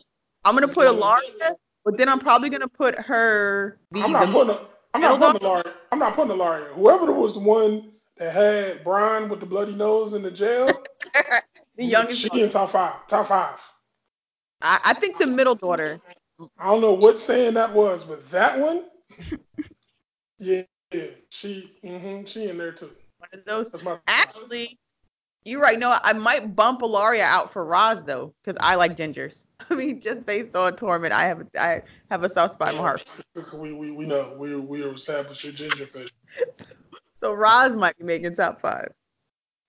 I'm 0.45 0.55
gonna 0.55 0.69
put 0.69 0.87
Ellaria, 0.87 1.55
but 1.85 1.97
then 1.97 2.11
I'm 2.11 2.19
probably 2.19 2.51
gonna 2.51 2.69
put 2.69 2.95
her. 2.99 3.79
The, 3.93 4.01
I'm 4.01 4.13
not 4.13 4.27
the- 4.27 4.33
putting. 4.33 4.67
I'm 4.95 5.01
not 5.01 5.19
putting 5.19 5.41
Ellaria. 5.41 5.73
I'm 5.93 5.99
not 5.99 6.15
putting 6.15 6.37
Ellaria. 6.37 6.67
Whoever 6.75 7.13
was 7.13 7.35
the 7.35 7.41
one 7.41 7.93
that 8.19 8.33
had 8.33 8.85
Brian 8.85 9.29
with 9.31 9.41
the 9.41 9.47
bloody 9.47 9.75
nose 9.75 10.13
in 10.13 10.23
the 10.23 10.31
jail. 10.31 10.83
the 11.77 11.85
youngest. 11.85 12.21
She 12.21 12.43
in 12.43 12.51
top 12.51 12.71
five. 12.71 13.07
Top 13.07 13.29
five. 13.29 13.61
I, 14.61 14.81
I 14.87 14.93
think 14.95 15.19
the 15.19 15.27
middle 15.27 15.55
daughter. 15.55 16.01
I 16.59 16.67
don't 16.67 16.81
know 16.81 16.93
what 16.93 17.19
saying 17.19 17.55
that 17.55 17.73
was, 17.73 18.05
but 18.05 18.31
that 18.31 18.59
one, 18.59 18.85
yeah, 20.39 20.63
yeah, 20.93 21.07
she, 21.31 21.73
hmm 21.83 22.25
she 22.25 22.49
in 22.49 22.59
there 22.59 22.73
too. 22.73 22.91
One 23.31 23.41
of 23.41 23.45
those. 23.45 24.01
Actually, 24.07 24.79
you're 25.45 25.61
right. 25.61 25.79
No, 25.79 25.97
I 26.03 26.13
might 26.13 26.55
bump 26.55 26.81
Ellaria 26.81 27.21
out 27.23 27.53
for 27.53 27.65
Ros 27.65 28.03
though, 28.05 28.35
because 28.43 28.59
I 28.61 28.75
like 28.75 28.97
gingers. 28.97 29.45
I 29.71 29.75
mean, 29.75 30.01
just 30.01 30.27
based 30.27 30.55
on 30.57 30.73
Tormund, 30.75 31.13
I 31.13 31.25
have 31.27 31.41
a, 31.41 31.47
I 31.61 31.83
have 32.11 32.25
a 32.25 32.29
soft 32.29 32.55
spot 32.55 32.71
in 32.71 32.77
my 32.77 32.83
heart. 32.83 33.05
We, 33.55 33.73
we, 33.73 33.91
we 33.91 34.07
know 34.07 34.37
we 34.39 34.57
we 34.57 34.83
established 34.83 35.45
your 35.45 35.53
ginger 35.53 35.87
face. 35.87 36.11
So 37.19 37.33
Ros 37.33 37.75
might 37.75 37.97
be 37.99 38.05
making 38.05 38.35
top 38.37 38.61
five. 38.61 38.93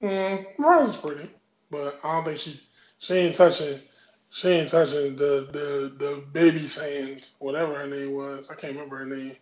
Mm, 0.02 0.46
Rose 0.58 0.90
is 0.90 0.98
pretty. 0.98 1.30
but 1.72 2.00
I 2.04 2.16
don't 2.16 2.26
think 2.26 2.40
she 2.40 2.60
she 3.00 3.14
ain't 3.16 3.36
touching 3.36 3.80
she 4.30 4.48
ain't 4.50 4.70
touching 4.70 5.16
the 5.16 5.50
the 5.52 5.96
the 5.98 6.24
baby 6.32 6.60
saying 6.60 7.22
whatever 7.40 7.76
her 7.76 7.88
name 7.88 8.14
was. 8.14 8.50
I 8.50 8.56
can't 8.56 8.74
remember 8.74 8.98
her 8.98 9.06
name. 9.06 9.36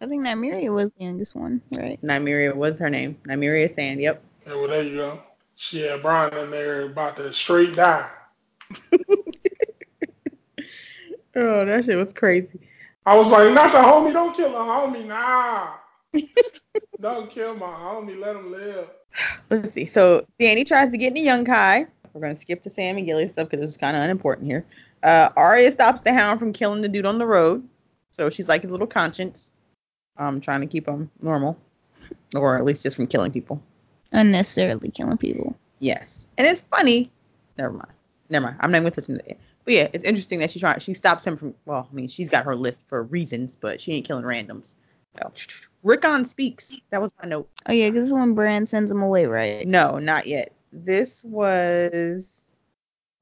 I 0.00 0.06
think 0.06 0.24
Nymeria 0.24 0.72
was 0.72 0.92
the 0.92 1.04
youngest 1.04 1.34
one, 1.34 1.60
right? 1.72 2.00
Nymeria 2.02 2.54
was 2.54 2.78
her 2.78 2.88
name. 2.88 3.16
Nymeria 3.26 3.74
Sand. 3.74 4.00
Yep. 4.00 4.22
Yeah, 4.46 4.54
well 4.54 4.68
there 4.68 4.82
you 4.82 4.96
go. 4.96 5.22
She 5.56 5.82
had 5.82 6.00
Brian 6.00 6.34
in 6.38 6.50
there 6.50 6.86
about 6.86 7.16
to 7.16 7.32
straight 7.32 7.76
die. 7.76 8.10
Oh, 11.36 11.64
that 11.64 11.84
shit 11.84 11.96
was 11.96 12.12
crazy. 12.12 12.58
I 13.06 13.16
was 13.16 13.30
like, 13.30 13.52
not 13.54 13.72
the 13.72 13.78
homie, 13.78 14.12
don't 14.12 14.36
kill 14.36 14.50
the 14.50 14.58
homie, 14.58 15.06
nah. 15.06 15.74
don't 17.00 17.30
kill 17.30 17.56
my 17.56 17.66
homie, 17.66 18.18
let 18.18 18.36
him 18.36 18.50
live. 18.50 18.88
Let's 19.48 19.72
see. 19.72 19.86
So 19.86 20.26
Danny 20.38 20.64
tries 20.64 20.90
to 20.90 20.98
get 20.98 21.16
into 21.16 21.20
Yunkai. 21.20 21.86
We're 22.12 22.20
gonna 22.20 22.36
skip 22.36 22.62
to 22.62 22.70
Sam 22.70 22.96
and 22.96 23.06
Gilly 23.06 23.28
stuff 23.28 23.48
because 23.48 23.64
it's 23.64 23.76
kind 23.76 23.96
of 23.96 24.02
unimportant 24.02 24.46
here. 24.46 24.66
Uh, 25.02 25.30
Arya 25.36 25.70
stops 25.72 26.00
the 26.00 26.12
Hound 26.12 26.38
from 26.38 26.52
killing 26.52 26.80
the 26.80 26.88
dude 26.88 27.06
on 27.06 27.18
the 27.18 27.26
road, 27.26 27.66
so 28.10 28.28
she's 28.28 28.48
like 28.48 28.62
his 28.62 28.70
little 28.70 28.86
conscience, 28.86 29.52
um, 30.20 30.40
trying 30.40 30.60
to 30.60 30.66
keep 30.66 30.86
them 30.86 31.10
normal, 31.20 31.58
or 32.34 32.56
at 32.56 32.64
least 32.64 32.84
just 32.84 32.94
from 32.96 33.08
killing 33.08 33.32
people. 33.32 33.60
Unnecessarily 34.12 34.90
killing 34.90 35.16
people. 35.16 35.56
Yes, 35.80 36.28
and 36.38 36.46
it's 36.46 36.60
funny. 36.60 37.10
Never 37.58 37.72
mind. 37.72 37.92
Never 38.28 38.46
mind. 38.46 38.56
I'm 38.60 38.70
not 38.70 38.80
going 38.80 38.92
to 38.92 39.00
touch 39.00 39.10
on 39.10 39.16
that. 39.16 39.38
But 39.64 39.74
yeah, 39.74 39.88
it's 39.92 40.04
interesting 40.04 40.38
that 40.40 40.50
she 40.50 40.60
try 40.60 40.78
she 40.78 40.94
stops 40.94 41.26
him 41.26 41.36
from. 41.36 41.54
Well, 41.64 41.88
I 41.90 41.94
mean, 41.94 42.08
she's 42.08 42.28
got 42.28 42.44
her 42.44 42.54
list 42.54 42.82
for 42.86 43.02
reasons, 43.02 43.56
but 43.60 43.80
she 43.80 43.92
ain't 43.92 44.06
killing 44.06 44.24
randoms. 44.24 44.74
So, 45.18 45.32
Rickon 45.82 46.24
speaks. 46.24 46.76
That 46.90 47.02
was 47.02 47.10
my 47.22 47.28
note. 47.28 47.48
Oh 47.66 47.72
yeah, 47.72 47.88
because 47.88 48.04
this 48.04 48.08
is 48.08 48.14
when 48.14 48.34
Bran 48.34 48.66
sends 48.66 48.90
him 48.90 49.02
away, 49.02 49.26
right? 49.26 49.66
No, 49.66 49.98
not 49.98 50.26
yet. 50.26 50.52
This 50.72 51.24
was 51.24 52.42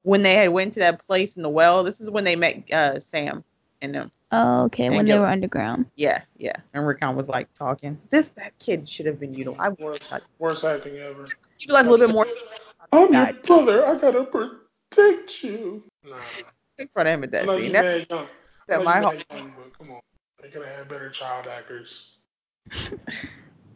when 0.03 0.23
they 0.23 0.35
had 0.35 0.49
went 0.49 0.73
to 0.73 0.79
that 0.81 1.05
place 1.05 1.35
in 1.35 1.41
the 1.43 1.49
well. 1.49 1.83
This 1.83 1.99
is 1.99 2.09
when 2.09 2.23
they 2.23 2.35
met 2.35 2.71
uh, 2.71 2.99
Sam 2.99 3.43
and 3.81 3.95
them. 3.95 4.11
Oh, 4.31 4.65
okay, 4.65 4.85
And 4.85 4.95
when 4.95 5.07
they 5.07 5.17
were 5.17 5.25
underground. 5.25 5.87
Yeah, 5.95 6.21
yeah. 6.37 6.55
And 6.73 6.85
Rickon 6.85 7.15
was 7.15 7.27
like 7.27 7.51
talking. 7.55 7.97
This 8.11 8.29
that 8.29 8.57
kid 8.59 8.87
should 8.87 9.07
have 9.07 9.19
been 9.19 9.33
utilized. 9.33 9.61
I 9.79 9.83
would 9.83 10.03
have 10.03 10.21
Worst 10.37 10.63
acting 10.63 10.97
ever. 10.97 11.25
You 11.59 11.73
like 11.73 11.87
a 11.87 11.89
little 11.89 12.07
bit 12.07 12.13
more. 12.13 12.27
I'm 12.91 13.13
your 13.13 13.33
brother. 13.43 13.85
I 13.85 13.97
gotta 13.97 14.23
protect 14.23 15.43
you. 15.43 15.83
Nah. 16.07 16.15
in 16.77 16.87
front 16.89 17.09
of 17.09 17.13
him 17.13 17.23
at 17.23 17.31
that 17.31 17.45
know 17.45 17.57
scene. 17.57 17.65
you 17.67 17.71
That, 17.73 18.09
young. 18.09 18.19
I 18.19 18.27
that 18.67 18.83
my 18.83 18.97
you 18.97 19.03
heart. 19.03 19.25
young, 19.33 19.53
but 19.57 19.77
come 19.77 19.91
on. 19.91 20.01
They 20.41 20.49
could 20.49 20.65
have 20.65 20.75
had 20.77 20.89
better 20.89 21.09
child 21.09 21.47
actors. 21.47 22.17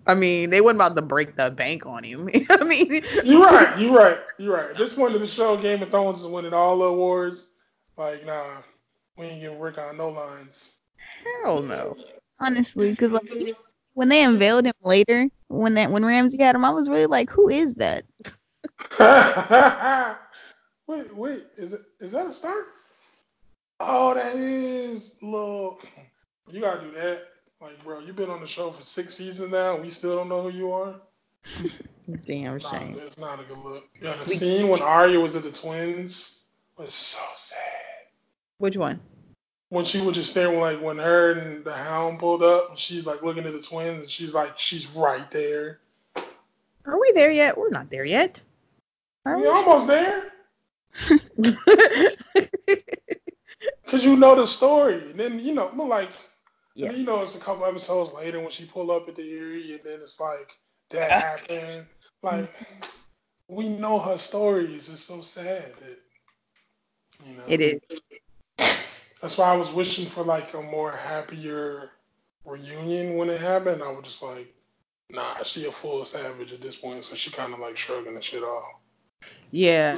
I 0.05 0.13
mean, 0.13 0.49
they 0.49 0.61
wasn't 0.61 0.81
about 0.81 0.95
to 0.95 1.01
break 1.01 1.35
the 1.35 1.49
bank 1.51 1.85
on 1.85 2.03
him. 2.03 2.29
I 2.49 2.63
mean, 2.63 3.03
You're 3.23 3.41
right. 3.45 3.79
You're 3.79 3.95
right. 3.95 4.17
You're 4.37 4.55
right. 4.55 4.75
This 4.75 4.95
point 4.95 5.15
of 5.15 5.21
the 5.21 5.27
show, 5.27 5.57
Game 5.57 5.81
of 5.81 5.89
Thrones 5.89 6.21
is 6.21 6.27
winning 6.27 6.53
all 6.53 6.77
the 6.79 6.85
awards. 6.85 7.51
Like, 7.97 8.25
nah, 8.25 8.45
we 9.17 9.25
ain't 9.25 9.41
giving 9.41 9.59
Rickon 9.59 9.97
no 9.97 10.09
lines. 10.09 10.75
hell 11.43 11.61
no. 11.61 11.95
Honestly, 12.39 12.91
because 12.91 13.11
like 13.11 13.31
when 13.93 14.09
they 14.09 14.23
unveiled 14.23 14.65
him 14.65 14.73
later, 14.83 15.29
when 15.47 15.75
that 15.75 15.91
when 15.91 16.03
Ramsay 16.05 16.41
had 16.41 16.55
him, 16.55 16.65
I 16.65 16.71
was 16.71 16.89
really 16.89 17.05
like, 17.05 17.29
who 17.29 17.49
is 17.49 17.75
that? 17.75 18.03
wait, 20.87 21.15
wait. 21.15 21.45
Is 21.57 21.73
it 21.73 21.81
is 21.99 22.11
that 22.11 22.27
a 22.27 22.33
start? 22.33 22.65
Oh, 23.79 24.13
that 24.13 24.35
is 24.35 25.15
look. 25.21 25.87
You 26.49 26.61
gotta 26.61 26.81
do 26.81 26.91
that. 26.91 27.23
Like, 27.61 27.81
bro, 27.83 27.99
you've 27.99 28.15
been 28.17 28.29
on 28.29 28.41
the 28.41 28.47
show 28.47 28.71
for 28.71 28.83
six 28.83 29.15
seasons 29.15 29.51
now. 29.51 29.77
We 29.77 29.89
still 29.89 30.17
don't 30.17 30.27
know 30.29 30.41
who 30.41 30.49
you 30.57 30.71
are. 30.73 30.95
Damn 32.25 32.57
Nah, 32.57 32.69
shame. 32.71 32.95
it's 32.97 33.17
not 33.17 33.39
a 33.39 33.43
good 33.43 33.57
look. 33.59 33.87
Yeah, 34.01 34.15
the 34.23 34.29
We- 34.29 34.35
scene 34.35 34.67
when 34.67 34.81
Arya 34.81 35.19
was 35.19 35.35
at 35.35 35.43
the 35.43 35.51
twins 35.51 36.39
was 36.77 36.93
so 36.93 37.19
sad. 37.35 37.57
Which 38.57 38.77
one? 38.77 38.99
when 39.73 39.85
she 39.85 39.99
was 40.01 40.13
just 40.13 40.35
there, 40.35 40.55
like 40.55 40.79
when 40.79 40.99
her 40.99 41.31
and 41.31 41.65
the 41.65 41.73
hound 41.73 42.19
pulled 42.19 42.43
up, 42.43 42.69
and 42.69 42.77
she's 42.77 43.07
like 43.07 43.23
looking 43.23 43.43
at 43.45 43.53
the 43.53 43.59
twins, 43.59 44.01
and 44.01 44.09
she's 44.09 44.35
like, 44.35 44.59
she's 44.59 44.95
right 44.95 45.31
there. 45.31 45.79
Are 46.85 47.01
we 47.01 47.11
there 47.15 47.31
yet? 47.31 47.57
We're 47.57 47.71
not 47.71 47.89
there 47.89 48.05
yet. 48.05 48.39
Are 49.25 49.39
We 49.39 49.47
almost 49.47 49.87
there, 49.87 50.31
cause 53.87 54.05
you 54.05 54.15
know 54.15 54.35
the 54.35 54.45
story, 54.45 55.01
and 55.09 55.19
then 55.19 55.39
you 55.39 55.55
know, 55.55 55.71
but 55.75 55.87
like, 55.87 56.11
Yeah. 56.75 56.91
you 56.91 57.03
know, 57.03 57.23
it's 57.23 57.35
a 57.35 57.39
couple 57.39 57.65
episodes 57.65 58.13
later 58.13 58.41
when 58.41 58.51
she 58.51 58.65
pull 58.65 58.91
up 58.91 59.09
at 59.09 59.15
the 59.15 59.23
Eyrie, 59.23 59.71
and 59.71 59.81
then 59.83 59.95
it's 59.95 60.19
like 60.19 60.51
that 60.91 61.09
happened. 61.09 61.87
Like, 62.21 62.43
mm-hmm. 62.43 63.55
we 63.55 63.69
know 63.69 63.97
her 63.97 64.19
story. 64.19 64.65
It's 64.65 64.87
just 64.87 65.07
so 65.07 65.21
sad 65.21 65.63
that 65.79 65.99
you 67.25 67.37
know. 67.37 67.43
it 67.47 67.59
is. 67.59 67.79
That's 68.57 69.37
why 69.37 69.53
I 69.53 69.57
was 69.57 69.71
wishing 69.71 70.05
for 70.05 70.23
like 70.23 70.53
a 70.53 70.61
more 70.61 70.91
happier 70.91 71.91
reunion 72.45 73.15
when 73.17 73.29
it 73.29 73.39
happened. 73.39 73.81
I 73.81 73.91
was 73.91 74.03
just 74.03 74.21
like, 74.21 74.53
nah, 75.09 75.41
she 75.43 75.65
a 75.65 75.71
full 75.71 76.03
savage 76.05 76.51
at 76.51 76.61
this 76.61 76.75
point, 76.75 77.03
so 77.03 77.15
she 77.15 77.31
kind 77.31 77.53
of 77.53 77.59
like 77.59 77.77
shrugging 77.77 78.15
the 78.15 78.21
shit 78.21 78.43
off. 78.43 78.73
Yeah. 79.51 79.97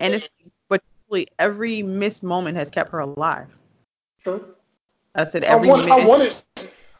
And 0.00 0.14
it's 0.14 0.28
but 0.68 0.82
every 1.38 1.82
missed 1.82 2.22
moment 2.22 2.56
has 2.56 2.70
kept 2.70 2.90
her 2.90 2.98
alive. 2.98 3.48
Sure. 4.22 4.40
I 5.14 5.24
said 5.24 5.44
I, 5.44 5.54
every 5.54 5.68
want, 5.68 5.90
I 5.90 6.04
wanted, 6.04 6.34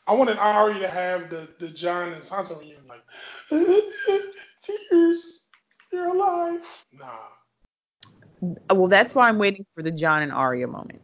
I 0.06 0.14
wanted 0.14 0.38
Ari 0.38 0.78
to 0.78 0.88
have 0.88 1.28
the 1.28 1.48
the 1.58 1.68
Jon 1.68 2.12
and 2.12 2.22
Sansa 2.22 2.58
reunion, 2.58 2.80
like 2.88 3.02
tears, 4.62 5.46
you're 5.92 6.14
alive. 6.14 6.66
Nah, 6.92 7.18
Well, 8.40 8.88
that's 8.88 9.14
why 9.14 9.28
I'm 9.28 9.38
waiting 9.38 9.64
for 9.74 9.82
the 9.82 9.90
Jon 9.90 10.22
and 10.22 10.32
Arya 10.32 10.66
moment. 10.66 11.02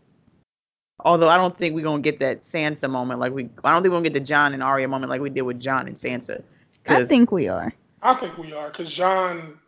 Although 1.01 1.29
I 1.29 1.37
don't 1.37 1.57
think 1.57 1.75
we're 1.75 1.85
gonna 1.85 2.03
get 2.03 2.21
that 2.21 2.43
Sansa 2.43 2.89
moment 2.89 3.21
like 3.21 3.33
we. 3.33 3.49
I 3.65 3.73
don't 3.73 3.83
think 3.83 3.93
we're 3.93 3.99
gonna 3.99 4.05
get 4.05 4.15
the 4.15 4.21
Jon 4.21 4.55
and 4.55 4.63
Arya 4.63 4.89
moment 4.89 5.11
like 5.11 5.21
we 5.21 5.31
did 5.31 5.43
with 5.43 5.61
Jon 5.61 5.87
and 5.87 5.97
Sansa. 5.97 6.43
I 6.87 7.05
think 7.05 7.33
we 7.33 7.49
are. 7.49 7.73
I 8.03 8.15
think 8.15 8.39
we 8.39 8.53
are 8.53 8.69
because 8.69 8.93
Jon. 8.93 9.59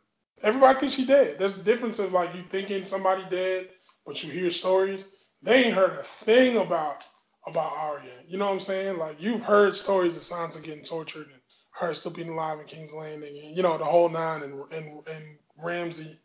Everybody 0.42 0.78
thinks 0.78 0.94
she 0.96 1.06
dead. 1.06 1.38
There's 1.38 1.58
a 1.58 1.64
difference 1.64 1.98
of 1.98 2.12
like 2.12 2.34
you 2.34 2.42
thinking 2.42 2.84
somebody 2.84 3.22
dead, 3.30 3.70
but 4.06 4.22
you 4.22 4.30
hear 4.30 4.50
stories. 4.50 5.16
They 5.42 5.64
ain't 5.64 5.74
heard 5.74 5.92
a 5.92 6.02
thing 6.02 6.58
about 6.58 7.06
about 7.46 7.72
Arya. 7.76 8.10
You 8.28 8.38
know 8.38 8.46
what 8.46 8.54
I'm 8.54 8.60
saying? 8.60 8.98
Like 8.98 9.20
you've 9.20 9.42
heard 9.42 9.74
stories 9.74 10.16
of 10.16 10.22
Sansa 10.22 10.62
getting 10.62 10.84
tortured 10.84 11.28
and 11.32 11.40
her 11.72 11.94
still 11.94 12.12
being 12.12 12.28
alive 12.28 12.60
in 12.60 12.66
King's 12.66 12.92
Landing, 12.92 13.36
and 13.44 13.56
you 13.56 13.62
know 13.62 13.76
the 13.78 13.84
whole 13.84 14.08
nine 14.08 14.42
and 14.42 14.54
and, 14.72 15.06
and 15.08 15.38
Ramsay. 15.62 16.16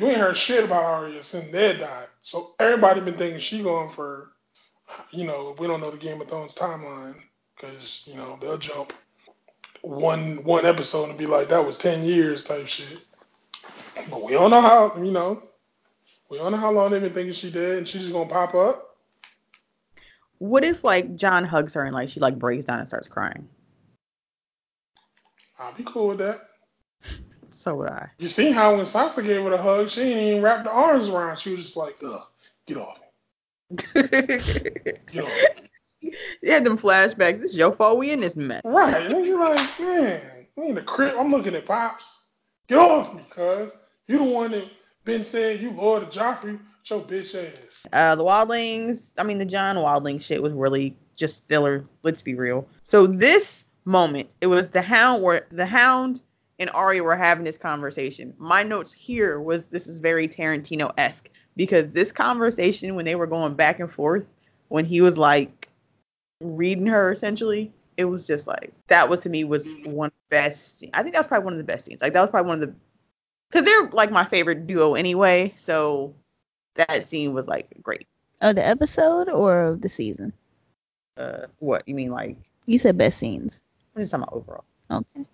You 0.00 0.06
ain't 0.06 0.16
heard 0.16 0.36
shit 0.36 0.64
about 0.64 0.82
Arya 0.82 1.22
since 1.22 1.52
Ned 1.52 1.80
died. 1.80 2.06
So 2.22 2.54
everybody 2.58 3.02
been 3.02 3.18
thinking 3.18 3.38
she 3.38 3.62
gone 3.62 3.90
for, 3.90 4.32
you 5.10 5.24
know, 5.24 5.54
we 5.58 5.66
don't 5.66 5.82
know 5.82 5.90
the 5.90 5.98
Game 5.98 6.18
of 6.22 6.26
Thrones 6.26 6.54
timeline 6.54 7.16
because 7.54 8.02
you 8.06 8.16
know 8.16 8.38
they'll 8.40 8.56
jump 8.56 8.94
one 9.82 10.42
one 10.44 10.64
episode 10.64 11.10
and 11.10 11.18
be 11.18 11.26
like 11.26 11.48
that 11.48 11.66
was 11.66 11.76
ten 11.76 12.02
years 12.02 12.44
type 12.44 12.66
shit. 12.66 12.98
But 14.08 14.24
we 14.24 14.32
don't 14.32 14.50
know 14.50 14.62
how 14.62 14.96
you 14.96 15.10
know. 15.10 15.42
We 16.30 16.38
don't 16.38 16.52
know 16.52 16.58
how 16.58 16.70
long 16.70 16.92
they've 16.92 17.02
been 17.02 17.12
thinking 17.12 17.34
she 17.34 17.50
dead, 17.50 17.76
and 17.78 17.86
she's 17.86 18.02
just 18.02 18.12
gonna 18.14 18.30
pop 18.30 18.54
up. 18.54 18.96
What 20.38 20.64
if 20.64 20.82
like 20.82 21.14
Jon 21.14 21.44
hugs 21.44 21.74
her 21.74 21.84
and 21.84 21.94
like 21.94 22.08
she 22.08 22.20
like 22.20 22.38
breaks 22.38 22.64
down 22.64 22.78
and 22.78 22.88
starts 22.88 23.06
crying? 23.06 23.46
I'll 25.58 25.74
be 25.74 25.84
cool 25.84 26.08
with 26.08 26.18
that. 26.18 26.49
So 27.50 27.74
would 27.76 27.88
I. 27.88 28.10
You 28.18 28.28
seen 28.28 28.52
how 28.52 28.76
when 28.76 28.86
Sansa 28.86 29.24
gave 29.24 29.42
her 29.42 29.52
a 29.52 29.58
hug, 29.58 29.88
she 29.88 30.04
didn't 30.04 30.24
even 30.24 30.42
wrap 30.42 30.64
the 30.64 30.70
arms 30.70 31.08
around. 31.08 31.38
She 31.38 31.50
was 31.50 31.64
just 31.64 31.76
like, 31.76 31.96
Ugh, 32.04 32.22
get 32.66 32.76
off 32.76 32.98
me. 33.00 33.76
Get 33.94 35.24
off 35.24 35.62
me. 35.62 35.68
you 36.42 36.50
had 36.50 36.64
them 36.64 36.78
flashbacks. 36.78 37.42
It's 37.42 37.56
your 37.56 37.72
fault. 37.72 37.98
We 37.98 38.10
in 38.10 38.20
this 38.20 38.36
mess. 38.36 38.62
Right. 38.64 39.10
And 39.10 39.26
you're 39.26 39.40
like, 39.40 39.80
man, 39.80 40.46
we 40.56 40.68
in 40.68 40.74
the 40.74 40.82
crib. 40.82 41.14
I'm 41.18 41.30
looking 41.30 41.54
at 41.54 41.66
Pops. 41.66 42.24
Get 42.68 42.78
off 42.78 43.14
me, 43.14 43.24
cuz. 43.30 43.72
You 44.06 44.18
the 44.18 44.24
one 44.24 44.52
that 44.52 44.68
been 45.04 45.24
saying 45.24 45.60
you 45.60 45.70
Lord 45.70 46.02
of 46.02 46.10
Joffrey. 46.10 46.58
Show 46.82 47.02
bitch 47.02 47.34
ass. 47.34 47.86
Uh, 47.92 48.14
the 48.16 48.24
Wildlings. 48.24 49.02
I 49.18 49.22
mean, 49.22 49.38
the 49.38 49.44
Jon 49.44 49.76
Wildling 49.76 50.20
shit 50.20 50.42
was 50.42 50.52
really 50.52 50.96
just 51.16 51.46
filler. 51.46 51.84
Let's 52.02 52.22
be 52.22 52.34
real. 52.34 52.66
So 52.88 53.06
this 53.06 53.66
moment, 53.84 54.30
it 54.40 54.46
was 54.46 54.70
the 54.70 54.82
Hound 54.82 55.22
where 55.22 55.46
the 55.50 55.66
Hound 55.66 56.22
and 56.60 56.70
Arya 56.74 57.02
were 57.02 57.16
having 57.16 57.44
this 57.44 57.56
conversation. 57.58 58.34
My 58.38 58.62
notes 58.62 58.92
here 58.92 59.40
was 59.40 59.70
this 59.70 59.86
is 59.86 59.98
very 59.98 60.28
Tarantino 60.28 60.92
esque 60.98 61.30
because 61.56 61.88
this 61.88 62.12
conversation 62.12 62.94
when 62.94 63.06
they 63.06 63.16
were 63.16 63.26
going 63.26 63.54
back 63.54 63.80
and 63.80 63.90
forth, 63.90 64.24
when 64.68 64.84
he 64.84 65.00
was 65.00 65.18
like 65.18 65.68
reading 66.40 66.86
her 66.86 67.10
essentially, 67.10 67.72
it 67.96 68.04
was 68.04 68.26
just 68.26 68.46
like 68.46 68.72
that 68.88 69.08
was 69.08 69.20
to 69.20 69.30
me 69.30 69.42
was 69.42 69.68
one 69.86 70.08
of 70.08 70.12
the 70.12 70.36
best. 70.36 70.84
I 70.92 71.02
think 71.02 71.14
that 71.14 71.20
was 71.20 71.26
probably 71.26 71.46
one 71.46 71.54
of 71.54 71.58
the 71.58 71.64
best 71.64 71.86
scenes. 71.86 72.02
Like 72.02 72.12
that 72.12 72.20
was 72.20 72.30
probably 72.30 72.48
one 72.48 72.62
of 72.62 72.68
the 72.68 72.74
because 73.50 73.64
they're 73.64 73.88
like 73.90 74.12
my 74.12 74.24
favorite 74.24 74.66
duo 74.66 74.94
anyway. 74.94 75.54
So 75.56 76.14
that 76.74 77.04
scene 77.04 77.32
was 77.32 77.48
like 77.48 77.68
great. 77.82 78.06
Of 78.42 78.56
the 78.56 78.66
episode 78.66 79.28
or 79.28 79.64
of 79.64 79.80
the 79.80 79.88
season? 79.88 80.32
Uh, 81.16 81.46
what 81.58 81.86
you 81.86 81.94
mean 81.94 82.10
like? 82.10 82.36
You 82.66 82.78
said 82.78 82.96
best 82.96 83.18
scenes. 83.18 83.62
I'm 83.96 84.02
just 84.02 84.12
talking 84.12 84.24
about 84.24 84.36
overall. 84.36 84.64
Okay. 84.90 85.26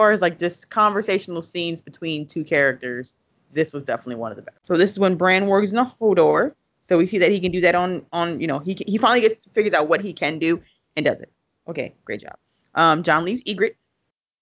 As 0.00 0.02
far 0.02 0.12
as 0.12 0.22
like 0.22 0.38
just 0.38 0.70
conversational 0.70 1.42
scenes 1.42 1.82
between 1.82 2.26
two 2.26 2.42
characters, 2.42 3.16
this 3.52 3.74
was 3.74 3.82
definitely 3.82 4.14
one 4.14 4.32
of 4.32 4.36
the 4.36 4.42
best. 4.42 4.66
So 4.66 4.74
this 4.74 4.90
is 4.90 4.98
when 4.98 5.14
Bran 5.14 5.44
wargs 5.44 5.68
in 5.68 5.74
the 5.74 5.92
Hodor. 6.00 6.54
So 6.88 6.96
we 6.96 7.06
see 7.06 7.18
that 7.18 7.30
he 7.30 7.38
can 7.38 7.52
do 7.52 7.60
that 7.60 7.74
on 7.74 8.06
on 8.10 8.40
you 8.40 8.46
know 8.46 8.60
he 8.60 8.82
he 8.86 8.96
finally 8.96 9.20
gets 9.20 9.44
figures 9.52 9.74
out 9.74 9.90
what 9.90 10.00
he 10.00 10.14
can 10.14 10.38
do 10.38 10.58
and 10.96 11.04
does 11.04 11.20
it. 11.20 11.30
Okay, 11.68 11.92
great 12.06 12.22
job. 12.22 12.36
Um, 12.74 13.02
Jon 13.02 13.26
leaves 13.26 13.44
Ygritte, 13.44 13.74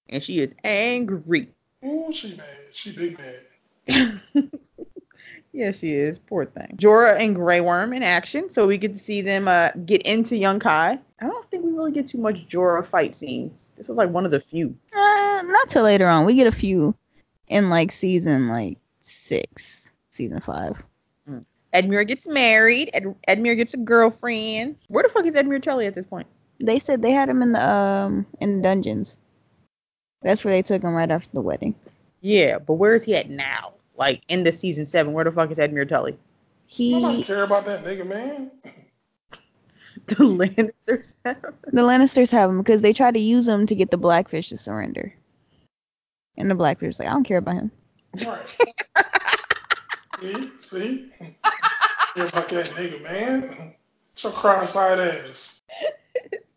and 0.09 0.23
she 0.23 0.39
is 0.39 0.55
angry. 0.63 1.49
Ooh, 1.85 2.13
she 2.13 2.37
mad. 2.37 2.47
She 2.73 2.93
big 2.93 3.19
mad. 3.19 4.21
yeah, 5.53 5.73
she 5.73 5.93
is. 5.93 6.21
Poor 6.21 6.47
thing. 6.47 6.77
Jorah 6.77 7.19
and 7.19 7.35
Grey 7.35 7.61
Worm 7.61 7.93
in 7.93 8.05
action, 8.05 8.49
so 8.49 8.65
we 8.69 8.79
get 8.79 8.93
to 8.93 9.03
see 9.03 9.23
them 9.23 9.49
uh, 9.49 9.71
get 9.85 10.03
into 10.03 10.37
Yunkai. 10.37 11.01
I 11.21 11.27
don't 11.27 11.51
think 11.51 11.65
we 11.65 11.73
really 11.73 11.91
get 11.91 12.07
too 12.07 12.19
much 12.19 12.47
Jorah 12.47 12.87
fight 12.87 13.17
scenes. 13.17 13.73
This 13.77 13.89
was 13.89 13.99
like 13.99 14.11
one 14.11 14.25
of 14.25 14.31
the 14.31 14.41
few. 14.41 14.77
Uh, 14.97 15.28
not 15.47 15.69
till 15.69 15.85
later 15.85 16.07
on. 16.09 16.25
We 16.25 16.35
get 16.35 16.47
a 16.47 16.53
few 16.53 16.95
in 17.49 17.71
like 17.71 17.93
season 17.93 18.49
like 18.49 18.79
six, 19.01 19.93
season 20.11 20.41
five. 20.41 20.83
Edmure 21.75 22.07
gets 22.07 22.27
married. 22.27 22.91
Ed- 22.95 23.15
Edmure 23.29 23.57
gets 23.57 23.75
a 23.75 23.79
girlfriend. 23.79 24.77
Where 24.89 25.03
the 25.03 25.11
fuck 25.11 25.27
is 25.27 25.35
Edmure 25.35 25.63
Tully 25.63 25.87
at 25.87 25.95
this 25.95 26.07
point? 26.07 26.27
They 26.61 26.79
said 26.79 27.03
they 27.03 27.13
had 27.13 27.29
him 27.29 27.43
in 27.43 27.53
the 27.53 27.71
um 27.71 28.27
in 28.41 28.57
the 28.57 28.63
dungeons. 28.63 29.19
That's 30.23 30.45
where 30.45 30.53
they 30.53 30.63
took 30.63 30.83
him 30.83 30.95
right 30.95 31.11
after 31.11 31.29
the 31.33 31.41
wedding. 31.43 31.75
Yeah, 32.21 32.59
but 32.59 32.75
where 32.75 32.95
is 32.95 33.05
he 33.05 33.15
at 33.15 33.29
now? 33.31 33.75
Like 33.97 34.23
in 34.29 34.45
the 34.45 34.53
season 34.53 34.87
seven, 34.87 35.13
where 35.13 35.25
the 35.25 35.31
fuck 35.31 35.51
is 35.51 35.59
Edmure 35.59 35.89
Tully? 35.89 36.17
He 36.67 36.95
Nobody 36.95 37.19
He 37.19 37.25
care 37.25 37.45
about 37.45 37.65
that 37.67 37.85
nigga, 37.85 38.07
man. 38.07 38.51
The 40.07 40.15
Lannisters. 40.15 41.15
have 41.25 41.37
him. 41.45 41.55
the 41.73 41.83
Lannisters 41.83 42.31
have 42.31 42.49
him 42.51 42.59
because 42.59 42.81
they 42.83 42.93
tried 42.95 43.15
to 43.15 43.21
use 43.21 43.47
him 43.47 43.67
to 43.67 43.75
get 43.75 43.91
the 43.91 43.97
Blackfish 43.99 44.49
to 44.51 44.57
surrender. 44.57 45.13
And 46.39 46.49
the 46.49 46.55
black 46.55 46.81
was 46.81 46.99
like, 46.99 47.09
I 47.09 47.13
don't 47.13 47.25
care 47.25 47.39
about 47.39 47.55
him. 47.57 47.71
Right. 48.25 48.57
see, 50.21 50.51
see? 50.59 51.13
care 52.15 52.27
about 52.27 52.49
that 52.49 52.67
nigga, 52.77 53.03
man. 53.03 53.75
It's 54.15 54.23
your 54.23 54.33
cross-eyed 54.33 55.01
ass. 55.01 55.61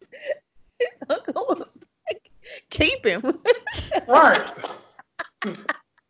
Uncle 1.10 1.46
was 1.50 1.80
like, 2.08 2.30
keep 2.70 3.06
him. 3.06 3.22
Right. 4.08 4.52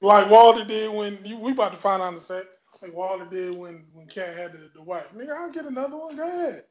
like 0.01 0.29
Walder 0.29 0.65
did 0.65 0.93
when 0.93 1.17
you, 1.23 1.38
we 1.38 1.51
about 1.51 1.71
to 1.71 1.77
find 1.77 2.01
out 2.01 2.12
in 2.12 2.19
a 2.19 2.21
sec. 2.21 2.45
Like 2.81 2.93
Walder 2.95 3.25
did 3.25 3.55
when 3.55 3.86
when 3.93 4.07
Cat 4.07 4.36
had 4.36 4.53
the, 4.53 4.69
the 4.73 4.81
wife. 4.81 5.07
Nigga, 5.15 5.38
I'll 5.38 5.51
get 5.51 5.65
another 5.65 5.97
one. 5.97 6.15
Go 6.15 6.27
ahead. 6.27 6.63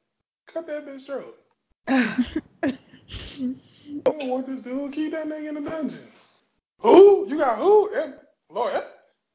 Cut 0.46 0.66
that 0.66 0.86
bitch 0.86 1.06
throat. 1.06 1.38
I 1.88 2.76
don't 4.04 4.28
want 4.28 4.46
this 4.46 4.62
dude. 4.62 4.92
Keep 4.92 5.12
that 5.12 5.26
nigga 5.26 5.48
in 5.48 5.54
the 5.62 5.70
dungeon. 5.70 6.08
Who? 6.80 7.26
You 7.28 7.38
got 7.38 7.58
who? 7.58 7.90
And 7.94 8.14
Lord, 8.50 8.74
Ed? 8.74 8.84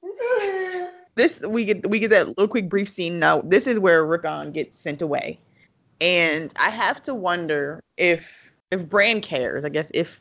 Man. 0.03 0.91
this 1.15 1.39
we 1.41 1.65
get 1.65 1.89
we 1.89 1.99
get 1.99 2.09
that 2.11 2.27
little 2.27 2.47
quick 2.47 2.69
brief 2.69 2.89
scene. 2.89 3.19
Now 3.19 3.41
this 3.41 3.67
is 3.67 3.79
where 3.79 4.05
Rickon 4.05 4.51
gets 4.51 4.79
sent 4.79 5.01
away, 5.01 5.39
and 6.01 6.53
I 6.59 6.69
have 6.69 7.01
to 7.03 7.15
wonder 7.15 7.81
if 7.97 8.53
if 8.71 8.87
Bran 8.87 9.21
cares. 9.21 9.65
I 9.65 9.69
guess 9.69 9.91
if 9.93 10.19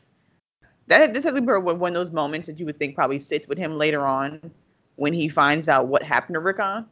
that 0.87 1.13
this 1.13 1.23
has 1.23 1.33
to 1.35 1.41
be 1.41 1.47
one 1.47 1.79
one 1.79 1.91
of 1.91 1.95
those 1.95 2.11
moments 2.11 2.47
that 2.47 2.59
you 2.59 2.65
would 2.65 2.79
think 2.79 2.95
probably 2.95 3.19
sits 3.19 3.47
with 3.47 3.57
him 3.57 3.77
later 3.77 4.05
on 4.05 4.39
when 4.95 5.13
he 5.13 5.27
finds 5.27 5.67
out 5.67 5.87
what 5.87 6.03
happened 6.03 6.35
to 6.35 6.39
Rickon, 6.39 6.85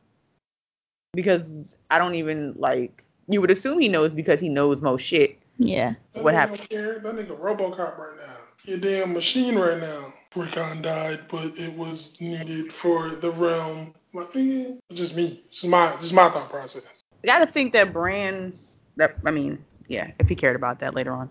because 1.13 1.77
I 1.89 1.97
don't 1.97 2.15
even 2.15 2.53
like 2.57 3.03
you 3.27 3.41
would 3.41 3.51
assume 3.51 3.79
he 3.79 3.87
knows 3.87 4.13
because 4.13 4.39
he 4.39 4.49
knows 4.49 4.81
most 4.81 5.01
shit. 5.01 5.39
Yeah. 5.57 5.93
What 6.13 6.33
happened? 6.33 6.67
Don't. 6.69 7.03
That 7.03 7.15
nigga 7.15 7.39
Robocop 7.39 7.97
right 7.97 8.17
now. 8.17 8.33
Your 8.65 8.79
damn 8.79 9.13
machine 9.13 9.55
right 9.55 9.79
now. 9.79 10.13
Rickon 10.35 10.81
died, 10.81 11.19
but 11.29 11.51
it 11.57 11.77
was 11.77 12.19
needed 12.19 12.71
for 12.71 13.09
the 13.09 13.31
realm. 13.31 13.93
Like, 14.13 14.31
nigga, 14.33 14.79
it's 14.89 14.99
just 14.99 15.15
me. 15.15 15.41
It's 15.45 15.63
my, 15.63 15.91
just 15.99 16.13
my 16.13 16.29
thought 16.29 16.49
process. 16.49 16.87
I 17.23 17.27
gotta 17.27 17.45
think 17.47 17.73
that 17.73 17.93
Bran 17.93 18.57
that 18.97 19.15
I 19.25 19.31
mean, 19.31 19.63
yeah, 19.87 20.11
if 20.19 20.29
he 20.29 20.35
cared 20.35 20.55
about 20.55 20.79
that 20.79 20.93
later 20.93 21.13
on. 21.13 21.29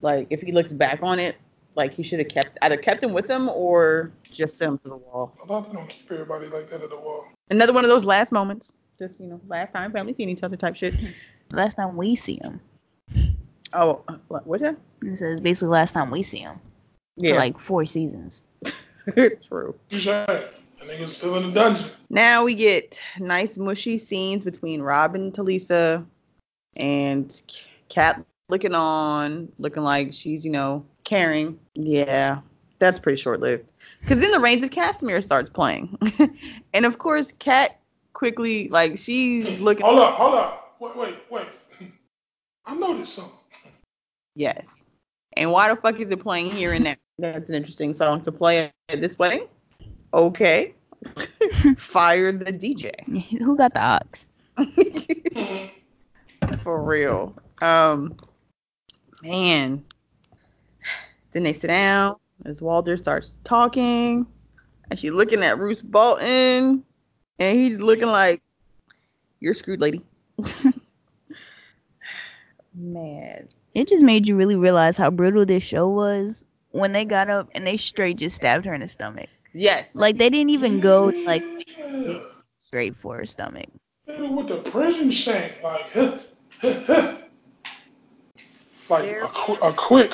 Like 0.00 0.26
if 0.30 0.40
he 0.40 0.52
looks 0.52 0.72
back 0.72 1.00
on 1.02 1.18
it, 1.18 1.36
like 1.74 1.92
he 1.92 2.02
should 2.02 2.18
have 2.20 2.28
kept 2.28 2.58
either 2.62 2.76
kept 2.76 3.02
him 3.02 3.12
with 3.12 3.28
him 3.28 3.48
or 3.48 4.12
just 4.30 4.56
sent 4.58 4.72
him 4.72 4.78
to 4.78 4.88
the 4.90 4.96
wall. 4.96 5.34
I 5.42 5.46
thought 5.46 5.68
they 5.68 5.76
don't 5.76 5.88
keep 5.88 6.10
everybody 6.10 6.46
like 6.46 6.68
that 6.68 6.82
at 6.82 6.90
the 6.90 6.98
wall. 6.98 7.26
Another 7.50 7.72
one 7.72 7.84
of 7.84 7.90
those 7.90 8.04
last 8.04 8.32
moments. 8.32 8.72
Just, 8.98 9.18
you 9.20 9.26
know, 9.26 9.40
last 9.48 9.72
time 9.72 9.90
family 9.92 10.14
seeing 10.14 10.28
each 10.28 10.42
other 10.44 10.56
type 10.56 10.76
shit. 10.76 10.94
Last 11.50 11.74
time 11.74 11.96
we 11.96 12.14
see 12.14 12.38
him. 12.42 12.60
Oh, 13.72 14.02
uh, 14.06 14.16
what- 14.28 14.46
what's 14.46 14.62
that? 14.62 14.76
It 15.02 15.16
says 15.18 15.40
basically 15.40 15.68
last 15.68 15.92
time 15.92 16.10
we 16.10 16.22
see 16.22 16.38
him. 16.38 16.60
For 17.18 17.26
Yeah, 17.26 17.36
like 17.36 17.58
four 17.58 17.84
seasons. 17.84 18.44
true. 19.14 19.74
That 19.90 20.52
nigga's 20.80 21.16
still 21.16 21.36
in 21.36 21.44
the 21.44 21.52
dungeon. 21.52 21.86
Now 22.10 22.44
we 22.44 22.54
get 22.54 23.00
nice 23.18 23.56
mushy 23.56 23.98
scenes 23.98 24.44
between 24.44 24.82
Robb 24.82 25.14
and 25.14 25.32
Talisa 25.32 26.04
and 26.76 27.42
Kat 27.88 28.24
looking 28.48 28.74
on, 28.74 29.50
looking 29.58 29.82
like 29.82 30.12
she's, 30.12 30.44
you 30.44 30.50
know, 30.50 30.84
caring. 31.04 31.58
Yeah, 31.74 32.40
that's 32.78 32.98
pretty 32.98 33.20
short 33.20 33.40
lived. 33.40 33.68
Because 34.00 34.18
then 34.18 34.32
the 34.32 34.40
Rains 34.40 34.62
of 34.64 34.70
Castamere 34.70 35.22
starts 35.22 35.48
playing. 35.48 35.96
and 36.74 36.84
of 36.84 36.98
course, 36.98 37.32
Kat 37.38 37.80
quickly, 38.12 38.68
like, 38.68 38.98
she's 38.98 39.60
looking. 39.60 39.86
Hold 39.86 40.00
up, 40.00 40.14
hold 40.14 40.34
up. 40.34 40.76
Wait, 40.80 40.96
wait, 40.96 41.14
wait. 41.30 41.46
I 42.66 42.74
noticed 42.74 43.14
something. 43.14 43.38
Yes. 44.34 44.76
And 45.36 45.50
why 45.52 45.68
the 45.68 45.76
fuck 45.76 46.00
is 46.00 46.10
it 46.10 46.20
playing 46.20 46.50
here 46.50 46.72
and 46.72 46.84
there? 46.86 46.96
That's 47.18 47.48
an 47.48 47.54
interesting 47.54 47.94
song 47.94 48.20
to 48.22 48.32
play 48.32 48.72
at 48.88 49.00
this 49.00 49.18
wedding. 49.18 49.46
Okay. 50.12 50.74
Fire 51.76 52.32
the 52.32 52.52
DJ. 52.52 52.90
Who 53.38 53.56
got 53.56 53.74
the 53.74 53.82
ox? 53.82 54.26
For 56.62 56.82
real. 56.82 57.36
Um 57.62 58.16
man. 59.22 59.84
Then 61.32 61.44
they 61.44 61.52
sit 61.52 61.68
down 61.68 62.16
as 62.44 62.62
Walder 62.62 62.96
starts 62.96 63.32
talking. 63.44 64.26
And 64.90 64.98
she's 64.98 65.12
looking 65.12 65.42
at 65.42 65.58
Roose 65.58 65.82
Bolton. 65.82 66.84
And 67.38 67.58
he's 67.58 67.80
looking 67.80 68.06
like 68.06 68.42
you're 69.40 69.54
screwed, 69.54 69.80
lady. 69.80 70.02
man. 72.74 73.48
It 73.74 73.88
just 73.88 74.04
made 74.04 74.26
you 74.26 74.36
really 74.36 74.56
realize 74.56 74.96
how 74.96 75.10
brutal 75.10 75.44
this 75.44 75.62
show 75.62 75.88
was 75.88 76.44
when 76.74 76.92
they 76.92 77.04
got 77.04 77.30
up 77.30 77.48
and 77.54 77.64
they 77.64 77.76
straight 77.76 78.16
just 78.16 78.34
stabbed 78.34 78.66
her 78.66 78.74
in 78.74 78.80
the 78.80 78.88
stomach. 78.88 79.28
Yes. 79.52 79.94
Like 79.94 80.18
they 80.18 80.28
didn't 80.28 80.50
even 80.50 80.80
go 80.80 81.12
like 81.24 81.44
straight 82.64 82.96
for 82.96 83.16
her 83.16 83.26
stomach. 83.26 83.68
Hit 84.08 84.28
with 84.28 84.48
the 84.48 84.56
prison 84.70 85.08
shank. 85.08 85.62
Like, 85.62 85.92
huh, 85.92 86.18
huh, 86.60 86.80
huh. 86.86 87.16
like 88.90 89.04
a, 89.04 89.20
qu- 89.28 89.66
a 89.66 89.72
quick, 89.72 90.12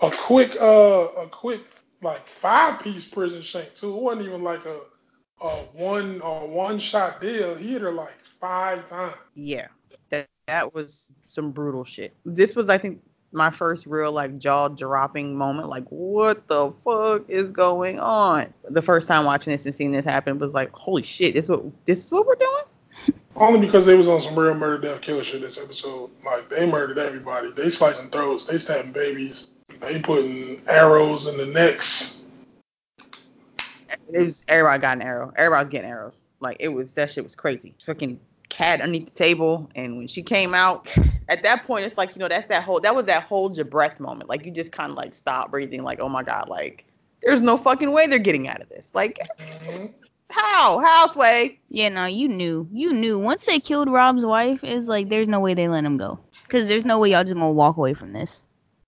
a 0.00 0.10
quick, 0.10 0.56
uh, 0.58 1.08
a 1.18 1.26
quick, 1.30 1.60
like 2.00 2.26
five 2.26 2.80
piece 2.82 3.06
prison 3.06 3.42
shank 3.42 3.74
too. 3.74 3.94
It 3.94 4.00
wasn't 4.00 4.26
even 4.26 4.42
like 4.42 4.64
a, 4.64 4.78
a 5.44 5.48
one, 5.74 6.22
a 6.24 6.46
one 6.46 6.78
shot 6.78 7.20
deal. 7.20 7.54
He 7.54 7.72
hit 7.72 7.82
her 7.82 7.92
like 7.92 8.16
five 8.40 8.88
times. 8.88 9.14
Yeah, 9.34 9.68
that 10.08 10.26
that 10.46 10.72
was 10.72 11.12
some 11.22 11.52
brutal 11.52 11.84
shit. 11.84 12.16
This 12.24 12.56
was, 12.56 12.70
I 12.70 12.78
think, 12.78 13.02
my 13.32 13.50
first 13.50 13.86
real 13.86 14.12
like 14.12 14.38
jaw 14.38 14.68
dropping 14.68 15.36
moment. 15.36 15.68
Like, 15.68 15.84
what 15.88 16.46
the 16.48 16.72
fuck 16.84 17.28
is 17.28 17.50
going 17.50 17.98
on? 17.98 18.52
The 18.68 18.82
first 18.82 19.08
time 19.08 19.24
watching 19.24 19.52
this 19.52 19.66
and 19.66 19.74
seeing 19.74 19.92
this 19.92 20.04
happen 20.04 20.38
was 20.38 20.54
like, 20.54 20.70
holy 20.72 21.02
shit! 21.02 21.34
This 21.34 21.48
what 21.48 21.64
this 21.86 22.04
is 22.04 22.12
what 22.12 22.26
we're 22.26 22.34
doing. 22.34 22.62
Only 23.34 23.60
because 23.60 23.86
they 23.86 23.96
was 23.96 24.08
on 24.08 24.20
some 24.20 24.38
real 24.38 24.54
murder, 24.54 24.80
death, 24.80 25.00
kill 25.00 25.22
shit 25.22 25.40
this 25.40 25.58
episode. 25.58 26.10
Like 26.24 26.48
they 26.48 26.70
murdered 26.70 26.98
everybody. 26.98 27.50
They 27.52 27.70
slicing 27.70 28.10
throats. 28.10 28.46
They 28.46 28.58
stabbing 28.58 28.92
babies. 28.92 29.48
They 29.80 30.00
putting 30.00 30.60
arrows 30.68 31.26
in 31.26 31.38
the 31.38 31.46
necks. 31.46 32.26
It 34.12 34.24
was 34.24 34.44
everybody 34.48 34.80
got 34.80 34.98
an 34.98 35.02
arrow. 35.02 35.32
everybody's 35.36 35.70
getting 35.70 35.90
arrows. 35.90 36.18
Like 36.40 36.58
it 36.60 36.68
was 36.68 36.92
that 36.94 37.10
shit 37.10 37.24
was 37.24 37.34
crazy. 37.34 37.74
Fucking 37.84 38.20
cat 38.52 38.80
underneath 38.82 39.06
the 39.06 39.12
table, 39.12 39.68
and 39.74 39.96
when 39.96 40.06
she 40.06 40.22
came 40.22 40.54
out, 40.54 40.92
at 41.28 41.42
that 41.42 41.64
point, 41.66 41.84
it's 41.86 41.96
like 41.96 42.14
you 42.14 42.20
know 42.20 42.28
that's 42.28 42.46
that 42.46 42.62
whole 42.62 42.78
that 42.80 42.94
was 42.94 43.06
that 43.06 43.22
hold 43.22 43.56
your 43.56 43.64
breath 43.64 43.98
moment. 43.98 44.28
Like 44.28 44.44
you 44.44 44.52
just 44.52 44.70
kind 44.72 44.90
of 44.90 44.96
like 44.96 45.14
stop 45.14 45.50
breathing. 45.50 45.82
Like 45.82 46.00
oh 46.00 46.08
my 46.08 46.22
god, 46.22 46.48
like 46.48 46.84
there's 47.22 47.40
no 47.40 47.56
fucking 47.56 47.92
way 47.92 48.06
they're 48.06 48.18
getting 48.18 48.48
out 48.48 48.60
of 48.60 48.68
this. 48.68 48.90
Like 48.94 49.18
Mhm. 49.40 49.92
how 50.30 50.78
how 50.80 51.06
Sway? 51.08 51.58
Yeah, 51.70 51.88
no, 51.88 52.04
you 52.06 52.28
knew. 52.28 52.68
You 52.72 52.92
knew. 52.92 53.18
Once 53.18 53.44
they 53.44 53.58
killed 53.58 53.90
Robb's 53.90 54.26
wife, 54.26 54.60
it's 54.62 54.86
like 54.86 55.08
there's 55.08 55.28
no 55.28 55.40
way 55.40 55.54
they 55.54 55.68
let 55.68 55.84
him 55.84 55.96
go. 55.96 56.18
Cause 56.50 56.68
there's 56.68 56.84
no 56.84 56.98
way 56.98 57.10
y'all 57.12 57.24
just 57.24 57.34
gonna 57.34 57.50
walk 57.50 57.78
away 57.78 57.94
from 57.94 58.12
this 58.12 58.42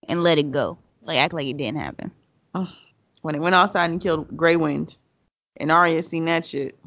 and 0.08 0.22
let 0.22 0.36
it 0.36 0.50
go. 0.52 0.76
Like 1.02 1.16
act 1.16 1.32
like 1.32 1.46
it 1.46 1.56
didn't 1.56 1.78
happen. 1.80 2.10
when 3.22 3.34
it 3.34 3.40
went 3.40 3.54
outside 3.54 3.88
and 3.90 4.00
killed 4.02 4.36
Grey 4.36 4.56
Wind, 4.56 4.96
and 5.56 5.72
Arya 5.72 6.02
seen 6.02 6.26
that 6.26 6.44
shit, 6.44 6.78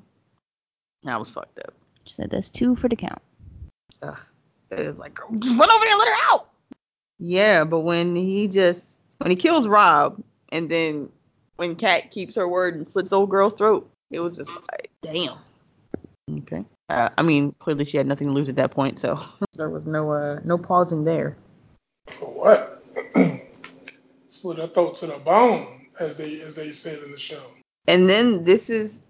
that 1.04 1.20
was 1.20 1.30
fucked 1.30 1.58
up. 1.60 1.74
She 2.08 2.14
said 2.14 2.30
that's 2.32 2.50
two 2.50 2.74
for 2.74 2.88
the 2.88 2.96
count. 2.96 3.22
It 4.72 4.86
was 4.86 4.98
like, 4.98 5.18
just 5.40 5.58
run 5.60 5.70
over 5.70 5.84
there 5.84 5.94
and 5.94 6.00
let 6.00 6.08
her 6.08 6.34
out. 6.34 6.50
Yeah, 7.20 7.64
but 7.64 7.82
when 7.82 8.16
he 8.16 8.48
just 8.48 9.00
when 9.18 9.32
he 9.32 9.36
kills 9.36 9.68
Robb, 9.68 10.22
and 10.52 10.70
then 10.70 11.10
when 11.56 11.76
Kat 11.76 12.12
keeps 12.12 12.36
her 12.36 12.48
word 12.48 12.76
and 12.76 12.88
slits 12.88 13.14
old 13.14 13.30
girl's 13.30 13.56
throat, 13.56 13.90
It 14.12 14.20
was 14.20 14.38
just 14.38 14.52
like, 14.52 14.92
damn. 15.02 15.38
Okay. 16.40 16.64
Uh, 16.90 17.10
I 17.18 17.22
mean, 17.22 17.54
clearly 17.54 17.86
she 17.86 17.98
had 17.98 18.08
nothing 18.08 18.28
to 18.28 18.34
lose 18.34 18.50
at 18.50 18.56
that 18.58 18.72
point, 18.72 19.00
so 19.00 19.20
there 19.54 19.70
was 19.70 19.86
no 19.86 20.12
uh 20.12 20.40
no 20.44 20.58
pausing 20.58 21.04
there. 21.04 21.36
For 22.08 22.28
what? 22.28 22.84
Slit 24.30 24.60
her 24.60 24.68
throat 24.68 24.96
to 24.98 25.08
the 25.08 25.18
bone, 25.20 25.88
as 26.00 26.18
they 26.18 26.42
as 26.42 26.56
they 26.56 26.72
said 26.72 27.02
in 27.04 27.12
the 27.12 27.18
show. 27.18 27.42
And 27.88 28.10
then 28.10 28.44
this 28.44 28.70
is 28.70 29.02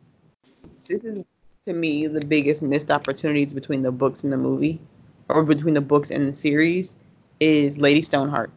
this 0.86 1.04
is 1.04 1.26
to 1.68 1.74
me 1.74 2.08
the 2.08 2.26
biggest 2.26 2.62
missed 2.62 2.90
opportunities 2.90 3.54
between 3.54 3.82
the 3.82 3.92
books 3.92 4.24
and 4.24 4.32
the 4.32 4.38
movie, 4.38 4.80
or 5.28 5.44
between 5.44 5.74
the 5.74 5.82
books 5.82 6.10
and 6.10 6.28
the 6.30 6.34
series, 6.34 6.96
is 7.42 7.78
Lady 7.78 8.02
Stoneheart. 8.02 8.52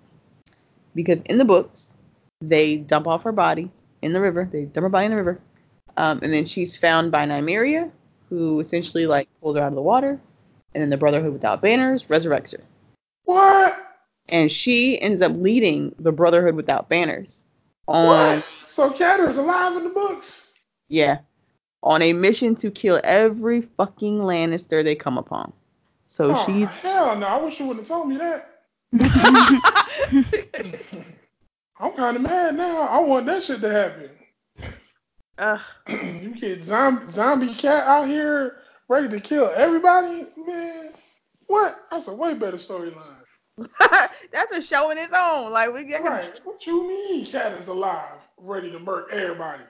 Because 0.94 1.20
in 1.22 1.36
the 1.36 1.44
books, 1.44 1.96
they 2.40 2.76
dump 2.76 3.08
off 3.08 3.24
her 3.24 3.32
body 3.32 3.70
in 4.02 4.12
the 4.12 4.20
river. 4.20 4.48
They 4.50 4.64
dump 4.64 4.84
her 4.84 4.88
body 4.88 5.06
in 5.06 5.10
the 5.10 5.16
river, 5.16 5.40
um, 5.96 6.20
and 6.22 6.32
then 6.32 6.46
she's 6.46 6.76
found 6.76 7.10
by 7.10 7.26
Nymeria, 7.26 7.90
who 8.28 8.60
essentially 8.60 9.06
like 9.06 9.28
pulls 9.40 9.56
her 9.56 9.62
out 9.62 9.68
of 9.68 9.74
the 9.74 9.82
water, 9.82 10.20
and 10.74 10.80
then 10.80 10.90
the 10.90 10.96
Brotherhood 10.96 11.32
Without 11.32 11.60
Banners 11.60 12.04
resurrects 12.04 12.52
her, 12.52 12.62
What? 13.24 13.76
and 14.28 14.52
she 14.52 15.00
ends 15.00 15.20
up 15.20 15.32
leading 15.34 15.92
the 15.98 16.12
Brotherhood 16.12 16.54
Without 16.54 16.88
Banners 16.88 17.42
on 17.88 18.06
What? 18.06 18.44
So 18.68 18.88
Cat 18.88 19.18
is 19.18 19.36
alive 19.36 19.76
in 19.76 19.82
the 19.82 19.90
books? 19.90 20.52
Yeah. 20.88 21.18
On 21.82 22.02
a 22.02 22.12
mission 22.12 22.54
to 22.56 22.70
kill 22.70 23.00
every 23.04 23.62
fucking 23.62 24.18
Lannister 24.18 24.84
they 24.84 24.94
come 24.94 25.16
upon. 25.16 25.52
So 26.08 26.34
oh, 26.36 26.44
she's 26.44 26.68
hell 26.68 27.18
no! 27.18 27.26
I 27.26 27.40
wish 27.40 27.58
you 27.60 27.66
wouldn't 27.66 27.86
have 27.86 27.96
told 27.96 28.08
me 28.08 28.18
that. 28.18 28.50
I'm 31.78 31.92
kind 31.92 32.16
of 32.16 32.22
mad 32.22 32.56
now. 32.56 32.82
I 32.82 32.98
want 32.98 33.26
that 33.26 33.44
shit 33.44 33.60
to 33.60 33.70
happen. 33.70 34.10
Ugh. 35.38 35.60
you 35.88 36.34
get 36.38 36.62
zombie 36.62 37.06
zombie 37.06 37.54
cat 37.54 37.86
out 37.86 38.08
here 38.08 38.58
ready 38.88 39.08
to 39.08 39.20
kill 39.20 39.50
everybody, 39.54 40.26
man. 40.36 40.90
What? 41.46 41.86
That's 41.90 42.08
a 42.08 42.14
way 42.14 42.34
better 42.34 42.58
storyline. 42.58 43.22
that's 44.32 44.56
a 44.56 44.62
show 44.62 44.90
in 44.90 44.98
its 44.98 45.14
own. 45.16 45.52
Like 45.52 45.72
we 45.72 45.84
get 45.84 46.02
Right? 46.02 46.40
What 46.44 46.66
you 46.66 46.88
mean, 46.88 47.24
cat 47.24 47.52
is 47.52 47.68
alive, 47.68 48.28
ready 48.36 48.70
to 48.72 48.78
murk 48.78 49.08
everybody? 49.12 49.62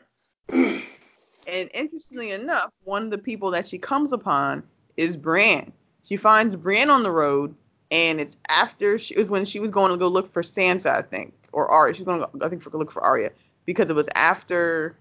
And 1.51 1.69
interestingly 1.75 2.31
enough, 2.31 2.71
one 2.85 3.05
of 3.05 3.11
the 3.11 3.19
people 3.19 3.51
that 3.51 3.67
she 3.67 3.79
comes 3.79 4.13
upon 4.13 4.63
is 4.97 5.17
Bran. 5.17 5.73
She 6.05 6.17
finds 6.17 6.55
Bran 6.55 6.91
on 6.91 7.03
the 7.03 7.11
road, 7.11 7.55
and 7.91 8.21
it's 8.21 8.37
after 8.49 8.99
she 8.99 9.15
it 9.15 9.19
was 9.19 9.29
when 9.29 9.45
she 9.45 9.61
was 9.61 9.71
going 9.71 9.91
to 9.91 9.97
go 9.97 10.09
look 10.09 10.33
for 10.33 10.43
Sansa, 10.43 10.91
I 10.91 11.03
think, 11.03 11.35
or 11.53 11.69
Arya. 11.69 11.95
She 11.95 12.03
was 12.03 12.07
going 12.07 12.21
to, 12.21 12.47
I 12.47 12.49
think, 12.49 12.63
for 12.63 12.71
look 12.71 12.93
for 12.93 13.03
Arya 13.03 13.31
because 13.67 13.91
it 13.91 13.97
was 13.97 14.09
after 14.15 14.97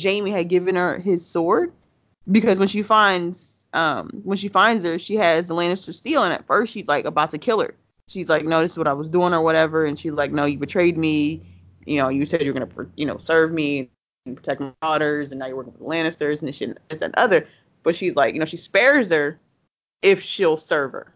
Jaime 0.00 0.30
had 0.30 0.48
given 0.48 0.76
her 0.76 0.98
his 0.98 1.26
sword. 1.26 1.72
Because 2.30 2.58
when 2.58 2.68
she 2.68 2.82
finds, 2.82 3.66
um, 3.72 4.22
when 4.24 4.38
she 4.38 4.48
finds 4.48 4.84
her, 4.84 4.98
she 4.98 5.16
has 5.16 5.48
the 5.48 5.54
Lannister 5.54 5.92
steel, 5.92 6.22
and 6.22 6.32
at 6.32 6.46
first 6.46 6.72
she's 6.72 6.88
like 6.88 7.04
about 7.04 7.30
to 7.32 7.38
kill 7.38 7.60
her. 7.60 7.74
She's 8.08 8.28
like, 8.28 8.44
"No, 8.44 8.60
this 8.60 8.72
is 8.72 8.78
what 8.78 8.88
I 8.88 8.92
was 8.92 9.08
doing, 9.08 9.34
or 9.34 9.42
whatever," 9.42 9.84
and 9.84 9.98
she's 9.98 10.12
like, 10.12 10.30
"No, 10.32 10.44
you 10.44 10.58
betrayed 10.58 10.96
me. 10.96 11.42
You 11.84 11.96
know, 11.96 12.08
you 12.08 12.24
said 12.24 12.42
you're 12.42 12.54
gonna, 12.54 12.68
you 12.96 13.06
know, 13.06 13.16
serve 13.18 13.52
me 13.52 13.90
and 14.26 14.36
protect 14.36 14.60
my 14.60 14.72
daughters, 14.82 15.32
and 15.32 15.38
now 15.38 15.46
you're 15.46 15.56
working 15.56 15.72
for 15.72 15.78
the 15.78 15.84
Lannisters 15.84 16.40
and 16.40 16.48
this 16.48 16.56
shit, 16.56 16.70
and 16.70 16.78
this 16.88 17.02
and 17.02 17.14
other." 17.16 17.46
But 17.82 17.96
she's 17.96 18.16
like, 18.16 18.34
you 18.34 18.40
know, 18.40 18.46
she 18.46 18.56
spares 18.56 19.10
her 19.10 19.40
if 20.02 20.22
she'll 20.22 20.56
serve 20.56 20.92
her. 20.92 21.14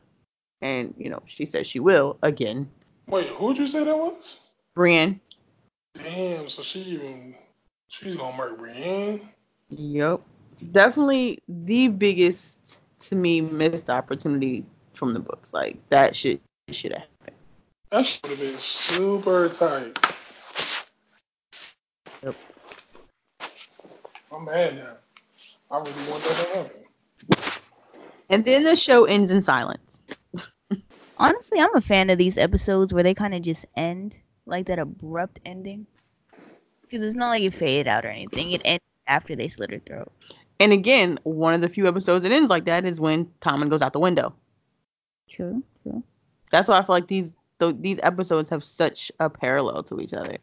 And, 0.63 0.95
you 0.99 1.11
know, 1.11 1.23
she 1.27 1.45
says 1.45 1.67
she 1.67 1.81
will 1.81 2.19
again. 2.23 2.69
Wait, 3.09 3.27
who'd 3.27 3.59
you 3.59 3.67
say 3.67 3.85
that 3.85 3.97
was? 3.97 4.41
Brienne. 4.75 5.21
Damn, 5.95 6.49
so 6.49 6.63
she 6.63 6.81
even 6.81 7.35
she's 7.89 8.17
gonna 8.17 8.37
murk 8.37 8.59
Brienne. 8.59 9.21
Yep. 9.71 10.23
Definitely 10.73 11.39
the 11.49 11.89
biggest 11.89 12.79
to 13.01 13.15
me 13.15 13.41
missed 13.41 13.91
opportunity 13.91 14.65
from 14.95 15.15
the 15.15 15.21
books. 15.21 15.53
Like 15.53 15.77
that 15.91 16.17
shit 16.17 16.41
should 16.71 16.93
have 16.93 17.03
happened. 17.03 17.37
That 17.91 18.07
should 18.07 18.27
have 18.27 18.39
been 18.39 18.59
super 18.59 19.49
tight. 19.49 19.97
I'm 24.33 24.45
mad 24.45 24.77
now. 24.77 24.97
I 25.71 25.79
really 25.79 26.11
want 26.11 26.23
that 26.23 26.47
to 26.47 26.59
happen. 26.59 26.83
And 28.29 28.45
then 28.45 28.65
the 28.65 28.77
show 28.77 29.05
ends 29.05 29.31
in 29.31 29.43
silence. 29.43 30.03
Honestly, 31.17 31.61
I'm 31.61 31.75
a 31.77 31.81
fan 31.81 32.11
of 32.11 32.19
these 32.19 32.37
episodes 32.37 32.93
where 32.93 33.03
they 33.03 33.15
kind 33.15 33.35
of 33.35 33.43
just 33.43 33.67
end, 33.77 34.19
like 34.47 34.67
that 34.67 34.79
abrupt 34.79 35.41
ending. 35.45 35.87
Because 36.83 37.03
it's 37.03 37.17
not 37.17 37.31
like 37.31 37.43
it 37.43 37.55
faded 37.55 37.89
out 37.89 38.05
or 38.05 38.09
anything. 38.09 38.53
It 38.53 38.63
ends 38.65 38.85
after 39.07 39.37
they 39.37 39.49
slit 39.49 39.71
her 39.71 39.79
throat. 39.79 40.13
And 40.59 40.73
again, 40.73 41.19
one 41.25 41.55
of 41.55 41.61
the 41.61 41.69
few 41.69 41.87
episodes 41.87 42.23
that 42.23 42.33
ends 42.33 42.51
like 42.51 42.65
that 42.65 42.85
is 42.85 43.01
when 43.01 43.27
Tommen 43.41 43.69
goes 43.69 43.83
out 43.83 43.93
the 43.93 44.01
window. 44.01 44.35
True, 45.29 45.63
true. 45.83 46.03
That's 46.51 46.69
why 46.69 46.79
I 46.79 46.83
feel 46.83 46.95
like 46.95 47.09
these 47.09 47.33
th- 47.61 47.77
these 47.81 48.01
episodes 48.03 48.49
have 48.49 48.65
such 48.65 49.13
a 49.21 49.29
parallel 49.29 49.83
to 49.85 50.01
each 50.01 50.13
other. 50.13 50.39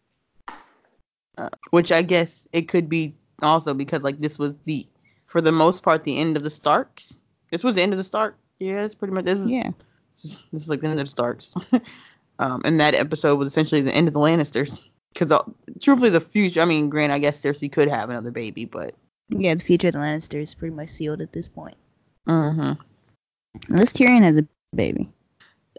Uh, 1.37 1.49
which 1.71 1.91
I 1.91 2.03
guess 2.03 2.47
it 2.53 2.67
could 2.67 2.87
be 2.87 3.15
also 3.41 3.73
because 3.73 4.03
like 4.03 4.19
this 4.21 4.37
was 4.39 4.55
the 4.65 4.87
for 5.25 5.41
the 5.41 5.51
most 5.51 5.83
part 5.83 6.03
the 6.03 6.17
end 6.17 6.37
of 6.37 6.43
the 6.43 6.49
Starks. 6.49 7.19
This 7.51 7.63
was 7.63 7.75
the 7.75 7.81
end 7.81 7.93
of 7.93 7.97
the 7.97 8.03
Stark. 8.03 8.37
Yeah, 8.59 8.83
it's 8.83 8.95
pretty 8.95 9.13
much 9.13 9.25
this 9.25 9.37
was 9.37 9.49
Yeah. 9.51 9.71
this, 10.21 10.43
this 10.51 10.63
is 10.63 10.69
like 10.69 10.81
the 10.81 10.87
end 10.87 10.99
of 10.99 11.05
the 11.05 11.09
Starks. 11.09 11.53
um, 12.39 12.61
and 12.65 12.79
that 12.79 12.93
episode 12.95 13.35
was 13.37 13.47
essentially 13.47 13.81
the 13.81 13.93
end 13.93 14.07
of 14.07 14.13
the 14.13 14.19
Lannisters. 14.19 14.87
Because 15.13 15.31
uh, 15.31 15.43
truthfully, 15.79 16.09
the 16.09 16.19
future. 16.19 16.61
I 16.61 16.65
mean, 16.65 16.89
Grant, 16.89 17.13
I 17.13 17.19
guess 17.19 17.39
Cersei 17.39 17.71
could 17.71 17.87
have 17.87 18.09
another 18.09 18.31
baby, 18.31 18.65
but 18.65 18.95
Yeah, 19.29 19.53
the 19.53 19.63
future 19.63 19.89
of 19.89 19.93
the 19.93 19.99
Lannisters 19.99 20.41
is 20.43 20.53
pretty 20.55 20.73
much 20.75 20.89
sealed 20.89 21.21
at 21.21 21.33
this 21.33 21.47
point. 21.49 21.77
uh 22.27 22.73
Unless 23.69 23.93
Tyrion 23.93 24.23
has 24.23 24.37
a 24.37 24.47
baby. 24.75 25.07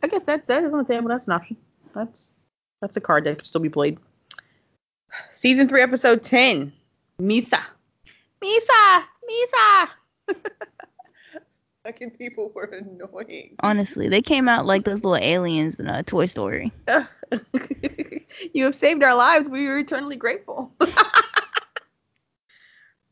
I 0.02 0.06
guess 0.06 0.22
that 0.22 0.46
that 0.46 0.62
is 0.64 0.72
on 0.72 0.84
the 0.84 0.92
table. 0.94 1.08
That's 1.08 1.26
an 1.26 1.32
option. 1.32 1.56
That's 1.94 2.30
that's 2.80 2.96
a 2.96 3.00
card 3.00 3.24
that 3.24 3.38
could 3.38 3.46
still 3.46 3.60
be 3.60 3.68
played. 3.70 3.98
Season 5.32 5.68
three, 5.68 5.80
episode 5.82 6.22
ten. 6.22 6.72
Mhysa. 7.20 7.62
Mhysa. 8.42 9.04
Mhysa. 9.30 9.88
Fucking 11.84 12.12
people 12.12 12.50
were 12.54 12.64
annoying. 12.64 13.56
Honestly, 13.60 14.08
they 14.08 14.22
came 14.22 14.48
out 14.48 14.64
like 14.64 14.84
those 14.84 15.04
little 15.04 15.22
aliens 15.22 15.78
in 15.78 15.86
a 15.86 16.02
Toy 16.02 16.24
Story. 16.26 16.72
you 18.54 18.64
have 18.64 18.74
saved 18.74 19.02
our 19.02 19.14
lives. 19.14 19.50
We 19.50 19.68
are 19.68 19.78
eternally 19.78 20.16
grateful. 20.16 20.72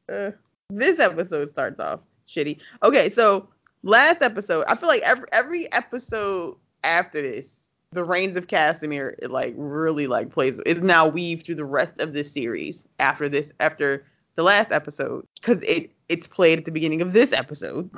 uh, 0.09 0.31
this 0.71 0.99
episode 0.99 1.51
starts 1.51 1.79
off 1.81 2.01
shitty. 2.27 2.59
Okay, 2.83 3.11
so 3.11 3.47
last 3.83 4.23
episode, 4.23 4.65
I 4.69 4.75
feel 4.75 4.89
like 4.89 5.03
every 5.03 5.27
every 5.33 5.73
episode 5.73 6.57
after 6.83 7.21
this, 7.21 7.62
the 7.93 8.05
rains 8.05 8.37
of 8.37 8.47
Castamere, 8.47 9.15
it 9.23 9.31
like 9.31 9.55
really 9.57 10.07
like 10.07 10.31
plays 10.31 10.59
is 10.61 10.83
now 10.83 11.07
weaved 11.07 11.47
through 11.47 11.57
the 11.57 11.65
rest 11.65 12.01
of 12.01 12.13
this 12.13 12.31
series 12.33 12.87
after 12.99 13.29
this 13.29 13.53
after 13.61 14.07
the 14.35 14.43
last 14.43 14.73
episode 14.73 15.27
because 15.41 15.61
it 15.63 15.91
it's 16.09 16.27
played 16.27 16.59
at 16.59 16.65
the 16.65 16.71
beginning 16.71 17.03
of 17.03 17.13
this 17.13 17.33
episode, 17.33 17.91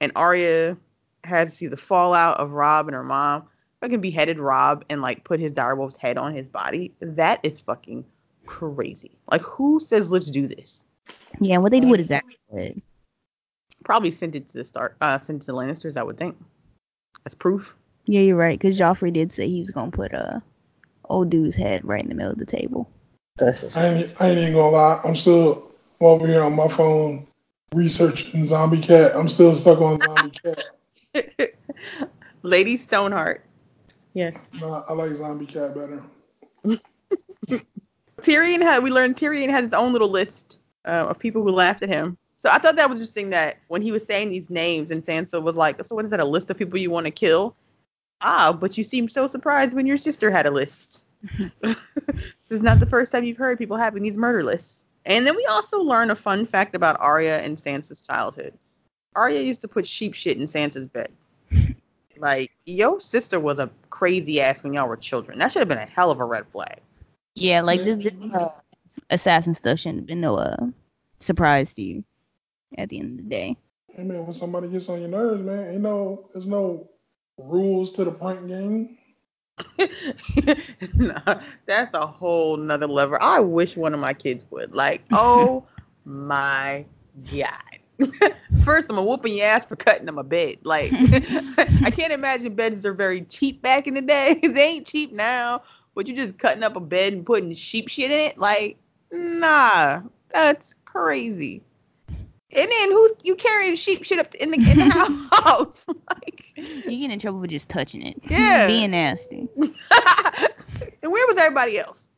and 0.00 0.12
Arya 0.16 0.76
has 1.24 1.50
to 1.50 1.56
see 1.56 1.66
the 1.66 1.76
fallout 1.76 2.38
of 2.38 2.52
Robb 2.52 2.86
and 2.86 2.94
her 2.94 3.04
mom 3.04 3.44
fucking 3.80 4.00
beheaded 4.00 4.38
Robb 4.38 4.84
and 4.90 5.02
like 5.02 5.24
put 5.24 5.40
his 5.40 5.52
direwolf's 5.52 5.96
head 5.96 6.18
on 6.18 6.34
his 6.34 6.48
body. 6.48 6.92
That 7.00 7.40
is 7.42 7.60
fucking 7.60 8.04
crazy. 8.46 9.12
Like, 9.30 9.42
who 9.42 9.80
says 9.80 10.10
let's 10.10 10.30
do 10.30 10.46
this? 10.46 10.84
Yeah, 11.40 11.58
what 11.58 11.72
they 11.72 11.80
do 11.80 11.88
with 11.88 12.00
is 12.00 12.10
actually. 12.10 12.82
Probably 13.84 14.10
sent 14.10 14.34
it 14.34 14.48
to 14.48 14.54
the 14.58 14.64
start, 14.64 14.96
uh, 15.00 15.18
sent 15.18 15.42
it 15.42 15.46
to 15.46 15.52
the 15.52 15.58
Lannisters. 15.58 15.96
I 15.96 16.02
would 16.02 16.18
think. 16.18 16.36
That's 17.22 17.34
proof. 17.34 17.74
Yeah, 18.06 18.20
you're 18.20 18.36
right. 18.36 18.58
Because 18.58 18.78
Joffrey 18.78 19.12
did 19.12 19.32
say 19.32 19.48
he 19.48 19.60
was 19.60 19.70
gonna 19.70 19.90
put 19.90 20.12
a 20.12 20.42
old 21.08 21.30
dude's 21.30 21.56
head 21.56 21.84
right 21.84 22.02
in 22.02 22.08
the 22.08 22.14
middle 22.14 22.32
of 22.32 22.38
the 22.38 22.46
table. 22.46 22.90
I 23.40 23.86
ain't, 23.86 24.20
I 24.20 24.30
ain't 24.30 24.38
even 24.38 24.54
gonna 24.54 24.70
lie. 24.70 25.00
I'm 25.04 25.16
still 25.16 25.70
over 26.00 26.26
here 26.26 26.42
on 26.42 26.54
my 26.54 26.68
phone 26.68 27.26
researching 27.74 28.44
Zombie 28.44 28.80
Cat. 28.80 29.14
I'm 29.14 29.28
still 29.28 29.54
stuck 29.54 29.80
on 29.80 30.00
Zombie 30.00 30.30
Cat. 31.14 31.54
Lady 32.42 32.76
Stoneheart. 32.76 33.44
Yeah. 34.14 34.30
Nah, 34.60 34.84
I 34.88 34.92
like 34.94 35.10
Zombie 35.12 35.46
Cat 35.46 35.74
better. 35.74 36.02
Tyrion 38.22 38.62
had. 38.62 38.82
We 38.82 38.90
learned 38.90 39.16
Tyrion 39.16 39.50
had 39.50 39.64
his 39.64 39.74
own 39.74 39.92
little 39.92 40.08
list 40.08 40.60
uh, 40.86 41.06
of 41.08 41.18
people 41.18 41.42
who 41.42 41.50
laughed 41.50 41.82
at 41.82 41.88
him. 41.88 42.16
So 42.38 42.48
I 42.50 42.58
thought 42.58 42.76
that 42.76 42.88
was 42.88 42.98
interesting 42.98 43.30
that 43.30 43.56
when 43.68 43.82
he 43.82 43.92
was 43.92 44.04
saying 44.06 44.30
these 44.30 44.48
names 44.48 44.90
and 44.90 45.04
Sansa 45.04 45.42
was 45.42 45.56
like, 45.56 45.84
"So 45.84 45.96
what 45.96 46.04
is 46.04 46.10
that? 46.12 46.20
A 46.20 46.24
list 46.24 46.50
of 46.50 46.56
people 46.56 46.78
you 46.78 46.90
want 46.90 47.04
to 47.06 47.10
kill?" 47.10 47.54
Ah, 48.20 48.56
but 48.58 48.78
you 48.78 48.84
seemed 48.84 49.10
so 49.10 49.26
surprised 49.26 49.74
when 49.74 49.86
your 49.86 49.98
sister 49.98 50.30
had 50.30 50.46
a 50.46 50.50
list. 50.50 51.04
this 51.60 52.50
is 52.50 52.62
not 52.62 52.80
the 52.80 52.86
first 52.86 53.12
time 53.12 53.24
you've 53.24 53.36
heard 53.36 53.58
people 53.58 53.76
having 53.76 54.02
these 54.02 54.16
murder 54.16 54.44
lists. 54.44 54.84
And 55.04 55.26
then 55.26 55.36
we 55.36 55.44
also 55.46 55.80
learn 55.80 56.10
a 56.10 56.16
fun 56.16 56.46
fact 56.46 56.74
about 56.74 57.00
Arya 57.00 57.38
and 57.38 57.56
Sansa's 57.56 58.02
childhood. 58.02 58.52
Arya 59.14 59.40
used 59.40 59.60
to 59.62 59.68
put 59.68 59.86
sheep 59.86 60.14
shit 60.14 60.36
in 60.36 60.44
Sansa's 60.44 60.88
bed. 60.88 61.10
Like, 62.18 62.50
your 62.64 62.98
sister 62.98 63.38
was 63.38 63.58
a 63.58 63.68
crazy 63.90 64.40
ass 64.40 64.62
when 64.62 64.72
y'all 64.72 64.88
were 64.88 64.96
children. 64.96 65.38
That 65.38 65.52
should 65.52 65.60
have 65.60 65.68
been 65.68 65.76
a 65.76 65.84
hell 65.84 66.10
of 66.10 66.18
a 66.18 66.24
red 66.24 66.46
flag. 66.46 66.80
Yeah, 67.34 67.60
like 67.60 67.84
this, 67.84 68.02
this 68.02 68.14
uh, 68.32 68.48
assassin 69.10 69.52
stuff 69.54 69.80
shouldn't 69.80 69.98
have 69.98 70.06
been 70.06 70.22
no 70.22 70.36
uh 70.36 70.56
surprise 71.20 71.74
to 71.74 71.82
you 71.82 72.04
at 72.78 72.88
the 72.88 72.98
end 72.98 73.10
of 73.10 73.24
the 73.24 73.30
day. 73.30 73.56
Hey 73.92 74.02
man, 74.02 74.24
when 74.24 74.32
somebody 74.32 74.68
gets 74.68 74.88
on 74.88 75.00
your 75.00 75.10
nerves, 75.10 75.42
man, 75.42 75.74
you 75.74 75.78
know, 75.78 76.28
there's 76.32 76.46
no 76.46 76.88
rules 77.38 77.90
to 77.92 78.04
the 78.04 78.12
prank 78.12 78.46
game. 78.48 78.98
nah, 80.96 81.40
that's 81.66 81.94
a 81.94 82.06
whole 82.06 82.56
nother 82.56 82.86
level. 82.86 83.18
I 83.20 83.40
wish 83.40 83.76
one 83.76 83.94
of 83.94 84.00
my 84.00 84.12
kids 84.12 84.44
would. 84.50 84.74
Like, 84.74 85.02
oh 85.12 85.64
my 86.04 86.84
god. 87.32 87.52
First, 88.64 88.90
I'm 88.90 88.98
a 88.98 89.02
whooping 89.02 89.34
your 89.34 89.46
ass 89.46 89.64
for 89.64 89.76
cutting 89.76 90.04
them 90.04 90.18
a 90.18 90.24
bed. 90.24 90.58
Like, 90.64 90.92
I 90.92 91.90
can't 91.90 92.12
imagine 92.12 92.54
beds 92.54 92.84
are 92.84 92.92
very 92.92 93.22
cheap 93.22 93.62
back 93.62 93.86
in 93.86 93.94
the 93.94 94.02
day. 94.02 94.38
they 94.42 94.68
ain't 94.68 94.86
cheap 94.86 95.12
now. 95.12 95.62
But 95.94 96.06
you 96.06 96.14
just 96.14 96.38
cutting 96.38 96.62
up 96.62 96.76
a 96.76 96.80
bed 96.80 97.14
and 97.14 97.24
putting 97.24 97.54
sheep 97.54 97.88
shit 97.88 98.10
in 98.10 98.30
it. 98.30 98.36
Like, 98.36 98.76
nah, 99.10 100.02
that's 100.30 100.74
crazy. 100.84 101.62
And 102.54 102.68
then 102.70 102.90
who's 102.92 103.12
you 103.24 103.34
carrying 103.36 103.74
sheep 103.76 104.04
shit 104.04 104.18
up 104.18 104.34
in 104.36 104.50
the 104.50 104.56
in 104.70 104.78
the 104.78 105.28
house? 105.44 105.86
like, 106.10 106.44
You 106.56 106.82
get 106.98 107.10
in 107.10 107.18
trouble 107.18 107.40
for 107.40 107.46
just 107.46 107.68
touching 107.68 108.02
it. 108.06 108.16
Yeah. 108.30 108.66
Being 108.66 108.92
nasty. 108.92 109.48
and 109.56 111.12
where 111.12 111.26
was 111.26 111.36
everybody 111.38 111.78
else? 111.78 112.08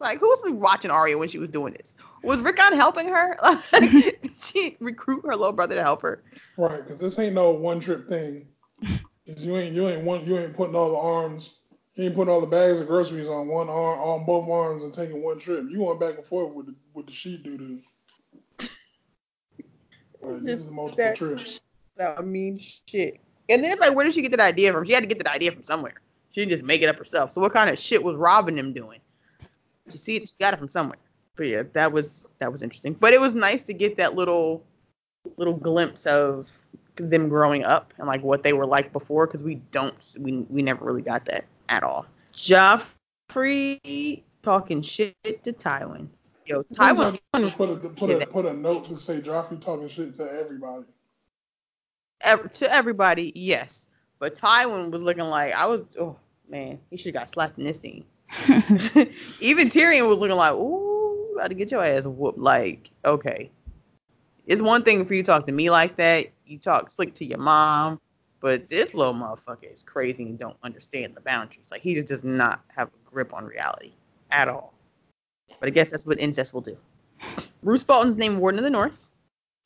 Like, 0.00 0.18
who 0.18 0.26
was 0.28 0.40
watching 0.52 0.90
Arya 0.90 1.16
when 1.18 1.28
she 1.28 1.38
was 1.38 1.48
doing 1.48 1.72
this? 1.74 1.94
Was 2.22 2.40
Rickon 2.40 2.72
helping 2.74 3.08
her? 3.08 3.36
Like, 3.42 3.90
did 3.90 4.30
she 4.42 4.76
recruit 4.80 5.22
her 5.24 5.36
little 5.36 5.52
brother 5.52 5.74
to 5.76 5.82
help 5.82 6.02
her? 6.02 6.22
Right, 6.56 6.78
because 6.82 6.98
this 6.98 7.18
ain't 7.18 7.34
no 7.34 7.50
one 7.50 7.80
trip 7.80 8.08
thing. 8.08 8.48
'Cause 9.26 9.42
you 9.42 9.56
ain't 9.56 9.74
you 9.74 9.88
ain't 9.88 10.04
one 10.04 10.22
you 10.26 10.36
ain't 10.36 10.54
putting 10.54 10.74
all 10.76 10.90
the 10.90 10.96
arms, 10.98 11.54
you 11.94 12.04
ain't 12.04 12.14
putting 12.14 12.30
all 12.32 12.42
the 12.42 12.46
bags 12.46 12.78
of 12.80 12.86
groceries 12.86 13.26
on 13.28 13.48
one 13.48 13.70
arm 13.70 13.98
on 14.00 14.26
both 14.26 14.46
arms 14.50 14.84
and 14.84 14.92
taking 14.92 15.22
one 15.22 15.38
trip. 15.38 15.64
You 15.70 15.82
went 15.82 15.98
back 15.98 16.16
and 16.18 16.26
forth 16.26 16.52
with 16.52 16.66
the 16.66 16.74
with 16.92 17.06
the 17.06 17.12
sheep 17.12 17.42
doo 17.42 17.56
doo. 17.56 17.80
This 20.40 20.60
is 20.60 20.70
multiple 20.70 21.04
That- 21.04 21.16
trips. 21.16 21.60
I 22.00 22.20
mean, 22.22 22.60
shit. 22.88 23.20
And 23.48 23.62
then 23.62 23.70
it's 23.70 23.80
like, 23.80 23.94
where 23.94 24.04
did 24.04 24.14
she 24.14 24.22
get 24.22 24.30
that 24.32 24.40
idea 24.40 24.72
from? 24.72 24.84
She 24.84 24.92
had 24.92 25.02
to 25.02 25.06
get 25.08 25.18
that 25.18 25.32
idea 25.32 25.52
from 25.52 25.62
somewhere. 25.62 25.94
She 26.30 26.40
didn't 26.40 26.50
just 26.52 26.64
make 26.64 26.82
it 26.82 26.88
up 26.88 26.96
herself. 26.96 27.30
So 27.30 27.40
what 27.40 27.52
kind 27.52 27.70
of 27.70 27.78
shit 27.78 28.02
was 28.02 28.16
Robin 28.16 28.56
them 28.56 28.72
doing? 28.72 28.98
You 29.90 29.98
see, 29.98 30.16
it, 30.16 30.28
she 30.28 30.34
got 30.40 30.54
it 30.54 30.56
from 30.58 30.68
somewhere. 30.68 30.98
But 31.36 31.46
yeah, 31.48 31.62
that 31.72 31.92
was 31.92 32.26
that 32.38 32.50
was 32.50 32.62
interesting. 32.62 32.94
But 32.94 33.12
it 33.12 33.20
was 33.20 33.34
nice 33.34 33.62
to 33.64 33.74
get 33.74 33.96
that 33.98 34.14
little 34.14 34.64
little 35.36 35.54
glimpse 35.54 36.06
of 36.06 36.48
them 36.96 37.28
growing 37.28 37.64
up 37.64 37.92
and 37.98 38.06
like 38.06 38.22
what 38.22 38.42
they 38.42 38.52
were 38.52 38.66
like 38.66 38.92
before 38.92 39.26
because 39.26 39.42
we 39.44 39.56
don't 39.70 40.14
we 40.18 40.46
we 40.48 40.62
never 40.62 40.84
really 40.84 41.02
got 41.02 41.24
that 41.26 41.44
at 41.68 41.82
all. 41.82 42.06
Joffrey 42.34 44.22
talking 44.42 44.82
shit 44.82 45.14
to 45.24 45.52
Tywin. 45.52 46.08
Yo, 46.46 46.62
Tywin 46.74 47.18
Just 47.36 47.56
put 47.56 47.70
a 47.70 47.76
put 47.76 48.10
a 48.10 48.26
put 48.26 48.46
a 48.46 48.52
note 48.52 48.84
to 48.86 48.96
say 48.96 49.20
Joffrey 49.20 49.60
talking 49.60 49.88
shit 49.88 50.14
to 50.14 50.30
everybody. 50.30 50.84
ev- 52.20 52.52
to 52.52 52.72
everybody, 52.72 53.32
yes. 53.34 53.88
But 54.18 54.34
Tywin 54.34 54.90
was 54.90 55.02
looking 55.02 55.24
like 55.24 55.54
I 55.54 55.66
was. 55.66 55.84
Oh 55.98 56.16
man, 56.48 56.78
he 56.90 56.96
should 56.96 57.14
have 57.14 57.22
got 57.22 57.30
slapped 57.30 57.58
in 57.58 57.64
this 57.64 57.80
scene. 57.80 58.04
Even 59.40 59.68
Tyrion 59.70 60.08
was 60.08 60.18
looking 60.18 60.36
like, 60.36 60.52
"Ooh, 60.52 61.34
about 61.34 61.48
to 61.48 61.54
get 61.54 61.70
your 61.70 61.84
ass 61.84 62.04
whooped." 62.04 62.38
Like, 62.38 62.90
okay, 63.04 63.50
it's 64.46 64.62
one 64.62 64.82
thing 64.82 65.04
for 65.06 65.14
you 65.14 65.22
to 65.22 65.26
talk 65.26 65.46
to 65.46 65.52
me 65.52 65.70
like 65.70 65.96
that. 65.96 66.26
You 66.46 66.58
talk 66.58 66.90
slick 66.90 67.14
to 67.14 67.24
your 67.24 67.38
mom, 67.38 68.00
but 68.40 68.68
this 68.68 68.92
little 68.92 69.14
motherfucker 69.14 69.72
is 69.72 69.82
crazy 69.82 70.24
and 70.24 70.38
don't 70.38 70.58
understand 70.62 71.14
the 71.14 71.22
boundaries. 71.22 71.70
Like, 71.70 71.80
he 71.80 71.94
just 71.94 72.08
does 72.08 72.24
not 72.24 72.62
have 72.76 72.88
a 72.88 73.10
grip 73.10 73.32
on 73.32 73.46
reality 73.46 73.92
at 74.30 74.48
all. 74.48 74.73
But 75.60 75.68
I 75.68 75.70
guess 75.70 75.90
that's 75.90 76.06
what 76.06 76.18
incest 76.20 76.54
will 76.54 76.60
do. 76.60 76.76
Roose 77.62 77.82
Bolton's 77.82 78.16
named 78.16 78.38
Warden 78.38 78.58
of 78.58 78.64
the 78.64 78.70
North. 78.70 79.08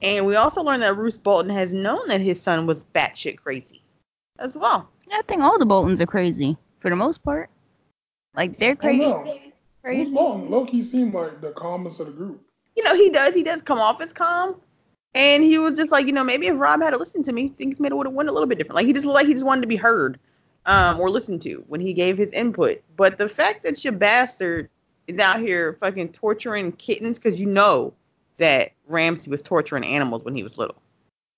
And 0.00 0.26
we 0.26 0.36
also 0.36 0.62
learned 0.62 0.82
that 0.82 0.96
Roose 0.96 1.16
Bolton 1.16 1.50
has 1.50 1.72
known 1.72 2.06
that 2.08 2.20
his 2.20 2.40
son 2.40 2.66
was 2.66 2.84
batshit 2.94 3.38
crazy 3.38 3.82
as 4.38 4.56
well. 4.56 4.88
I 5.12 5.22
think 5.22 5.42
all 5.42 5.58
the 5.58 5.66
Boltons 5.66 6.00
are 6.00 6.06
crazy 6.06 6.56
for 6.78 6.90
the 6.90 6.96
most 6.96 7.24
part. 7.24 7.50
Like 8.34 8.58
they're 8.58 8.72
I 8.72 8.74
crazy. 8.76 9.00
don't. 9.00 9.24
Roose 9.24 9.40
Crazy. 9.82 10.12
Bolton, 10.12 10.50
Loki 10.50 10.82
seemed 10.82 11.14
like 11.14 11.40
the 11.40 11.52
calmest 11.52 11.98
of 12.00 12.06
the 12.06 12.12
group. 12.12 12.42
You 12.76 12.84
know, 12.84 12.94
he 12.94 13.10
does. 13.10 13.34
He 13.34 13.42
does 13.42 13.62
come 13.62 13.78
off 13.78 14.00
as 14.00 14.12
calm. 14.12 14.60
And 15.14 15.42
he 15.42 15.58
was 15.58 15.74
just 15.74 15.90
like, 15.90 16.06
you 16.06 16.12
know, 16.12 16.22
maybe 16.22 16.46
if 16.46 16.58
Robb 16.58 16.82
had 16.82 16.90
to 16.90 16.98
listen 16.98 17.22
to 17.24 17.32
me, 17.32 17.48
things 17.48 17.80
maybe 17.80 17.94
would 17.94 18.06
have 18.06 18.14
went 18.14 18.28
a 18.28 18.32
little 18.32 18.46
bit 18.46 18.58
different. 18.58 18.76
Like 18.76 18.86
he 18.86 18.92
just 18.92 19.06
like 19.06 19.26
he 19.26 19.32
just 19.32 19.46
wanted 19.46 19.62
to 19.62 19.66
be 19.66 19.76
heard 19.76 20.20
um, 20.66 21.00
or 21.00 21.10
listened 21.10 21.42
to 21.42 21.64
when 21.68 21.80
he 21.80 21.92
gave 21.92 22.18
his 22.18 22.30
input. 22.32 22.82
But 22.96 23.18
the 23.18 23.28
fact 23.28 23.64
that 23.64 23.82
your 23.82 23.94
bastard 23.94 24.68
is 25.08 25.18
out 25.18 25.40
here 25.40 25.76
fucking 25.80 26.12
torturing 26.12 26.72
kittens 26.72 27.18
because 27.18 27.40
you 27.40 27.46
know 27.46 27.92
that 28.36 28.72
Ramsay 28.86 29.30
was 29.30 29.42
torturing 29.42 29.84
animals 29.84 30.24
when 30.24 30.36
he 30.36 30.42
was 30.42 30.58
little. 30.58 30.80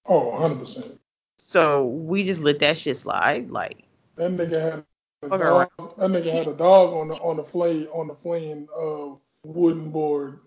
Oh, 0.07 0.29
100 0.31 0.59
percent. 0.59 1.01
So 1.39 1.87
we 1.87 2.25
just 2.25 2.41
let 2.41 2.59
that 2.59 2.77
shit 2.77 2.97
slide. 2.97 3.51
Like, 3.51 3.85
That 4.16 4.33
nigga 4.33 4.61
had 4.61 4.85
a 5.23 5.39
dog. 5.39 5.71
That 5.97 6.11
nigga 6.11 6.31
had 6.31 6.49
a 6.49 6.53
dog 6.55 6.93
on 6.93 7.09
the 7.09 7.14
on 7.16 7.37
the 7.37 7.45
flay 7.45 7.87
on 7.87 8.09
the 8.09 8.14
flaying 8.14 8.68
uh, 8.77 9.14
wooden 9.45 9.91
board 9.91 10.41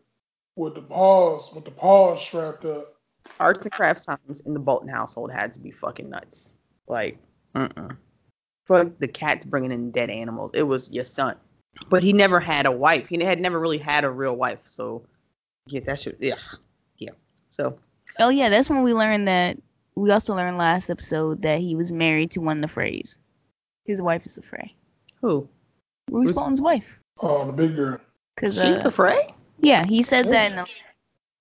with 0.55 0.75
the 0.75 0.81
paws 0.81 1.51
with 1.53 1.65
the 1.65 1.71
paws 1.71 2.21
strapped 2.21 2.65
up. 2.65 2.95
arts 3.39 3.61
and 3.63 3.71
crafts 3.71 4.05
times 4.05 4.41
in 4.45 4.53
the 4.53 4.59
Bolton 4.59 4.89
household 4.89 5.31
had 5.31 5.53
to 5.53 5.59
be 5.59 5.71
fucking 5.71 6.09
nuts. 6.09 6.51
Like, 6.87 7.17
uh-uh. 7.55 7.89
Fuck 8.65 8.99
the 8.99 9.07
cats 9.07 9.45
bringing 9.45 9.71
in 9.71 9.91
dead 9.91 10.09
animals. 10.09 10.51
It 10.53 10.63
was 10.63 10.91
your 10.91 11.03
son. 11.03 11.35
But 11.89 12.03
he 12.03 12.13
never 12.13 12.39
had 12.39 12.65
a 12.65 12.71
wife. 12.71 13.07
He 13.07 13.21
had 13.23 13.39
never 13.41 13.59
really 13.59 13.77
had 13.77 14.03
a 14.05 14.09
real 14.09 14.35
wife. 14.35 14.59
So, 14.65 15.03
yeah, 15.67 15.81
that 15.81 15.99
shit. 15.99 16.17
Yeah. 16.19 16.35
Yeah. 16.97 17.11
So, 17.49 17.75
Oh 18.19 18.29
yeah, 18.29 18.49
that's 18.49 18.69
when 18.69 18.83
we 18.83 18.93
learned 18.93 19.27
that. 19.27 19.57
We 19.95 20.09
also 20.11 20.35
learned 20.35 20.57
last 20.57 20.89
episode 20.89 21.41
that 21.43 21.59
he 21.59 21.75
was 21.75 21.91
married 21.91 22.31
to 22.31 22.41
one 22.41 22.57
of 22.57 22.61
the 22.61 22.67
Freys. 22.81 23.17
His 23.85 24.01
wife 24.01 24.25
is 24.25 24.35
the 24.35 24.41
Frey. 24.41 24.73
who? 25.21 25.47
Roose 26.11 26.27
Roose- 26.27 26.35
Bolton's 26.35 26.61
wife. 26.61 26.99
Oh, 27.21 27.45
the 27.45 27.51
big 27.53 27.75
girl. 27.75 27.99
Cause 28.37 28.55
She's 28.55 28.83
uh, 28.85 28.87
afraid? 28.87 29.33
yeah, 29.59 29.85
he 29.85 30.01
said 30.03 30.27
that. 30.31 30.51
In 30.51 30.57
the, 30.57 30.69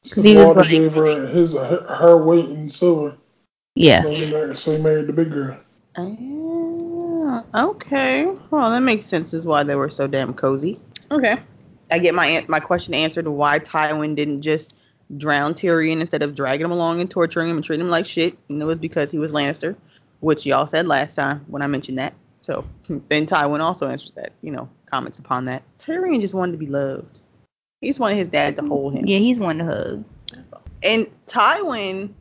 Because 0.05 0.25
he 0.25 0.35
was 0.37 0.55
like- 0.57 0.69
gave 0.69 0.93
her 0.95 1.27
his 1.27 1.55
her, 1.55 1.83
her 1.99 2.25
weight 2.25 2.49
in 2.51 2.69
silver. 2.69 3.17
yeah, 3.75 4.03
So 4.03 4.11
he, 4.11 4.31
married, 4.31 4.59
so 4.59 4.77
he 4.77 4.83
married 4.83 5.07
the 5.07 5.13
big 5.15 5.31
girl. 5.31 5.59
Okay. 7.55 8.35
Well, 8.51 8.71
that 8.71 8.81
makes 8.81 9.07
sense 9.07 9.33
as 9.35 9.47
why 9.47 9.63
they 9.63 9.75
were 9.75 9.91
so 9.91 10.07
damn 10.07 10.35
cozy. 10.35 10.81
Okay. 11.11 11.39
I 11.91 11.99
get 11.99 12.15
my 12.15 12.45
my 12.49 12.61
question 12.61 12.95
answered 12.95 13.25
to 13.25 13.31
why 13.31 13.59
Tywin 13.59 14.15
didn't 14.15 14.43
just 14.43 14.75
drown 15.19 15.55
Tyrion 15.55 16.01
instead 16.01 16.23
of 16.23 16.35
dragging 16.35 16.65
him 16.65 16.73
along 16.73 17.01
and 17.01 17.11
torturing 17.11 17.51
him 17.51 17.57
and 17.57 17.65
treating 17.65 17.85
him 17.85 17.91
like 17.91 18.07
shit. 18.07 18.37
And 18.49 18.61
it 18.61 18.65
was 18.65 18.79
because 18.79 19.11
he 19.11 19.19
was 19.19 19.33
Lannister, 19.33 19.77
which 20.21 20.47
y'all 20.47 20.67
said 20.67 20.87
last 20.87 21.15
time 21.15 21.45
when 21.49 21.63
I 21.63 21.67
mentioned 21.67 21.99
that. 21.99 22.15
So 22.41 22.65
then 23.09 23.27
Tywin 23.27 23.61
also 23.61 23.89
answers 23.89 24.15
that, 24.15 24.33
you 24.43 24.51
know, 24.51 24.69
comments 24.87 25.19
upon 25.19 25.45
that. 25.47 25.63
Tyrion 25.79 26.21
just 26.21 26.35
wanted 26.35 26.53
to 26.53 26.59
be 26.59 26.67
loved. 26.67 27.21
He 27.81 27.89
just 27.89 28.01
wanted 28.01 28.17
his 28.17 28.29
dad 28.29 28.57
to 28.57 28.63
hold 28.63 28.95
him. 28.95 29.07
yeah, 29.07 29.19
he's 29.19 29.39
one 29.39 29.59
to 29.59 29.65
hug. 29.65 30.05
And 30.85 31.09
Tywin, 31.27 32.13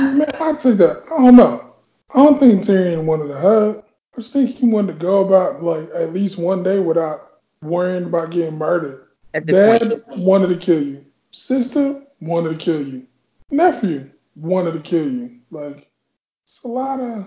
Man, 0.00 0.26
I 0.40 0.52
take 0.54 0.78
that. 0.78 1.04
I 1.12 1.22
don't 1.22 1.36
know. 1.36 1.74
I 2.14 2.24
don't 2.24 2.40
think 2.40 2.62
Tyrion 2.62 3.04
wanted 3.04 3.28
to 3.28 3.38
hug. 3.38 3.84
I 4.16 4.20
just 4.20 4.32
think 4.32 4.56
he 4.56 4.66
wanted 4.66 4.94
to 4.94 4.98
go 4.98 5.26
about 5.26 5.62
like 5.62 5.90
at 5.94 6.14
least 6.14 6.38
one 6.38 6.62
day 6.62 6.80
without 6.80 7.40
worrying 7.60 8.04
about 8.04 8.30
getting 8.30 8.56
murdered. 8.56 9.08
at 9.34 9.46
this 9.46 9.56
Dad 9.56 10.06
point, 10.06 10.18
wanted 10.18 10.46
to 10.48 10.56
kill 10.56 10.82
you. 10.82 11.04
Sister 11.32 12.02
wanted 12.20 12.50
to 12.50 12.56
kill 12.56 12.82
you. 12.82 13.06
Nephew 13.50 14.10
wanted 14.34 14.72
to 14.72 14.80
kill 14.80 15.06
you. 15.06 15.38
Like 15.50 15.90
it's 16.44 16.62
a 16.64 16.68
lot 16.68 16.98
of 16.98 17.26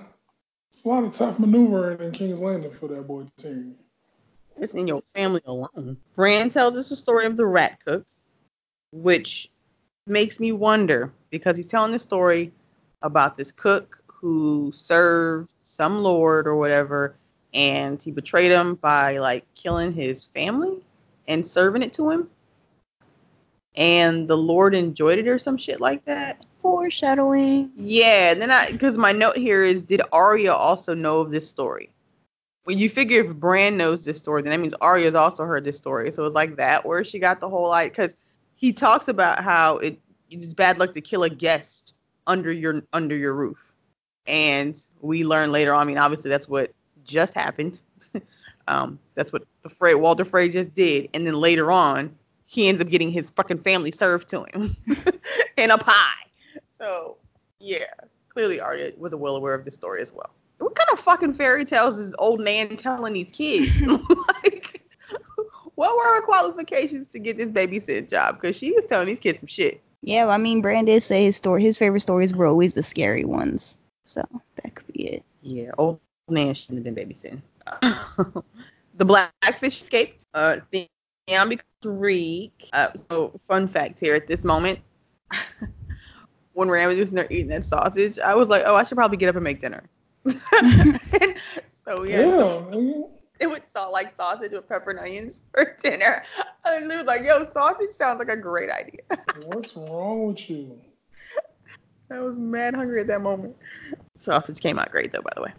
it's 0.72 0.84
a 0.84 0.88
lot 0.88 1.04
of 1.04 1.14
tough 1.14 1.38
maneuvering 1.38 2.00
in 2.00 2.12
King's 2.12 2.42
Landing 2.42 2.72
for 2.72 2.88
that 2.88 3.08
boy 3.08 3.26
Tyrion. 3.38 3.76
it's 4.58 4.74
in 4.74 4.88
your 4.88 5.04
family 5.14 5.42
alone. 5.46 5.96
Bran 6.16 6.50
tells 6.50 6.76
us 6.76 6.90
the 6.90 6.96
story 6.96 7.28
of 7.28 7.38
the 7.38 7.46
rat 7.46 7.78
cook, 7.86 8.04
which 8.92 9.50
makes 10.08 10.40
me 10.40 10.54
wonder 10.54 11.14
because 11.30 11.56
he's 11.56 11.68
telling 11.68 11.92
the 11.92 12.00
story 12.00 12.52
about 13.04 13.38
this 13.38 13.52
cook 13.52 14.04
who 14.08 14.72
served 14.74 15.54
some 15.80 16.04
lord 16.04 16.46
or 16.46 16.58
whatever, 16.58 17.16
and 17.54 18.04
he 18.04 18.12
betrayed 18.12 18.52
him 18.52 18.76
by 18.76 19.18
like 19.18 19.46
killing 19.56 19.94
his 19.94 20.26
family 20.26 20.78
and 21.30 21.48
serving 21.48 21.82
it 21.82 21.94
to 21.94 22.10
him. 22.10 22.30
And 23.76 24.28
the 24.28 24.36
Lord 24.36 24.76
enjoyed 24.76 25.20
it 25.20 25.28
or 25.28 25.40
some 25.40 25.56
shit 25.58 25.80
like 25.80 26.04
that. 26.04 26.46
Foreshadowing. 26.62 27.72
Yeah, 27.78 28.32
and 28.32 28.42
then 28.42 28.52
I 28.52 28.70
because 28.72 28.98
my 28.98 29.14
note 29.14 29.38
here 29.38 29.64
is 29.64 29.82
did 29.84 30.02
Arya 30.12 30.52
also 30.52 30.94
know 30.94 31.20
of 31.20 31.32
this 31.32 31.48
story? 31.48 31.90
When 32.66 32.78
you 32.78 32.90
figure 32.90 33.22
if 33.22 33.34
Bran 33.34 33.78
knows 33.78 34.04
this 34.04 34.18
story, 34.18 34.42
then 34.42 34.52
that 34.52 34.60
means 34.60 34.74
Arya's 34.82 35.16
also 35.16 35.46
heard 35.46 35.64
this 35.64 35.78
story. 35.78 36.12
So 36.12 36.26
it's 36.26 36.36
like 36.36 36.58
that 36.58 36.86
where 36.86 37.06
she 37.06 37.20
got 37.20 37.40
the 37.40 37.48
whole 37.48 37.70
like 37.70 37.94
because 37.94 38.18
he 38.56 38.74
talks 38.74 39.08
about 39.08 39.42
how 39.42 39.78
it 39.78 39.98
it's 40.30 40.54
bad 40.54 40.78
luck 40.78 40.92
to 40.92 41.02
kill 41.02 41.24
a 41.24 41.30
guest 41.30 41.94
under 42.28 42.52
your 42.52 42.82
under 42.92 43.16
your 43.16 43.34
roof. 43.34 43.69
And 44.28 44.80
we 45.02 45.24
learn 45.24 45.52
later 45.52 45.74
on, 45.74 45.82
I 45.82 45.86
mean, 45.86 45.98
obviously 45.98 46.30
that's 46.30 46.48
what 46.48 46.72
just 47.04 47.34
happened. 47.34 47.82
um, 48.68 49.00
that's 49.16 49.34
what 49.34 49.44
the 49.64 49.70
Frey 49.70 49.96
Walder 49.96 50.26
Frey 50.26 50.50
just 50.50 50.76
did. 50.76 51.10
And 51.14 51.26
then 51.26 51.36
later 51.36 51.72
on, 51.72 52.16
he 52.46 52.68
ends 52.68 52.82
up 52.82 52.90
getting 52.90 53.12
his 53.12 53.30
fucking 53.30 53.60
family 53.60 53.92
served 53.92 54.30
to 54.30 54.46
him. 54.54 54.76
in 55.58 55.72
a 55.72 55.78
pie. 55.78 56.14
So 56.80 57.18
yeah, 57.60 57.86
clearly 58.30 58.60
Arya 58.60 58.92
was 58.98 59.14
well 59.14 59.36
aware 59.36 59.54
of 59.54 59.66
this 59.66 59.76
story 59.76 60.02
as 60.02 60.14
well. 60.14 60.30
What 60.60 60.76
kind 60.76 60.90
of 60.92 61.00
fucking 61.00 61.34
fairy 61.36 61.66
tales 61.66 61.98
is 61.98 62.14
old 62.20 62.42
Nan 62.42 62.76
telling 62.76 63.14
these 63.14 63.32
kids? 63.32 63.82
like, 64.44 64.84
what 65.76 65.96
were 65.96 66.16
her 66.16 66.22
qualifications 66.22 67.08
to 67.10 67.20
get 67.20 67.38
this 67.38 67.48
babysit 67.48 68.10
job? 68.10 68.36
Because 68.36 68.56
she 68.56 68.72
was 68.74 68.86
telling 68.86 69.08
these 69.08 69.20
kids 69.20 69.40
some 69.40 69.48
shit. 69.48 69.82
Yeah, 70.02 70.26
well, 70.26 70.34
I 70.34 70.38
mean, 70.38 70.62
Brandon 70.62 71.00
say 71.00 71.26
his 71.26 71.36
story, 71.36 71.64
his 71.64 71.78
favorite 71.78 72.02
stories 72.02 72.34
were 72.34 72.46
always 72.46 72.74
the 72.74 72.84
scary 72.84 73.26
ones. 73.26 73.78
So 74.10 74.26
that 74.56 74.74
could 74.74 74.88
be 74.88 75.08
it. 75.08 75.24
Yeah, 75.44 75.70
old 75.78 76.00
man 76.28 76.56
shouldn't 76.56 76.84
have 76.84 76.96
been 76.96 77.08
babysitting. 77.08 77.42
the 78.98 79.06
blackfish 79.06 79.82
escaped. 79.82 80.26
Uh, 80.34 80.58
Theon 80.72 81.50
becomes 81.50 81.64
Reek. 81.84 82.70
Uh, 82.74 82.88
so 83.12 83.40
fun 83.48 83.68
fact 83.68 84.00
here 84.00 84.16
at 84.16 84.26
this 84.26 84.44
moment. 84.44 84.80
when 86.54 86.70
Ramsay 86.70 87.00
was 87.00 87.12
in 87.12 87.18
there 87.18 87.28
eating 87.30 87.50
that 87.50 87.64
sausage, 87.64 88.18
I 88.18 88.34
was 88.34 88.50
like, 88.50 88.64
oh, 88.66 88.76
I 88.76 88.84
should 88.84 88.98
probably 88.98 89.18
get 89.18 89.30
up 89.30 89.36
and 89.36 89.44
make 89.44 89.62
dinner. 89.62 89.84
so 90.26 92.04
yeah, 92.04 92.26
Yeah, 92.26 93.04
it 93.40 93.48
would 93.48 93.68
salt 93.68 93.94
like 93.94 94.16
sausage 94.16 94.54
with 94.54 94.68
pepper 94.68 94.90
and 94.90 95.00
onions 95.00 95.44
for 95.54 95.78
dinner. 95.84 96.24
And 96.66 96.88
Lou 96.88 96.98
was 96.98 97.06
like, 97.06 97.24
yo, 97.24 97.46
sausage 97.46 97.92
sounds 97.92 98.18
like 98.18 98.30
a 98.30 98.36
great 98.36 98.72
idea. 98.72 99.02
What's 99.46 99.76
wrong 99.78 100.30
with 100.30 100.50
you? 100.50 100.80
I 102.12 102.20
was 102.20 102.38
mad 102.38 102.76
hungry 102.76 103.02
at 103.02 103.08
that 103.08 103.22
moment. 103.22 103.56
Sausage 104.18 104.60
came 104.60 104.80
out 104.80 104.92
great 104.92 105.12
though, 105.12 105.22
by 105.22 105.32
the 105.36 105.44
way. 105.44 105.54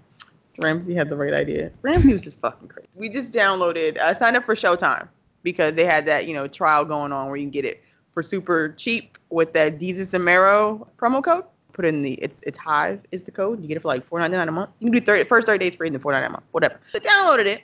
Ramsay 0.59 0.94
had 0.94 1.09
the 1.09 1.16
right 1.16 1.32
idea. 1.32 1.70
Ramsay 1.82 2.12
was 2.12 2.22
just 2.22 2.38
fucking 2.40 2.68
crazy. 2.68 2.88
We 2.94 3.09
just 3.09 3.32
downloaded, 3.32 3.98
I 3.98 4.12
signed 4.12 4.36
up 4.36 4.44
for 4.44 4.55
Showtime 4.55 5.09
because 5.42 5.74
they 5.74 5.84
had 5.84 6.05
that, 6.07 6.26
you 6.26 6.34
know, 6.34 6.46
trial 6.46 6.84
going 6.84 7.12
on 7.12 7.28
where 7.28 7.36
you 7.36 7.44
can 7.44 7.51
get 7.51 7.64
it 7.64 7.82
for 8.12 8.22
super 8.22 8.70
cheap 8.76 9.16
with 9.30 9.53
that 9.55 9.78
Jesus 9.78 10.12
and 10.12 10.24
Marrow 10.24 10.86
promo 10.98 11.22
code. 11.22 11.44
Put 11.72 11.84
in 11.84 12.03
the 12.03 12.14
it's 12.14 12.40
it's 12.42 12.59
Hive 12.59 13.01
is 13.12 13.22
the 13.22 13.30
code. 13.30 13.62
You 13.62 13.68
get 13.68 13.76
it 13.76 13.80
for 13.80 13.88
like 13.88 14.05
four 14.05 14.18
ninety 14.18 14.36
nine 14.36 14.48
a 14.48 14.53
month. 14.53 14.70
You 14.80 14.90
can 14.90 14.98
do 14.98 15.05
30 15.05 15.24
first 15.24 15.46
30 15.46 15.59
days 15.59 15.76
free 15.76 15.86
and 15.86 15.94
then 15.94 16.03
four 16.03 16.12
ninety 16.12 16.24
nine 16.24 16.30
a 16.30 16.32
month. 16.32 16.44
Whatever. 16.51 16.80
I 16.94 16.98
downloaded 16.98 17.46
it, 17.46 17.62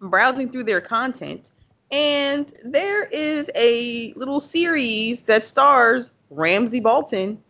browsing 0.00 0.50
through 0.50 0.64
their 0.64 0.80
content, 0.80 1.50
and 1.92 2.52
there 2.64 3.04
is 3.04 3.50
a 3.54 4.14
little 4.14 4.40
series 4.40 5.22
that 5.22 5.44
stars 5.44 6.10
Ramsay 6.30 6.80
Bolton. 6.80 7.40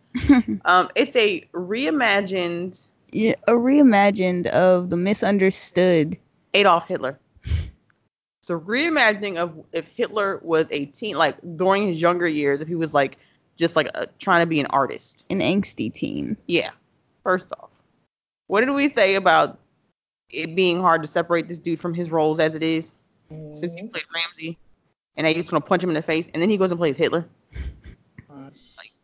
Um, 0.65 0.89
it's 0.95 1.15
a 1.15 1.41
reimagined 1.53 2.81
Yeah, 3.11 3.35
a 3.47 3.53
reimagined 3.53 4.47
of 4.47 4.89
the 4.89 4.97
misunderstood. 4.97 6.17
Adolf 6.53 6.87
Hitler. 6.87 7.19
It's 7.43 8.49
a 8.49 8.53
reimagining 8.53 9.37
of 9.37 9.53
if 9.73 9.85
Hitler 9.87 10.39
was 10.41 10.67
a 10.71 10.85
teen, 10.85 11.17
like 11.17 11.35
during 11.57 11.87
his 11.87 12.01
younger 12.01 12.29
years, 12.29 12.61
if 12.61 12.67
he 12.67 12.75
was 12.75 12.93
like 12.93 13.17
just 13.57 13.75
like 13.75 13.87
a, 13.95 14.07
trying 14.19 14.41
to 14.41 14.47
be 14.47 14.59
an 14.59 14.67
artist. 14.67 15.25
An 15.29 15.39
angsty 15.39 15.93
teen. 15.93 16.37
Yeah. 16.47 16.71
First 17.23 17.51
off, 17.59 17.71
what 18.47 18.61
did 18.61 18.71
we 18.71 18.87
say 18.87 19.15
about 19.15 19.59
it 20.29 20.55
being 20.55 20.79
hard 20.79 21.01
to 21.01 21.07
separate 21.07 21.49
this 21.49 21.59
dude 21.59 21.79
from 21.79 21.93
his 21.93 22.09
roles 22.09 22.39
as 22.39 22.55
it 22.55 22.63
is? 22.63 22.93
Since 23.29 23.75
he 23.75 23.87
played 23.87 24.05
Ramsay, 24.15 24.57
and 25.17 25.27
I 25.27 25.33
just 25.33 25.51
want 25.51 25.65
to 25.65 25.67
punch 25.67 25.83
him 25.83 25.89
in 25.89 25.95
the 25.95 26.01
face, 26.01 26.29
and 26.33 26.41
then 26.41 26.49
he 26.49 26.55
goes 26.55 26.71
and 26.71 26.79
plays 26.79 26.95
Hitler. 26.95 27.27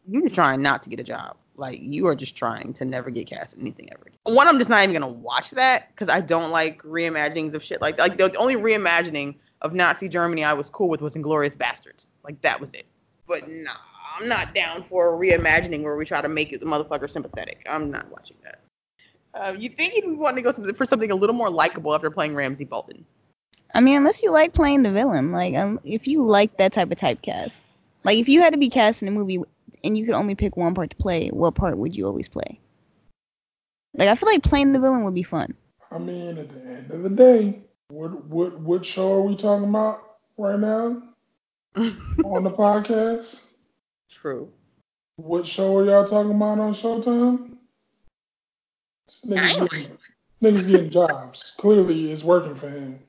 You're 0.07 0.23
just 0.23 0.35
trying 0.35 0.61
not 0.61 0.83
to 0.83 0.89
get 0.89 0.99
a 0.99 1.03
job. 1.03 1.37
Like 1.55 1.79
you 1.81 2.07
are 2.07 2.15
just 2.15 2.35
trying 2.35 2.73
to 2.73 2.85
never 2.85 3.09
get 3.09 3.27
cast 3.27 3.55
in 3.55 3.61
anything 3.61 3.89
ever. 3.91 4.03
again. 4.07 4.35
One, 4.35 4.47
I'm 4.47 4.57
just 4.57 4.69
not 4.69 4.83
even 4.83 4.93
gonna 4.93 5.07
watch 5.07 5.51
that 5.51 5.89
because 5.89 6.09
I 6.09 6.21
don't 6.21 6.51
like 6.51 6.81
reimaginings 6.81 7.53
of 7.53 7.63
shit 7.63 7.79
like 7.79 7.99
like 7.99 8.17
the 8.17 8.35
only 8.37 8.55
reimagining 8.55 9.35
of 9.61 9.73
Nazi 9.73 10.09
Germany 10.09 10.43
I 10.43 10.53
was 10.53 10.69
cool 10.69 10.89
with 10.89 11.01
was 11.01 11.15
Inglourious 11.15 11.55
Basterds. 11.55 12.07
Like 12.23 12.41
that 12.41 12.59
was 12.59 12.73
it. 12.73 12.85
But 13.27 13.47
nah, 13.47 13.71
I'm 14.19 14.27
not 14.27 14.53
down 14.53 14.83
for 14.83 15.13
a 15.13 15.17
reimagining 15.17 15.83
where 15.83 15.95
we 15.95 16.05
try 16.05 16.21
to 16.21 16.27
make 16.27 16.53
it 16.53 16.59
the 16.59 16.65
motherfucker 16.65 17.09
sympathetic. 17.09 17.65
I'm 17.69 17.89
not 17.89 18.09
watching 18.11 18.37
that. 18.43 18.59
Uh, 19.33 19.53
you 19.57 19.69
think 19.69 19.93
he'd 19.93 20.07
want 20.07 20.35
to 20.35 20.41
go 20.41 20.51
for 20.51 20.85
something 20.85 21.09
a 21.09 21.15
little 21.15 21.35
more 21.35 21.49
likable 21.49 21.95
after 21.95 22.11
playing 22.11 22.35
Ramsay 22.35 22.65
Bolton? 22.65 23.03
I 23.73 23.81
mean, 23.81 23.97
unless 23.97 24.21
you 24.21 24.31
like 24.31 24.53
playing 24.53 24.83
the 24.83 24.91
villain, 24.91 25.31
like 25.31 25.55
um, 25.55 25.79
if 25.83 26.07
you 26.07 26.23
like 26.23 26.57
that 26.57 26.73
type 26.73 26.91
of 26.91 26.97
typecast, 26.97 27.61
like 28.03 28.17
if 28.17 28.29
you 28.29 28.41
had 28.41 28.53
to 28.53 28.59
be 28.59 28.69
cast 28.69 29.01
in 29.01 29.07
a 29.07 29.11
movie 29.11 29.39
and 29.83 29.97
you 29.97 30.05
could 30.05 30.15
only 30.15 30.35
pick 30.35 30.57
one 30.57 30.73
part 30.73 30.89
to 30.91 30.95
play, 30.95 31.29
what 31.29 31.55
part 31.55 31.77
would 31.77 31.95
you 31.95 32.05
always 32.05 32.27
play? 32.27 32.59
Like 33.95 34.09
I 34.09 34.15
feel 34.15 34.29
like 34.29 34.43
playing 34.43 34.73
the 34.73 34.79
villain 34.79 35.03
would 35.03 35.13
be 35.13 35.23
fun. 35.23 35.55
I 35.91 35.99
mean, 35.99 36.37
at 36.37 36.51
the 36.51 36.61
end 36.71 36.91
of 36.91 37.03
the 37.03 37.09
day, 37.09 37.61
what 37.89 38.25
what 38.25 38.59
what 38.59 38.85
show 38.85 39.13
are 39.13 39.21
we 39.21 39.35
talking 39.35 39.69
about 39.69 40.01
right 40.37 40.59
now 40.59 41.01
on 42.25 42.43
the 42.43 42.51
podcast? 42.51 43.41
True. 44.09 44.51
What 45.17 45.45
show 45.45 45.77
are 45.77 45.85
y'all 45.85 46.05
talking 46.05 46.31
about 46.31 46.57
on 46.59 46.73
Showtime? 46.73 47.57
Niggas 49.27 49.69
getting, 49.71 49.97
niggas 50.41 50.67
getting 50.67 50.89
jobs. 50.89 51.53
Clearly, 51.59 52.11
it's 52.11 52.23
working 52.23 52.55
for 52.55 52.69
him. 52.69 52.99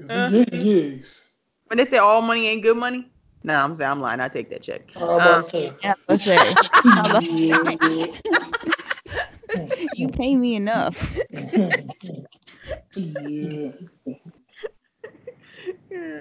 'Cause 0.00 0.10
Uh. 0.10 0.28
He 0.30 0.44
getting 0.44 0.62
gigs. 0.64 1.24
When 1.66 1.78
they 1.78 1.84
say 1.86 1.98
all 1.98 2.20
money 2.22 2.48
ain't 2.48 2.62
good 2.64 2.76
money, 2.76 3.11
nah, 3.44 3.64
I'm 3.64 3.74
saying 3.74 3.90
I'm 3.90 4.00
lying. 4.00 4.20
I 4.20 4.28
take 4.28 4.50
that 4.50 4.62
check. 4.62 4.82
I'm 4.96 5.02
Um, 5.02 5.42
say. 5.42 5.72
Yeah, 5.82 5.94
let's 6.08 6.24
say 6.24 6.56
you 9.94 10.08
pay 10.08 10.36
me 10.36 10.56
enough. 10.56 11.18
yeah. 12.94 13.70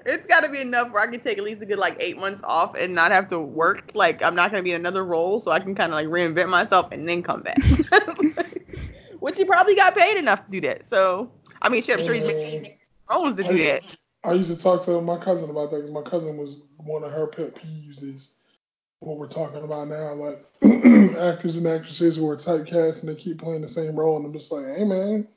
It's 0.06 0.28
got 0.28 0.44
to 0.44 0.50
be 0.50 0.60
enough 0.60 0.92
where 0.92 1.02
I 1.02 1.08
can 1.08 1.20
take 1.20 1.38
at 1.38 1.44
least 1.44 1.62
a 1.62 1.66
good 1.66 1.80
like 1.80 1.98
eight 2.00 2.18
months 2.18 2.42
off 2.44 2.76
and 2.78 2.94
not 2.94 3.12
have 3.12 3.28
to 3.30 3.40
work. 3.40 3.92
Like 3.94 4.22
I'm 4.24 4.36
not 4.36 4.52
gonna 4.52 4.64
be 4.64 4.72
in 4.72 4.82
another 4.82 5.06
role, 5.06 5.40
so 5.40 5.52
I 5.52 5.60
can 5.60 5.76
kind 5.76 5.92
of 5.92 5.96
like 5.96 6.08
reinvent 6.08 6.50
myself 6.50 6.92
and 6.92 7.08
then 7.08 7.24
come 7.24 7.42
back. 7.42 7.58
Which 9.20 9.38
he 9.38 9.46
probably 9.46 9.76
got 9.76 9.96
paid 9.96 10.18
enough 10.18 10.46
to 10.46 10.52
do 10.52 10.62
that. 10.62 10.88
So 10.88 11.32
I 11.62 11.70
mean, 11.70 11.84
shit, 11.84 12.00
I'm 12.00 12.06
sure 12.06 12.14
he's 12.14 12.26
making 12.26 12.62
Man, 12.64 12.72
loans 13.10 13.38
to 13.38 13.44
do 13.44 13.58
that. 13.60 13.84
I 14.24 14.34
used 14.34 14.52
to 14.52 14.58
talk 14.58 14.84
to 14.86 15.02
my 15.02 15.18
cousin 15.18 15.50
about 15.50 15.72
that 15.72 15.78
because 15.78 15.92
my 15.92 16.02
cousin 16.04 16.38
was 16.38 16.58
one 16.78 17.04
of 17.04 17.12
her 17.12 17.28
pet 17.28 17.56
peeves 17.56 18.04
is 18.04 18.34
what 19.00 19.18
we're 19.18 19.28
talking 19.28 19.64
about 19.64 19.88
now, 19.88 20.14
like 20.14 20.46
actors 21.18 21.58
and 21.58 21.66
actresses 21.66 22.16
who 22.16 22.30
are 22.30 22.38
typecast 22.38 23.02
and 23.02 23.10
they 23.10 23.16
keep 23.16 23.40
playing 23.40 23.62
the 23.62 23.68
same 23.68 23.96
role, 23.96 24.18
and 24.18 24.26
I'm 24.26 24.34
just 24.34 24.52
like, 24.52 24.66
hey 24.66 24.84
man, 24.84 25.28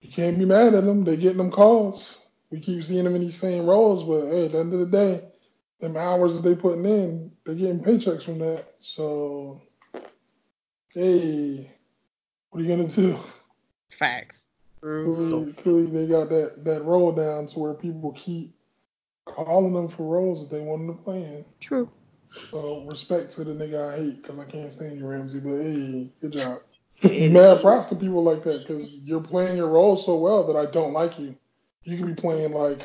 you 0.00 0.10
can't 0.10 0.38
be 0.38 0.46
mad 0.46 0.74
at 0.74 0.84
them. 0.84 1.04
They're 1.04 1.16
getting 1.16 1.36
them 1.36 1.50
calls. 1.50 2.18
We 2.50 2.60
keep 2.60 2.82
seeing 2.84 3.04
them 3.04 3.14
in 3.16 3.20
these 3.20 3.38
same 3.38 3.66
roles, 3.66 4.02
but 4.04 4.28
hey, 4.28 4.46
at 4.46 4.52
the 4.52 4.58
end 4.60 4.72
of 4.72 4.80
the 4.80 4.86
day, 4.86 5.24
them 5.80 5.96
hours 5.96 6.36
that 6.36 6.48
they 6.48 6.54
putting 6.54 6.86
in, 6.86 7.30
they're 7.44 7.54
getting 7.54 7.80
paychecks 7.80 8.22
from 8.22 8.38
that. 8.38 8.74
So, 8.78 9.60
hey, 10.94 11.70
what 12.48 12.62
are 12.62 12.64
you 12.64 12.76
gonna 12.76 12.88
do? 12.88 13.18
Facts. 13.90 14.48
True. 14.86 15.14
Clearly, 15.16 15.44
mm-hmm. 15.46 15.62
clearly 15.62 15.86
they 15.86 16.06
got 16.06 16.28
that, 16.28 16.64
that 16.64 16.84
role 16.84 17.10
down 17.10 17.46
to 17.48 17.58
where 17.58 17.74
people 17.74 18.12
keep 18.12 18.54
calling 19.24 19.74
them 19.74 19.88
for 19.88 20.04
roles 20.04 20.40
that 20.40 20.56
they 20.56 20.62
want 20.62 20.86
them 20.86 20.96
to 20.96 21.02
play 21.02 21.24
in. 21.24 21.44
True. 21.58 21.90
So 22.30 22.84
respect 22.88 23.32
to 23.32 23.42
the 23.42 23.52
nigga 23.52 23.92
I 23.92 23.96
hate 23.96 24.22
because 24.22 24.38
I 24.38 24.44
can't 24.44 24.72
stand 24.72 24.96
you, 24.96 25.08
Ramsay. 25.08 25.40
But 25.40 25.60
hey, 25.60 26.12
good 26.20 26.32
job. 26.34 26.58
Yeah. 27.00 27.30
Mad 27.30 27.62
props 27.62 27.88
to 27.88 27.96
people 27.96 28.22
like 28.22 28.44
that 28.44 28.60
because 28.60 28.98
you're 28.98 29.20
playing 29.20 29.56
your 29.56 29.70
role 29.70 29.96
so 29.96 30.14
well 30.14 30.46
that 30.46 30.56
I 30.56 30.70
don't 30.70 30.92
like 30.92 31.18
you. 31.18 31.34
You 31.82 31.96
could 31.96 32.06
be 32.06 32.14
playing 32.14 32.52
like 32.52 32.82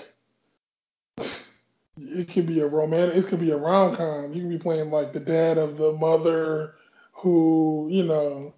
it 1.98 2.32
could 2.32 2.48
be 2.48 2.62
a 2.62 2.68
romantic, 2.68 3.18
it 3.18 3.28
could 3.28 3.40
be 3.40 3.52
a 3.52 3.58
rom 3.58 3.96
com. 3.96 4.34
You 4.34 4.42
could 4.42 4.50
be 4.50 4.58
playing 4.58 4.90
like 4.90 5.14
the 5.14 5.20
dad 5.20 5.60
of 5.60 5.78
the 5.78 5.94
mother 5.94 6.74
who, 7.12 7.90
you 7.92 8.06
know, 8.06 8.56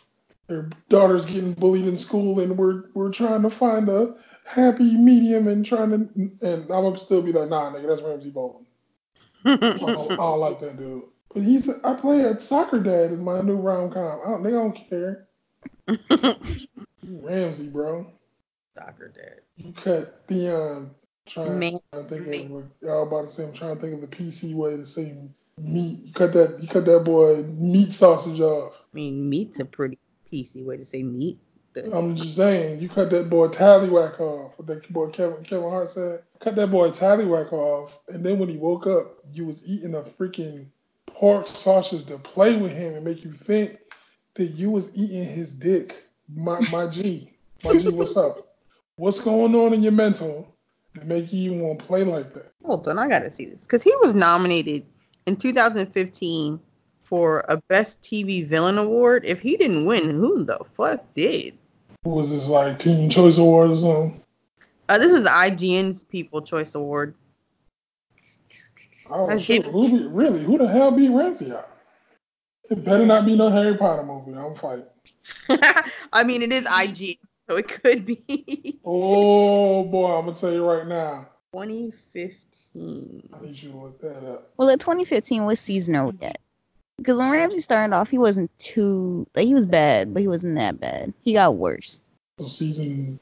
their 0.48 0.70
daughter's 0.90 1.26
getting 1.26 1.54
bullied 1.54 1.88
in 1.88 1.96
school, 1.96 2.40
and 2.40 2.58
we're 2.58 2.86
we're 2.94 3.12
trying 3.12 3.42
to 3.44 3.50
find 3.50 3.90
a 3.90 4.16
happy 4.46 4.98
medium 4.98 5.48
and 5.48 5.66
trying 5.66 5.92
to, 5.92 5.98
and 6.16 6.64
I'm 6.64 6.68
gonna 6.68 6.98
still 6.98 7.22
be 7.22 7.32
like, 7.32 7.50
nah, 7.50 7.72
nigga, 7.72 7.88
that's 7.88 8.02
Ramsay 8.02 8.32
Bolton. 8.32 8.66
I 9.46 9.56
don't, 9.58 10.12
I 10.12 10.16
don't 10.16 10.40
like 10.40 10.60
that 10.62 10.78
dude. 10.78 11.04
But 11.34 11.44
he's, 11.44 11.70
I 11.84 11.96
play 11.96 12.22
a 12.22 12.40
soccer 12.40 12.80
dad 12.80 13.12
in 13.12 13.24
my 13.24 13.42
new 13.42 13.58
rom 13.58 13.92
com. 13.92 14.20
I 14.24 14.30
don't, 14.30 14.44
they 14.44 14.52
don't 14.52 14.90
care. 14.90 15.28
Ramsay, 17.08 17.70
bro. 17.70 18.08
Soccer 18.78 19.10
dad. 19.10 19.42
You 19.58 19.74
cut 19.74 20.24
Theon. 20.28 20.92
Trying 21.26 21.58
Man. 21.58 21.80
to 21.94 22.04
think 22.04 22.28
of 22.28 22.52
what 22.52 22.66
y'all 22.82 23.04
about 23.04 23.22
to 23.22 23.28
say. 23.28 23.46
I'm 23.46 23.54
trying 23.54 23.76
to 23.76 23.82
think 23.82 23.94
of 23.94 24.02
the 24.02 24.16
PC 24.16 24.54
way 24.54 24.76
to 24.76 24.86
say 24.86 25.16
meat. 25.58 26.00
You 26.04 26.14
cut 26.14 26.34
that. 26.34 26.62
You 26.62 26.68
cut 26.68 26.86
that 26.86 27.06
boy 27.06 27.44
meat 27.44 27.94
sausage 27.94 28.42
off. 28.42 28.74
I 28.74 28.96
mean, 28.96 29.30
meat's 29.30 29.60
a 29.60 29.66
pretty 29.66 29.98
PC 30.34 30.64
way 30.66 30.78
to 30.78 30.86
say 30.86 31.04
meat. 31.04 31.38
but- 31.74 31.86
I'm 31.94 32.16
just 32.16 32.36
saying. 32.36 32.80
You 32.82 32.90
cut 32.90 33.10
that 33.12 33.30
boy 33.30 33.48
tallywhack 33.48 34.20
off. 34.20 34.54
That 34.66 34.92
boy 34.92 35.10
Kevin 35.10 35.44
Kevin 35.44 35.70
Hart 35.70 35.90
said. 35.90 36.24
Cut 36.40 36.56
that 36.56 36.72
boy 36.72 36.90
tallywhack 36.90 37.52
off, 37.54 38.00
and 38.10 38.24
then 38.26 38.38
when 38.40 38.50
he 38.50 38.58
woke 38.58 38.86
up, 38.88 39.18
you 39.32 39.46
was 39.46 39.66
eating 39.66 39.96
a 39.96 40.02
freaking 40.02 40.66
pork 41.08 41.48
sausage 41.48 42.06
to 42.06 42.18
play 42.18 42.58
with 42.58 42.72
him 42.72 42.96
and 42.96 43.06
make 43.06 43.24
you 43.24 43.32
think 43.32 43.78
that 44.36 44.48
you 44.48 44.70
was 44.72 44.90
eating 44.96 45.26
his 45.26 45.54
dick. 45.54 46.08
My 46.34 46.60
my 46.72 46.88
G, 46.88 47.32
my 47.64 47.78
G, 47.78 47.90
what's 47.90 48.18
up? 48.18 48.56
What's 48.96 49.20
going 49.20 49.56
on 49.56 49.74
in 49.74 49.82
your 49.84 49.92
mental 49.92 50.56
to 51.00 51.06
make 51.06 51.32
you 51.34 51.52
even 51.52 51.62
want 51.62 51.80
to 51.80 51.86
play 51.86 52.04
like 52.04 52.34
that? 52.34 52.52
Hold 52.66 52.88
on, 52.88 52.98
I 53.00 53.08
gotta 53.08 53.30
see 53.32 53.46
this 53.46 53.62
because 53.62 53.84
he 53.84 53.94
was 54.02 54.14
nominated 54.14 54.86
in 55.26 55.36
2015 55.38 56.60
for 57.04 57.44
a 57.48 57.58
Best 57.68 58.02
TV 58.02 58.46
Villain 58.46 58.78
Award. 58.78 59.26
If 59.26 59.40
he 59.42 59.58
didn't 59.58 59.86
win, 59.86 60.10
who 60.10 60.44
the 60.44 60.60
fuck 60.74 61.02
did? 61.14 61.58
Was 62.06 62.30
this 62.32 62.48
like 62.48 62.80
Teen 62.80 63.10
Choice 63.10 63.38
Award 63.38 63.72
or 63.72 63.78
something? 63.78 64.22
Uh, 64.90 64.98
this 64.98 65.12
was 65.12 65.24
the 65.24 65.30
IGN's 65.30 66.04
People 66.04 66.42
Choice 66.42 66.76
Award. 66.76 67.16
Oh, 69.10 69.30
I 69.30 69.38
shit. 69.38 69.64
did- 69.64 69.72
Who 69.72 69.90
be, 70.00 70.08
really? 70.08 70.44
Who 70.44 70.58
the 70.58 70.68
hell 70.68 70.92
beat 70.92 71.10
Ramsay 71.10 71.52
out? 71.52 71.70
It 72.70 72.84
better 72.84 73.06
not 73.06 73.26
be 73.26 73.36
no 73.36 73.50
Harry 73.50 73.76
Potter 73.78 74.04
movie. 74.04 74.34
I'm 74.38 74.56
fighting. 74.56 74.86
I 76.14 76.24
mean, 76.24 76.42
it 76.42 76.52
is 76.52 76.66
IG, 76.66 77.18
so 77.50 77.58
it 77.58 77.68
could 77.68 78.06
be 78.06 78.80
Oh 78.86 79.84
boy, 79.84 80.18
I'm 80.18 80.26
gonna 80.26 80.36
tell 80.36 80.52
you 80.54 80.66
right 80.66 80.88
now. 80.88 81.28
2015. 81.54 83.30
I 83.34 83.46
need 83.46 83.62
you 83.62 83.72
to 83.72 83.78
look 83.78 84.02
that 84.02 84.24
up. 84.28 84.52
Well, 84.58 84.70
at 84.70 84.80
2015 84.80 85.46
was 85.46 85.60
seasonal 85.60 86.14
yet. 86.20 86.40
Because 86.98 87.18
when 87.18 87.32
Ramsay 87.32 87.60
started 87.60 87.94
off, 87.94 88.10
he 88.10 88.18
wasn't 88.18 88.56
too 88.60 89.28
like 89.36 89.46
he 89.46 89.54
was 89.54 89.66
bad, 89.66 90.14
but 90.14 90.22
he 90.22 90.28
wasn't 90.28 90.56
that 90.56 90.80
bad. 90.80 91.14
He 91.22 91.34
got 91.34 91.58
worse. 91.58 92.02
So 92.40 92.46
season 92.46 93.20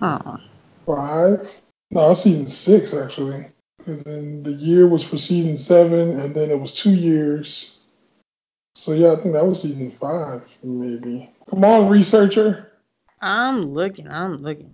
Oh. 0.00 0.38
five? 0.86 1.50
No, 1.90 2.14
season 2.14 2.46
six 2.46 2.94
actually. 2.94 3.46
Because 3.78 4.02
then 4.04 4.42
the 4.42 4.52
year 4.52 4.86
was 4.86 5.02
for 5.02 5.18
season 5.18 5.56
seven, 5.56 6.20
and 6.20 6.34
then 6.34 6.50
it 6.50 6.60
was 6.60 6.74
two 6.74 6.94
years. 6.94 7.78
So 8.74 8.92
yeah, 8.92 9.12
I 9.12 9.16
think 9.16 9.34
that 9.34 9.46
was 9.46 9.62
season 9.62 9.90
five, 9.90 10.42
maybe. 10.62 11.30
Come 11.50 11.64
on, 11.64 11.88
researcher. 11.88 12.72
I'm 13.20 13.62
looking. 13.62 14.08
I'm 14.08 14.42
looking. 14.42 14.72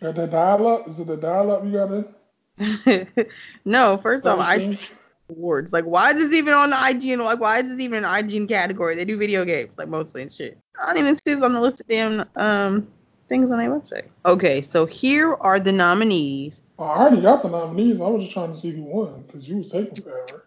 Got 0.00 0.16
that 0.16 0.30
dial 0.30 0.66
up? 0.66 0.88
Is 0.88 0.98
it 0.98 1.06
the 1.06 1.16
dial 1.16 1.52
up 1.52 1.64
you 1.64 1.72
gotta? 1.72 3.16
no, 3.64 3.98
first 3.98 4.26
off, 4.26 4.40
I 4.40 4.54
understand? 4.54 4.90
Awards. 5.32 5.72
Like, 5.72 5.84
why 5.84 6.12
is 6.12 6.18
this 6.18 6.32
even 6.32 6.54
on 6.54 6.70
the 6.70 6.76
IGN? 6.76 7.24
Like, 7.24 7.40
why 7.40 7.58
is 7.58 7.68
this 7.68 7.80
even 7.80 8.04
an 8.04 8.10
IGN 8.10 8.48
category? 8.48 8.94
They 8.94 9.04
do 9.04 9.16
video 9.16 9.44
games, 9.44 9.76
like 9.76 9.88
mostly 9.88 10.22
and 10.22 10.32
shit. 10.32 10.58
I 10.80 10.86
don't 10.86 11.02
even 11.02 11.16
see 11.16 11.34
this 11.34 11.42
on 11.42 11.52
the 11.52 11.60
list 11.60 11.80
of 11.80 11.88
damn 11.88 12.24
um 12.36 12.88
things 13.28 13.50
on 13.50 13.58
their 13.58 13.70
website. 13.70 14.08
Okay, 14.26 14.62
so 14.62 14.86
here 14.86 15.34
are 15.34 15.58
the 15.58 15.72
nominees. 15.72 16.62
Oh, 16.78 16.84
I 16.84 16.98
already 16.98 17.22
got 17.22 17.42
the 17.42 17.48
nominees. 17.48 18.00
I 18.00 18.06
was 18.06 18.22
just 18.22 18.34
trying 18.34 18.52
to 18.52 18.58
see 18.58 18.70
who 18.70 18.82
won 18.82 19.22
because 19.22 19.48
you 19.48 19.56
was 19.56 19.70
taking 19.70 20.02
forever. 20.02 20.46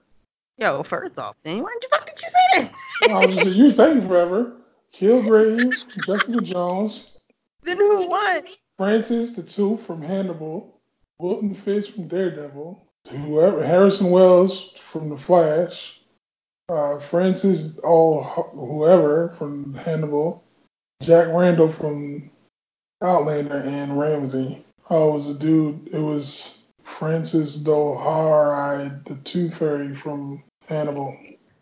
Yo, 0.57 0.83
first 0.83 1.19
off, 1.19 1.35
then 1.43 1.63
why 1.63 1.75
the 1.81 1.87
fuck 1.89 2.05
did 2.05 2.21
you 2.21 2.29
say 2.29 2.71
that? 3.01 3.11
I 3.11 3.25
was 3.25 3.35
just 3.35 3.47
saying, 3.47 3.57
you 3.57 3.63
was 3.65 3.77
taking 3.77 4.07
forever. 4.07 4.53
Kilgrave, 4.93 6.05
Jessica 6.05 6.39
Jones, 6.39 7.11
then 7.63 7.77
who 7.77 8.07
won? 8.07 8.43
Francis 8.77 9.33
the 9.33 9.43
Tooth 9.43 9.81
from 9.81 10.01
Hannibal, 10.01 10.79
Wilson 11.19 11.53
Fisk 11.53 11.93
from 11.93 12.07
Daredevil, 12.07 12.84
whoever 13.07 13.63
Harrison 13.63 14.09
Wells 14.09 14.71
from 14.77 15.09
The 15.09 15.17
Flash, 15.17 15.99
uh, 16.69 16.99
Francis 16.99 17.79
oh 17.83 18.21
whoever 18.21 19.29
from 19.29 19.73
Hannibal, 19.75 20.43
Jack 21.01 21.27
Randall 21.33 21.69
from 21.69 22.29
Outlander, 23.01 23.57
and 23.57 23.99
Ramsay. 23.99 24.63
Oh, 24.89 25.11
it 25.11 25.13
was 25.15 25.27
a 25.29 25.33
dude. 25.33 25.87
It 25.91 25.99
was 25.99 26.65
Francis 26.83 27.57
Dolarhyde, 27.57 29.03
the 29.05 29.15
Tooth 29.23 29.57
Fairy 29.57 29.95
from 29.95 30.43
Hannibal. 30.67 31.17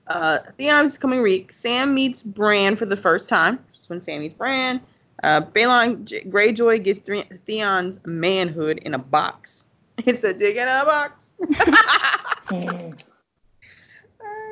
Uh, 0.08 0.40
Theon's 0.58 0.98
coming 0.98 1.22
Reek. 1.22 1.54
Sam 1.54 1.94
meets 1.94 2.24
Bran 2.24 2.76
for 2.76 2.86
the 2.86 2.98
first 2.98 3.30
time. 3.30 3.60
Just 3.72 3.90
when 3.90 4.02
Sam 4.02 4.22
meets 4.22 4.34
Bran. 4.34 4.82
Uh, 5.24 5.42
Balon 5.42 6.04
J- 6.04 6.24
Greyjoy 6.26 6.84
gets 6.84 7.00
Theon's 7.00 8.00
manhood 8.06 8.80
in 8.80 8.94
a 8.94 9.00
box. 9.00 9.66
It's 10.06 10.24
a 10.24 10.34
dig 10.34 10.58
in 10.58 10.68
a 10.68 10.84
box. 10.84 11.33
I 12.50 12.94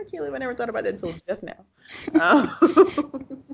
can't 0.04 0.12
believe 0.12 0.34
I 0.34 0.38
never 0.38 0.56
thought 0.56 0.70
about 0.70 0.84
that 0.84 0.96
until 0.96 1.14
just 1.28 1.44
now. 1.44 1.66
Um, 2.20 2.50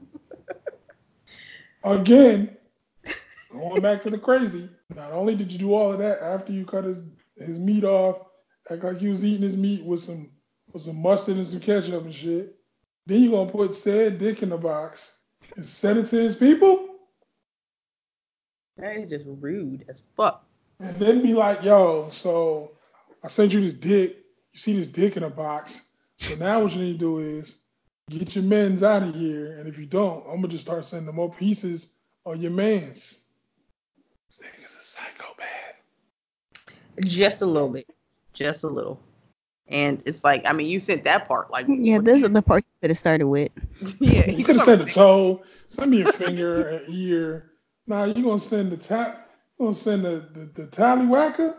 Again, 1.84 2.56
going 3.52 3.82
back 3.82 4.02
to 4.02 4.10
the 4.10 4.18
crazy. 4.18 4.70
Not 4.96 5.12
only 5.12 5.36
did 5.36 5.52
you 5.52 5.60
do 5.60 5.74
all 5.74 5.92
of 5.94 6.00
that 6.00 6.22
after 6.22 6.52
you 6.52 6.66
cut 6.66 6.84
his 6.86 7.04
his 7.38 7.60
meat 7.60 7.84
off, 7.84 8.18
act 8.70 8.84
like 8.84 9.02
you 9.02 9.10
was 9.10 9.24
eating 9.24 9.44
his 9.44 9.58
meat 9.58 9.84
with 9.84 10.02
some 10.02 10.32
with 10.74 10.82
some 10.82 11.02
mustard 11.02 11.38
and 11.38 11.48
some 11.48 11.60
ketchup 11.60 12.04
and 12.04 12.14
shit. 12.14 12.56
Then 13.06 13.22
you 13.22 13.32
gonna 13.32 13.50
put 13.52 13.74
said 13.76 14.18
dick 14.18 14.44
in 14.44 14.50
the 14.50 14.58
box 14.58 15.18
and 15.56 15.64
send 15.66 16.00
it 16.00 16.08
to 16.08 16.18
his 16.18 16.36
people, 16.36 16.88
that 18.78 18.98
is 18.98 19.10
just 19.10 19.26
rude 19.28 19.86
as 19.88 20.04
fuck. 20.16 20.46
and 20.80 20.96
then 20.98 21.22
be 21.22 21.34
like, 21.34 21.64
"Yo, 21.64 22.10
so 22.10 22.72
I 23.28 23.30
sent 23.30 23.54
you 23.54 23.60
this 23.60 23.74
dick. 23.74 24.24
You 24.54 24.58
see 24.58 24.78
this 24.78 24.88
dick 24.88 25.18
in 25.18 25.24
a 25.24 25.30
box. 25.30 25.82
So 26.16 26.36
now 26.36 26.62
what 26.62 26.72
you 26.72 26.82
need 26.82 26.94
to 26.94 26.98
do 26.98 27.20
is 27.20 27.58
get 28.10 28.34
your 28.38 28.46
men's 28.46 28.84
out 28.84 29.04
of 29.04 29.14
here, 29.14 29.58
and 29.60 29.68
if 29.68 29.78
you 29.78 29.86
don't, 29.86 30.26
I'm 30.30 30.38
gonna 30.38 30.48
just 30.48 30.64
start 30.64 30.86
sending 30.86 31.14
more 31.14 31.30
pieces 31.30 31.90
of 32.26 32.38
your 32.38 32.52
man's." 32.52 33.24
This 34.30 34.40
nigga's 34.40 34.78
a 34.78 34.82
psychopath. 34.82 35.76
Just 37.02 37.42
a 37.42 37.46
little 37.46 37.68
bit. 37.68 37.94
Just 38.32 38.64
a 38.64 38.68
little. 38.68 38.98
And 39.68 40.02
it's 40.06 40.24
like, 40.24 40.50
I 40.50 40.54
mean, 40.54 40.70
you 40.70 40.80
sent 40.80 41.04
that 41.04 41.28
part. 41.28 41.52
Like, 41.52 41.66
Yeah, 41.70 42.00
this 42.00 42.24
is 42.24 42.30
the 42.30 42.42
part 42.42 42.64
that 42.80 42.90
it 42.90 42.96
started 42.96 43.28
with. 43.28 43.52
yeah. 44.00 44.30
You 44.30 44.46
could 44.46 44.56
have 44.56 44.64
sent 44.64 44.84
a 44.84 44.86
toe, 44.86 45.44
send 45.66 45.92
me 45.92 46.04
a 46.04 46.14
finger, 46.14 46.70
an 46.70 46.86
ear. 46.88 47.52
Nah, 47.88 48.06
you 48.06 48.24
gonna 48.24 48.40
send 48.40 48.72
the 48.72 48.78
tap, 48.78 49.32
you 49.60 49.66
gonna 49.66 49.76
send 49.76 50.06
the, 50.06 50.30
the, 50.34 50.62
the 50.62 50.68
tallywhacker? 50.68 51.58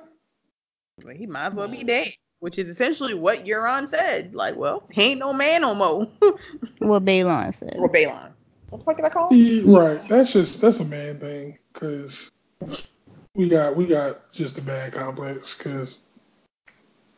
Well, 1.05 1.15
he 1.15 1.27
might 1.27 1.47
as 1.47 1.55
well 1.55 1.69
be 1.69 1.85
dead, 1.85 2.13
which 2.41 2.59
is 2.59 2.69
essentially 2.69 3.15
what 3.15 3.45
Euron 3.45 3.89
said. 3.89 4.35
Like, 4.35 4.57
well, 4.57 4.85
he 4.91 5.03
ain't 5.03 5.21
no 5.21 5.33
man 5.33 5.63
no 5.63 5.75
more. 5.75 6.09
What 6.79 7.05
Balon 7.05 7.53
said. 7.53 7.75
or 7.77 7.91
Balon. 7.91 8.33
What 8.71 8.79
the 8.79 8.85
fuck 8.85 8.97
did 8.97 9.05
I 9.05 9.09
call 9.09 9.31
him? 9.31 9.37
See, 9.37 9.63
right. 9.77 10.07
That's 10.09 10.33
just 10.33 10.61
that's 10.61 10.79
a 10.81 10.85
man 10.85 11.19
thing, 11.19 11.59
cause 11.73 12.31
we 13.35 13.49
got 13.49 13.75
we 13.77 13.87
got 13.87 14.31
just 14.33 14.59
a 14.59 14.63
bad 14.63 14.93
complex. 14.93 15.55
Cause 15.55 15.99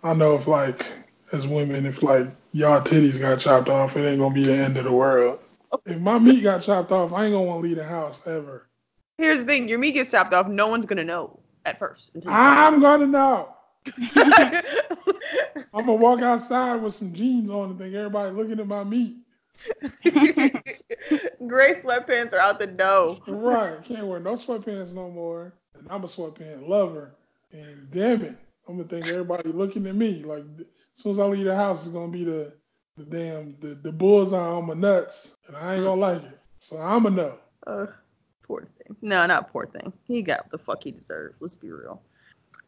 I 0.02 0.14
know 0.14 0.34
if 0.36 0.46
like 0.46 0.86
as 1.32 1.46
women, 1.46 1.86
if 1.86 2.02
like 2.02 2.28
y'all 2.52 2.80
titties 2.80 3.20
got 3.20 3.38
chopped 3.38 3.68
off, 3.68 3.96
it 3.96 4.06
ain't 4.06 4.20
gonna 4.20 4.34
be 4.34 4.44
the 4.44 4.54
end 4.54 4.76
of 4.76 4.84
the 4.84 4.92
world. 4.92 5.40
If 5.84 6.00
my 6.00 6.18
meat 6.18 6.42
got 6.42 6.62
chopped 6.62 6.90
off, 6.92 7.12
I 7.12 7.26
ain't 7.26 7.34
gonna 7.34 7.44
want 7.44 7.62
to 7.62 7.68
leave 7.68 7.76
the 7.76 7.84
house 7.84 8.20
ever. 8.26 8.66
Here's 9.18 9.38
the 9.38 9.44
thing: 9.44 9.68
your 9.68 9.78
meat 9.78 9.92
gets 9.92 10.10
chopped 10.10 10.32
off. 10.32 10.48
No 10.48 10.68
one's 10.68 10.86
gonna 10.86 11.04
know 11.04 11.38
at 11.66 11.78
first. 11.78 12.12
Until 12.14 12.32
I'm 12.32 12.80
gonna 12.80 13.06
know. 13.06 13.54
I'm 15.74 15.86
gonna 15.86 15.94
walk 15.94 16.20
outside 16.20 16.82
with 16.82 16.94
some 16.94 17.12
jeans 17.12 17.50
on 17.50 17.70
and 17.70 17.78
think 17.78 17.94
everybody 17.94 18.30
looking 18.34 18.60
at 18.60 18.66
my 18.66 18.84
meat. 18.84 19.16
Gray 21.46 21.74
sweatpants 21.80 22.32
are 22.32 22.38
out 22.38 22.58
the 22.58 22.66
door. 22.66 23.18
Right. 23.26 23.82
Can't 23.84 24.06
wear 24.06 24.20
no 24.20 24.34
sweatpants 24.34 24.92
no 24.92 25.10
more. 25.10 25.54
And 25.78 25.86
I'm 25.90 26.04
a 26.04 26.06
sweatpants 26.06 26.66
lover. 26.66 27.14
And 27.52 27.90
damn 27.90 28.22
it, 28.22 28.36
I'm 28.68 28.76
gonna 28.76 28.88
think 28.88 29.06
everybody 29.06 29.50
looking 29.50 29.86
at 29.86 29.94
me. 29.94 30.22
Like 30.22 30.44
as 30.58 30.66
soon 30.92 31.12
as 31.12 31.18
I 31.18 31.24
leave 31.24 31.44
the 31.44 31.56
house, 31.56 31.84
it's 31.84 31.94
gonna 31.94 32.12
be 32.12 32.24
the 32.24 32.52
the 32.96 33.04
damn 33.04 33.56
the, 33.60 33.74
the 33.74 33.92
bullseye 33.92 34.38
on 34.38 34.66
my 34.66 34.74
nuts. 34.74 35.36
And 35.46 35.56
I 35.56 35.76
ain't 35.76 35.84
gonna 35.84 36.00
like 36.00 36.22
it. 36.22 36.38
So 36.58 36.78
I'ma 36.78 37.08
know. 37.08 37.38
Uh, 37.66 37.86
poor 38.42 38.68
thing. 38.78 38.96
No, 39.00 39.26
not 39.26 39.50
poor 39.50 39.66
thing. 39.66 39.92
He 40.06 40.22
got 40.22 40.50
the 40.50 40.58
fuck 40.58 40.82
he 40.82 40.90
deserved. 40.90 41.36
Let's 41.40 41.56
be 41.56 41.70
real. 41.70 42.02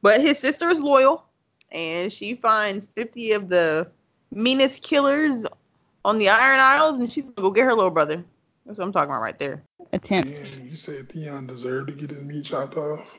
But 0.02 0.20
his 0.20 0.38
sister 0.38 0.68
is 0.68 0.80
loyal, 0.80 1.24
and 1.70 2.12
she 2.12 2.34
finds 2.34 2.88
50 2.88 3.32
of 3.32 3.48
the 3.48 3.90
meanest 4.32 4.82
killers 4.82 5.46
on 6.04 6.18
the 6.18 6.28
Iron 6.28 6.58
Isles, 6.60 7.00
and 7.00 7.10
she's 7.10 7.24
gonna 7.24 7.48
go 7.48 7.50
get 7.50 7.64
her 7.64 7.74
little 7.74 7.90
brother. 7.90 8.24
That's 8.66 8.78
what 8.78 8.86
I'm 8.86 8.92
talking 8.92 9.10
about 9.10 9.22
right 9.22 9.38
there. 9.38 9.62
Attempt. 9.92 10.32
Damn, 10.32 10.66
you 10.66 10.76
said 10.76 11.08
Theon 11.08 11.46
deserved 11.46 11.88
to 11.88 11.94
get 11.94 12.10
his 12.10 12.22
meat 12.22 12.44
chopped 12.44 12.76
off. 12.76 13.18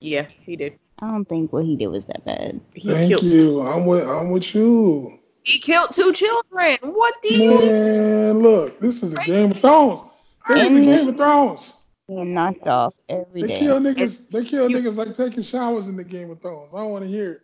Yeah, 0.00 0.26
he 0.40 0.56
did. 0.56 0.78
I 1.00 1.08
don't 1.10 1.26
think 1.26 1.52
what 1.52 1.64
he 1.64 1.76
did 1.76 1.88
was 1.88 2.04
that 2.06 2.24
bad. 2.24 2.60
He 2.74 2.90
Thank 2.90 3.08
killed. 3.08 3.24
you. 3.24 3.60
I'm 3.60 3.84
with 3.84 4.08
I'm 4.08 4.30
with 4.30 4.54
you. 4.54 5.18
He 5.44 5.58
killed 5.58 5.92
two 5.92 6.12
children. 6.12 6.76
What 6.82 7.14
do 7.22 7.34
you? 7.34 7.72
Man, 7.72 8.42
look, 8.42 8.80
this 8.80 9.02
is 9.02 9.12
a 9.12 9.24
Game 9.24 9.52
of 9.52 9.58
Thrones. 9.58 10.00
This 10.48 10.64
is 10.64 10.76
a 10.76 10.80
Game 10.80 11.08
of 11.08 11.16
Thrones. 11.16 11.74
And 12.08 12.34
knocked 12.34 12.68
off 12.68 12.94
every 13.08 13.42
They 13.42 13.48
day. 13.48 13.58
kill 13.58 13.80
niggas. 13.80 14.28
They 14.30 14.44
kill 14.44 14.70
You- 14.70 14.78
niggas 14.78 14.96
like 14.96 15.12
taking 15.14 15.42
showers 15.42 15.88
in 15.88 15.96
the 15.96 16.04
Game 16.04 16.30
of 16.30 16.40
Thrones. 16.40 16.72
I 16.72 16.78
don't 16.78 16.90
want 16.90 17.04
to 17.04 17.10
hear 17.10 17.32
it. 17.32 17.40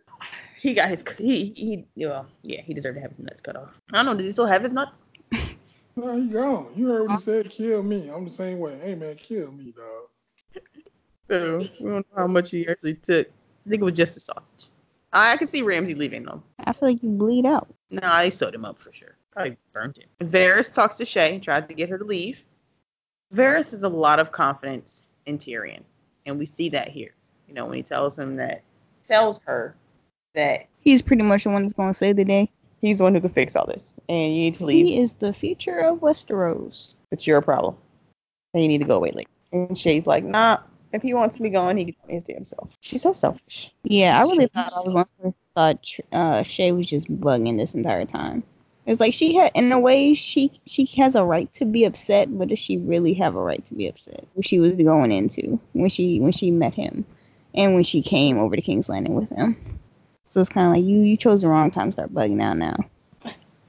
He 0.61 0.73
got 0.73 0.87
his. 0.87 1.03
He 1.17 1.53
he. 1.57 1.85
Well, 2.05 2.25
yeah, 2.43 2.61
he 2.61 2.73
deserved 2.73 2.95
to 2.95 3.01
have 3.01 3.11
his 3.11 3.19
nuts 3.19 3.41
cut 3.41 3.57
off. 3.57 3.69
I 3.91 3.97
don't 3.97 4.05
know. 4.05 4.13
Does 4.15 4.25
he 4.27 4.31
still 4.31 4.45
have 4.45 4.63
his 4.63 4.71
nuts? 4.71 5.05
No, 5.95 6.15
he 6.19 6.25
gone. 6.27 6.71
You 6.75 6.87
heard 6.87 7.03
what 7.07 7.11
he 7.11 7.17
said. 7.21 7.51
Kill 7.51 7.83
me. 7.83 8.09
I'm 8.09 8.23
the 8.23 8.29
same 8.31 8.57
way. 8.57 8.75
Hey 8.79 8.95
man, 8.95 9.15
kill 9.15 9.51
me, 9.51 9.75
dog. 9.77 10.63
So 11.29 11.57
we 11.79 11.89
don't 11.89 11.97
know 11.97 12.03
how 12.17 12.25
much 12.25 12.49
he 12.49 12.67
actually 12.67 12.95
took. 12.95 13.27
I 13.27 13.69
think 13.69 13.81
it 13.81 13.85
was 13.85 13.93
just 13.93 14.17
a 14.17 14.19
sausage. 14.19 14.69
I 15.11 15.37
can 15.37 15.45
see 15.45 15.61
Ramsay 15.61 15.93
leaving 15.93 16.23
though. 16.23 16.41
I 16.61 16.73
feel 16.73 16.89
like 16.89 17.03
you 17.03 17.09
bleed 17.09 17.45
out. 17.45 17.67
Nah, 17.91 18.23
they 18.23 18.31
sewed 18.31 18.55
him 18.55 18.65
up 18.65 18.79
for 18.79 18.91
sure. 18.91 19.15
Probably 19.31 19.55
burned 19.71 19.97
him. 19.97 20.29
Varys 20.29 20.73
talks 20.73 20.97
to 20.97 21.03
Shae, 21.03 21.33
and 21.33 21.43
tries 21.43 21.67
to 21.67 21.75
get 21.75 21.89
her 21.89 21.99
to 21.99 22.03
leave. 22.05 22.41
Varys 23.33 23.71
has 23.71 23.83
a 23.83 23.89
lot 23.89 24.19
of 24.19 24.31
confidence 24.31 25.05
in 25.25 25.37
Tyrion, 25.37 25.81
and 26.25 26.37
we 26.37 26.45
see 26.45 26.69
that 26.69 26.89
here. 26.89 27.11
You 27.47 27.53
know, 27.53 27.65
when 27.65 27.77
he 27.77 27.83
tells 27.83 28.17
him 28.17 28.35
that, 28.37 28.61
tells 29.07 29.41
her 29.43 29.75
that 30.35 30.67
He's 30.79 31.01
pretty 31.01 31.23
much 31.23 31.43
the 31.43 31.49
one 31.49 31.63
that's 31.63 31.73
gonna 31.73 31.93
save 31.93 32.17
the 32.17 32.25
day. 32.25 32.51
He's 32.81 32.97
the 32.97 33.05
one 33.05 33.13
who 33.13 33.21
can 33.21 33.29
fix 33.29 33.55
all 33.55 33.65
this, 33.65 33.95
and 34.09 34.33
you 34.33 34.41
need 34.41 34.55
to 34.55 34.65
leave. 34.65 34.85
He 34.85 34.99
is 34.99 35.13
the 35.13 35.33
future 35.33 35.79
of 35.79 35.99
Westeros. 35.99 36.93
It's 37.11 37.25
your 37.25 37.41
problem, 37.41 37.75
and 38.53 38.61
you 38.61 38.67
need 38.69 38.79
to 38.79 38.85
go 38.85 38.95
away 38.95 39.11
late. 39.11 39.29
And 39.51 39.69
Shae's 39.69 40.07
like, 40.07 40.23
nah. 40.23 40.57
If 40.91 41.01
he 41.01 41.15
wants 41.15 41.39
me 41.39 41.49
gone, 41.49 41.75
he 41.75 41.85
can 41.85 41.95
go 42.05 42.13
his 42.13 42.23
damn 42.23 42.45
self. 42.45 42.69
She's 42.81 43.01
so 43.01 43.13
selfish. 43.13 43.71
Yeah, 43.83 44.19
I 44.19 44.21
really 44.21 44.45
thought 44.45 44.71
I 44.75 44.79
was 44.81 44.93
one 44.93 45.05
who 45.23 45.33
thought 45.55 45.83
uh, 46.11 46.43
Shae 46.43 46.75
was 46.77 46.87
just 46.87 47.07
bugging 47.07 47.57
this 47.57 47.73
entire 47.73 48.05
time. 48.05 48.43
It's 48.85 48.99
like 48.99 49.13
she 49.13 49.35
had, 49.35 49.51
in 49.55 49.71
a 49.71 49.79
way, 49.79 50.13
she 50.13 50.51
she 50.65 50.85
has 50.97 51.15
a 51.15 51.23
right 51.23 51.51
to 51.53 51.65
be 51.65 51.85
upset, 51.85 52.37
but 52.37 52.49
does 52.49 52.59
she 52.59 52.77
really 52.77 53.13
have 53.13 53.35
a 53.35 53.41
right 53.41 53.63
to 53.65 53.73
be 53.73 53.87
upset? 53.87 54.27
She 54.41 54.59
was 54.59 54.73
going 54.73 55.11
into 55.11 55.59
when 55.71 55.89
she 55.89 56.19
when 56.19 56.33
she 56.33 56.51
met 56.51 56.73
him, 56.73 57.05
and 57.55 57.75
when 57.75 57.83
she 57.83 58.01
came 58.01 58.37
over 58.37 58.55
to 58.55 58.61
King's 58.61 58.89
Landing 58.89 59.15
with 59.15 59.29
him. 59.29 59.79
So 60.25 60.41
it's 60.41 60.49
kind 60.49 60.67
of 60.67 60.73
like 60.73 60.83
you 60.83 60.99
you 60.99 61.15
chose 61.15 61.41
the 61.41 61.47
wrong 61.47 61.71
time 61.71 61.89
to 61.89 61.93
start 61.93 62.13
bugging 62.13 62.41
out 62.41 62.57
now. 62.57 62.75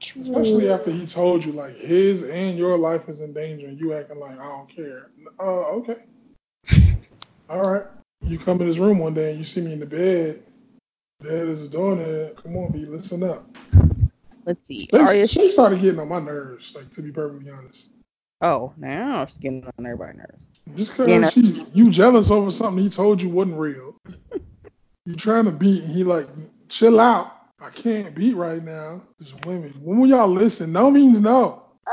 Especially 0.01 0.69
after 0.69 0.91
he 0.91 1.05
told 1.05 1.45
you 1.45 1.53
like 1.53 1.75
his 1.77 2.23
and 2.23 2.57
your 2.57 2.77
life 2.77 3.07
is 3.07 3.21
in 3.21 3.33
danger, 3.33 3.67
and 3.67 3.79
you 3.79 3.93
acting 3.93 4.19
like 4.19 4.37
I 4.37 4.45
don't 4.45 4.69
care. 4.69 5.11
Uh, 5.39 5.67
okay. 5.67 5.97
All 7.49 7.71
right. 7.71 7.85
You 8.21 8.37
come 8.37 8.59
in 8.59 8.67
this 8.67 8.79
room 8.79 8.99
one 8.99 9.13
day 9.13 9.29
and 9.29 9.39
you 9.39 9.45
see 9.45 9.61
me 9.61 9.73
in 9.73 9.79
the 9.79 9.85
bed. 9.85 10.43
Dad 11.23 11.47
is 11.47 11.67
doing 11.67 11.99
it. 11.99 12.35
Come 12.35 12.57
on, 12.57 12.71
B, 12.71 12.85
listen 12.85 13.23
up. 13.23 13.47
Let's 14.45 14.65
see. 14.67 14.87
They, 14.91 14.99
Arya. 14.99 15.27
she 15.27 15.49
started 15.49 15.81
getting 15.81 15.99
on 15.99 16.07
my 16.07 16.19
nerves, 16.19 16.73
like 16.75 16.89
to 16.91 17.01
be 17.01 17.11
perfectly 17.11 17.49
honest. 17.51 17.85
Oh, 18.41 18.73
now 18.77 19.25
she's 19.25 19.37
getting 19.37 19.63
on 19.65 19.85
everybody's 19.85 20.17
nerves. 20.17 20.47
Just 20.75 20.91
because 20.91 21.09
You 21.09 21.19
know- 21.19 21.29
she, 21.29 21.65
you 21.73 21.89
jealous 21.89 22.29
over 22.29 22.51
something 22.51 22.83
he 22.83 22.89
told 22.89 23.21
you 23.21 23.29
wasn't 23.29 23.57
real. 23.57 23.95
you 25.05 25.15
trying 25.15 25.45
to 25.45 25.51
beat, 25.51 25.83
and 25.83 25.91
he 25.91 26.03
like, 26.03 26.27
chill 26.69 26.99
out. 26.99 27.31
I 27.59 27.69
can't 27.69 28.13
beat 28.13 28.35
right 28.35 28.63
now. 28.63 29.01
Just 29.19 29.43
women. 29.45 29.73
When 29.81 29.99
will 29.99 30.07
y'all 30.07 30.27
listen, 30.27 30.71
no 30.71 30.91
means 30.91 31.19
no. 31.19 31.63
Uh, 31.87 31.91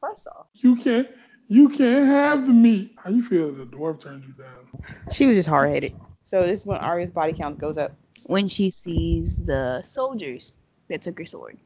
first 0.00 0.26
off, 0.28 0.46
You 0.54 0.76
can't. 0.76 1.08
You 1.48 1.68
can't 1.68 2.06
have 2.06 2.46
the 2.46 2.52
meat. 2.52 2.94
How 3.02 3.10
you 3.10 3.24
feel 3.24 3.50
the 3.50 3.64
dwarf 3.66 3.98
turned 3.98 4.22
you 4.24 4.32
down? 4.34 4.84
she 5.10 5.26
was 5.26 5.36
just 5.36 5.48
hard 5.48 5.70
headed. 5.70 5.96
So 6.22 6.46
this 6.46 6.60
is 6.60 6.66
when 6.66 6.78
Arya's 6.78 7.10
body 7.10 7.32
count 7.32 7.58
goes 7.58 7.76
up. 7.76 7.92
When 8.26 8.46
she 8.46 8.70
sees 8.70 9.44
the 9.44 9.82
soldiers 9.82 10.54
that 10.88 11.02
took 11.02 11.18
her 11.18 11.24
sword. 11.24 11.58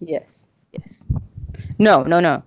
Yes. 0.00 0.44
Yes. 0.72 1.04
No, 1.78 2.02
no, 2.02 2.20
no. 2.20 2.42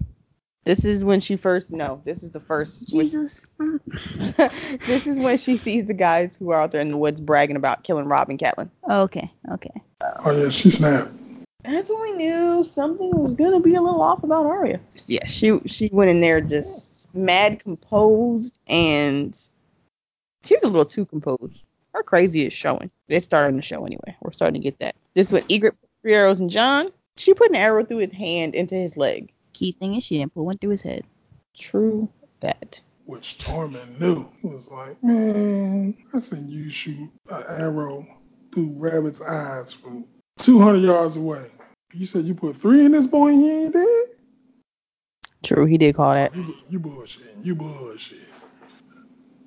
This 0.66 0.86
is 0.86 1.04
when 1.04 1.20
she 1.20 1.36
first. 1.36 1.72
No, 1.72 2.02
this 2.06 2.24
is 2.24 2.32
the 2.32 2.40
first. 2.40 2.94
when- 2.94 3.06
Jesus. 3.06 3.46
this 4.88 5.06
is 5.06 5.20
when 5.20 5.38
she 5.38 5.58
sees 5.58 5.86
the 5.86 5.94
guys 5.94 6.38
who 6.38 6.52
are 6.52 6.62
out 6.62 6.72
there 6.72 6.82
in 6.82 6.92
the 6.92 6.98
woods 6.98 7.20
bragging 7.20 7.56
about 7.58 7.84
killing 7.84 8.08
Robb 8.08 8.30
and 8.30 8.40
Catelyn. 8.40 8.70
Okay. 8.90 9.30
Okay. 9.52 9.82
Oh 10.26 10.32
yeah, 10.38 10.50
she 10.50 10.70
snapped. 10.70 11.12
That's 11.64 11.90
when 11.90 12.02
we 12.02 12.12
knew 12.14 12.64
something 12.64 13.10
was 13.24 13.34
gonna 13.34 13.60
be 13.60 13.76
a 13.76 13.82
little 13.82 14.02
off 14.02 14.24
about 14.24 14.46
Arya. 14.46 14.80
Yeah, 15.08 15.26
she 15.26 15.60
she 15.66 15.90
went 15.92 16.12
in 16.12 16.22
there 16.22 16.42
just 16.42 17.14
mad 17.14 17.60
composed, 17.60 18.60
and 18.68 19.38
she 20.44 20.56
was 20.56 20.64
a 20.64 20.68
little 20.68 20.86
too 20.86 21.06
composed. 21.06 21.64
Her 21.94 22.04
crazy 22.04 22.46
is 22.46 22.54
showing. 22.54 22.90
It's 23.08 23.26
starting 23.26 23.56
to 23.58 23.62
show 23.62 23.86
anyway. 23.86 24.16
We're 24.22 24.32
starting 24.32 24.62
to 24.62 24.64
get 24.66 24.80
that. 24.80 24.96
This 25.14 25.28
is 25.28 25.34
what 25.34 25.48
Ygritte 25.48 25.72
put 25.80 25.90
three 26.02 26.16
arrows 26.16 26.42
in 26.42 26.50
Jon. 26.50 26.92
She 27.18 27.34
put 27.34 27.50
an 27.50 27.56
arrow 27.56 27.86
through 27.86 27.98
his 28.00 28.12
hand 28.12 28.56
into 28.56 28.76
his 28.76 28.98
leg. 28.98 29.32
Key 29.54 29.74
thing 29.74 29.96
is 29.96 30.04
she 30.04 30.18
didn't 30.18 30.34
put 30.34 30.44
one 30.44 30.58
through 30.58 30.72
his 30.72 30.82
head. 30.82 31.04
True 31.56 32.10
that. 32.40 32.82
Which 33.06 33.38
Tormund 33.38 34.00
knew. 34.00 34.30
He 34.42 34.48
was 34.48 34.70
like, 34.72 35.02
man, 35.04 35.96
I 36.14 36.20
seen 36.20 36.50
you 36.50 36.70
shoot 36.70 37.10
an 37.30 37.44
arrow 37.48 38.08
through 38.54 38.80
Rabbit's 38.80 39.22
eyes 39.22 39.74
from 39.74 40.06
200 40.40 40.80
yards 40.80 41.16
away. 41.18 41.46
You 41.94 42.06
said 42.06 42.26
you 42.26 42.34
put 42.34 42.56
three 42.56 42.86
in 42.86 42.92
this 42.92 43.08
boy 43.08 43.30
and 43.30 43.42
he 43.44 43.52
ain't 43.52 43.74
dead? 43.74 44.06
True, 45.44 45.66
he 45.66 45.78
did 45.78 45.96
call 45.96 46.14
that. 46.14 46.34
You, 46.36 46.44
bu- 46.44 46.56
you 46.70 46.80
bullshit. 46.80 47.36
You 47.42 47.56
bullshit. 47.56 48.20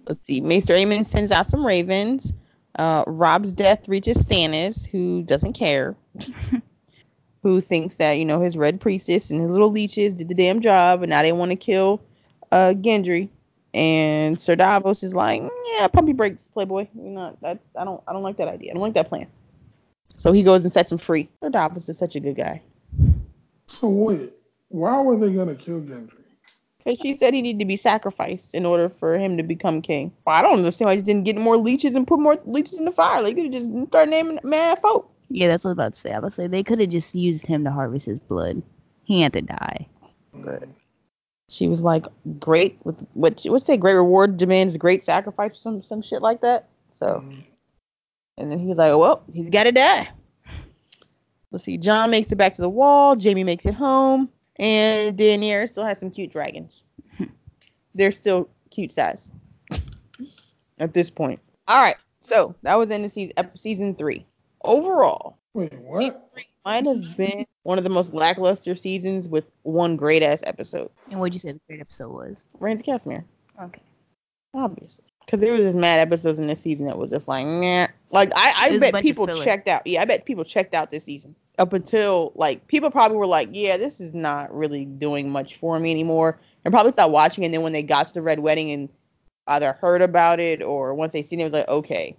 let's 0.07 0.25
see. 0.25 0.41
Maester 0.41 0.75
Aemon 0.75 1.07
sends 1.07 1.33
out 1.33 1.47
some 1.47 1.65
ravens. 1.65 2.33
Uh, 2.79 3.03
Robb's 3.07 3.53
death 3.53 3.89
reaches 3.89 4.19
Stannis, 4.19 4.87
who 4.87 5.23
doesn't 5.23 5.55
care, 5.55 5.97
who 7.47 7.61
thinks 7.61 7.97
that 7.97 8.13
you 8.13 8.25
know 8.25 8.41
his 8.41 8.57
red 8.57 8.81
priestess 8.81 9.31
and 9.31 9.41
his 9.41 9.51
little 9.51 9.71
leeches 9.71 10.15
did 10.15 10.29
the 10.29 10.35
damn 10.35 10.61
job, 10.61 11.03
and 11.03 11.11
now 11.11 11.23
they 11.23 11.33
want 11.33 11.51
to 11.51 11.57
kill 11.57 12.01
uh, 12.53 12.75
Gendry. 12.77 13.29
And 13.75 14.41
Sir 14.41 14.57
Davos 14.57 15.03
is 15.03 15.15
like, 15.15 15.43
"Mm, 15.43 15.51
yeah, 15.79 15.89
pumpy 15.89 16.13
brakes, 16.13 16.49
Playboy. 16.53 16.89
You 16.95 17.11
know, 17.11 17.37
that 17.43 17.61
I 17.79 17.85
don't, 17.85 18.03
I 18.09 18.13
don't 18.13 18.23
like 18.23 18.37
that 18.39 18.49
idea. 18.49 18.71
I 18.71 18.75
don't 18.75 18.83
like 18.83 18.95
that 18.95 19.09
plan. 19.09 19.27
So 20.17 20.33
he 20.33 20.43
goes 20.43 20.65
and 20.65 20.73
sets 20.73 20.91
him 20.91 20.99
free. 20.99 21.29
Sir 21.43 21.51
Davos 21.51 21.89
is 21.89 21.99
such 21.99 22.17
a 22.17 22.21
good 22.21 22.37
guy. 22.37 22.63
So 23.67 23.89
wait, 23.89 24.33
why 24.69 25.01
were 25.03 25.17
they 25.17 25.33
gonna 25.33 25.55
kill 25.55 25.83
Gendry? 25.83 26.13
Because 26.79 26.99
she 27.03 27.17
said 27.17 27.35
he 27.35 27.43
needed 27.43 27.59
to 27.59 27.65
be 27.65 27.77
sacrificed 27.77 28.55
in 28.55 28.65
order 28.65 28.89
for 28.89 29.19
him 29.19 29.37
to 29.37 29.43
become 29.43 29.83
king. 29.83 30.13
Well, 30.25 30.37
I 30.37 30.43
don't 30.43 30.59
understand 30.59 30.87
why 30.87 30.93
he 30.93 30.99
just 30.99 31.07
didn't 31.07 31.25
get 31.25 31.37
more 31.37 31.57
leeches 31.57 31.97
and 31.97 32.07
put 32.07 32.21
more 32.21 32.39
leeches 32.45 32.79
in 32.79 32.85
the 32.85 32.93
fire. 32.93 33.21
Like, 33.21 33.37
you 33.37 33.45
could 33.45 33.53
just 33.53 33.71
start 33.89 34.09
naming 34.09 34.39
mad 34.45 34.79
folk. 34.79 35.11
Yeah, 35.29 35.49
that's 35.49 35.65
what 35.65 35.71
I 35.71 35.73
was 35.73 35.77
about 35.77 35.95
to 35.95 36.01
say. 36.01 36.13
I 36.13 36.19
was 36.19 36.35
say 36.35 36.47
they 36.47 36.63
could 36.63 36.81
have 36.81 36.89
just 36.91 37.15
used 37.15 37.47
him 37.47 37.65
to 37.65 37.71
harvest 37.71 38.07
his 38.07 38.21
blood. 38.21 38.63
He 39.05 39.21
had 39.23 39.33
to 39.35 39.43
die. 39.43 39.87
Good. 40.41 40.73
She 41.49 41.69
was 41.69 41.83
like, 41.83 42.07
great 42.41 42.79
with 42.85 43.07
what 43.15 43.41
she 43.41 43.51
would 43.51 43.63
say, 43.63 43.77
great 43.77 43.95
reward 43.95 44.37
demands 44.37 44.77
great 44.77 45.05
sacrifice, 45.05 45.59
some 45.59 45.81
some 45.83 46.03
shit 46.03 46.23
like 46.23 46.41
that. 46.41 46.69
So, 46.95 47.23
Mhm. 47.25 47.45
and 48.39 48.51
then 48.51 48.59
he's 48.59 48.77
like, 48.77 48.97
well, 48.97 49.23
he's 49.33 49.51
got 49.51 49.65
to 49.65 49.73
die. 49.73 50.09
Let's 51.53 51.65
see. 51.65 51.79
Jon 51.79 52.11
makes 52.11 52.33
it 52.33 52.37
back 52.37 52.55
to 52.57 52.63
the 52.63 52.69
wall. 52.69 53.17
Jaime 53.21 53.45
makes 53.45 53.65
it 53.67 53.75
home, 53.75 54.29
and 54.57 55.17
Daenerys 55.17 55.69
still 55.69 55.85
has 55.85 55.99
some 55.99 56.11
cute 56.11 56.33
dragons. 56.33 56.85
They're 57.95 58.13
still 58.13 58.49
cute 58.71 58.93
size 58.93 59.31
at 60.79 60.93
this 60.93 61.11
point. 61.11 61.41
All 61.69 61.81
right. 61.81 61.97
So 62.23 62.57
that 62.63 62.77
was 62.77 62.91
in 62.91 63.03
the 63.03 63.09
season, 63.09 63.33
season 63.55 63.95
three. 63.95 64.27
Overall, 64.67 65.39
Wait, 65.55 65.73
what? 65.79 66.29
might 66.65 66.85
have 66.85 67.17
been 67.17 67.47
one 67.63 67.79
of 67.79 67.85
the 67.85 67.91
most 67.91 68.13
lackluster 68.13 68.77
seasons 68.77 69.27
with 69.27 69.45
one 69.63 69.97
great 69.97 70.23
ass 70.23 70.43
episode. 70.45 70.91
And 71.11 71.19
what'd 71.19 71.33
you 71.33 71.41
say 71.41 71.53
the 71.53 71.61
great 71.69 71.81
episode 71.81 72.13
was? 72.13 72.45
Rains 72.61 72.81
of 72.81 72.87
Castamere. 72.87 73.25
Okay. 73.63 73.81
Obviously. 74.53 75.05
Because 75.25 75.41
there 75.41 75.53
was 75.53 75.63
just 75.63 75.77
mad 75.77 75.99
episodes 75.99 76.39
in 76.39 76.47
this 76.47 76.61
season 76.61 76.87
that 76.87 76.99
was 76.99 77.11
just 77.11 77.27
like, 77.27 77.47
nah. 77.47 77.89
Like, 78.11 78.31
I, 78.37 78.53
I 78.57 78.79
bet 78.79 79.03
people 79.03 79.27
checked 79.27 79.69
out. 79.69 79.87
Yeah, 79.87 80.03
I 80.03 80.05
bet 80.05 80.25
people 80.25 80.45
checked 80.45 80.75
out 80.75 80.91
this 80.91 81.05
season. 81.05 81.35
Up 81.59 81.73
until, 81.73 82.33
like, 82.35 82.67
people 82.69 82.91
probably 82.91 83.17
were 83.17 83.27
like, 83.27 83.49
yeah, 83.51 83.77
this 83.77 84.01
is 84.01 84.15
not 84.15 84.55
really 84.55 84.85
doing 84.85 85.31
much 85.31 85.57
for 85.57 85.81
me 85.81 85.91
anymore. 85.91 86.39
And 86.65 86.73
probably 86.73 86.93
stopped 86.93 87.13
watching. 87.13 87.45
And 87.45 87.53
then 87.53 87.63
when 87.63 87.73
they 87.73 87.83
got 87.83 88.09
to 88.09 88.15
the 88.15 88.23
Red 88.23 88.41
Wedding 88.41 88.71
and 88.71 88.89
either 89.49 89.73
heard 89.73 90.03
about 90.03 90.39
it 90.39 90.63
or 90.63 90.95
once 90.95 91.13
they 91.13 91.23
seen 91.23 91.41
it, 91.41 91.45
it 91.45 91.47
was 91.47 91.55
like, 91.55 91.69
okay, 91.69 92.17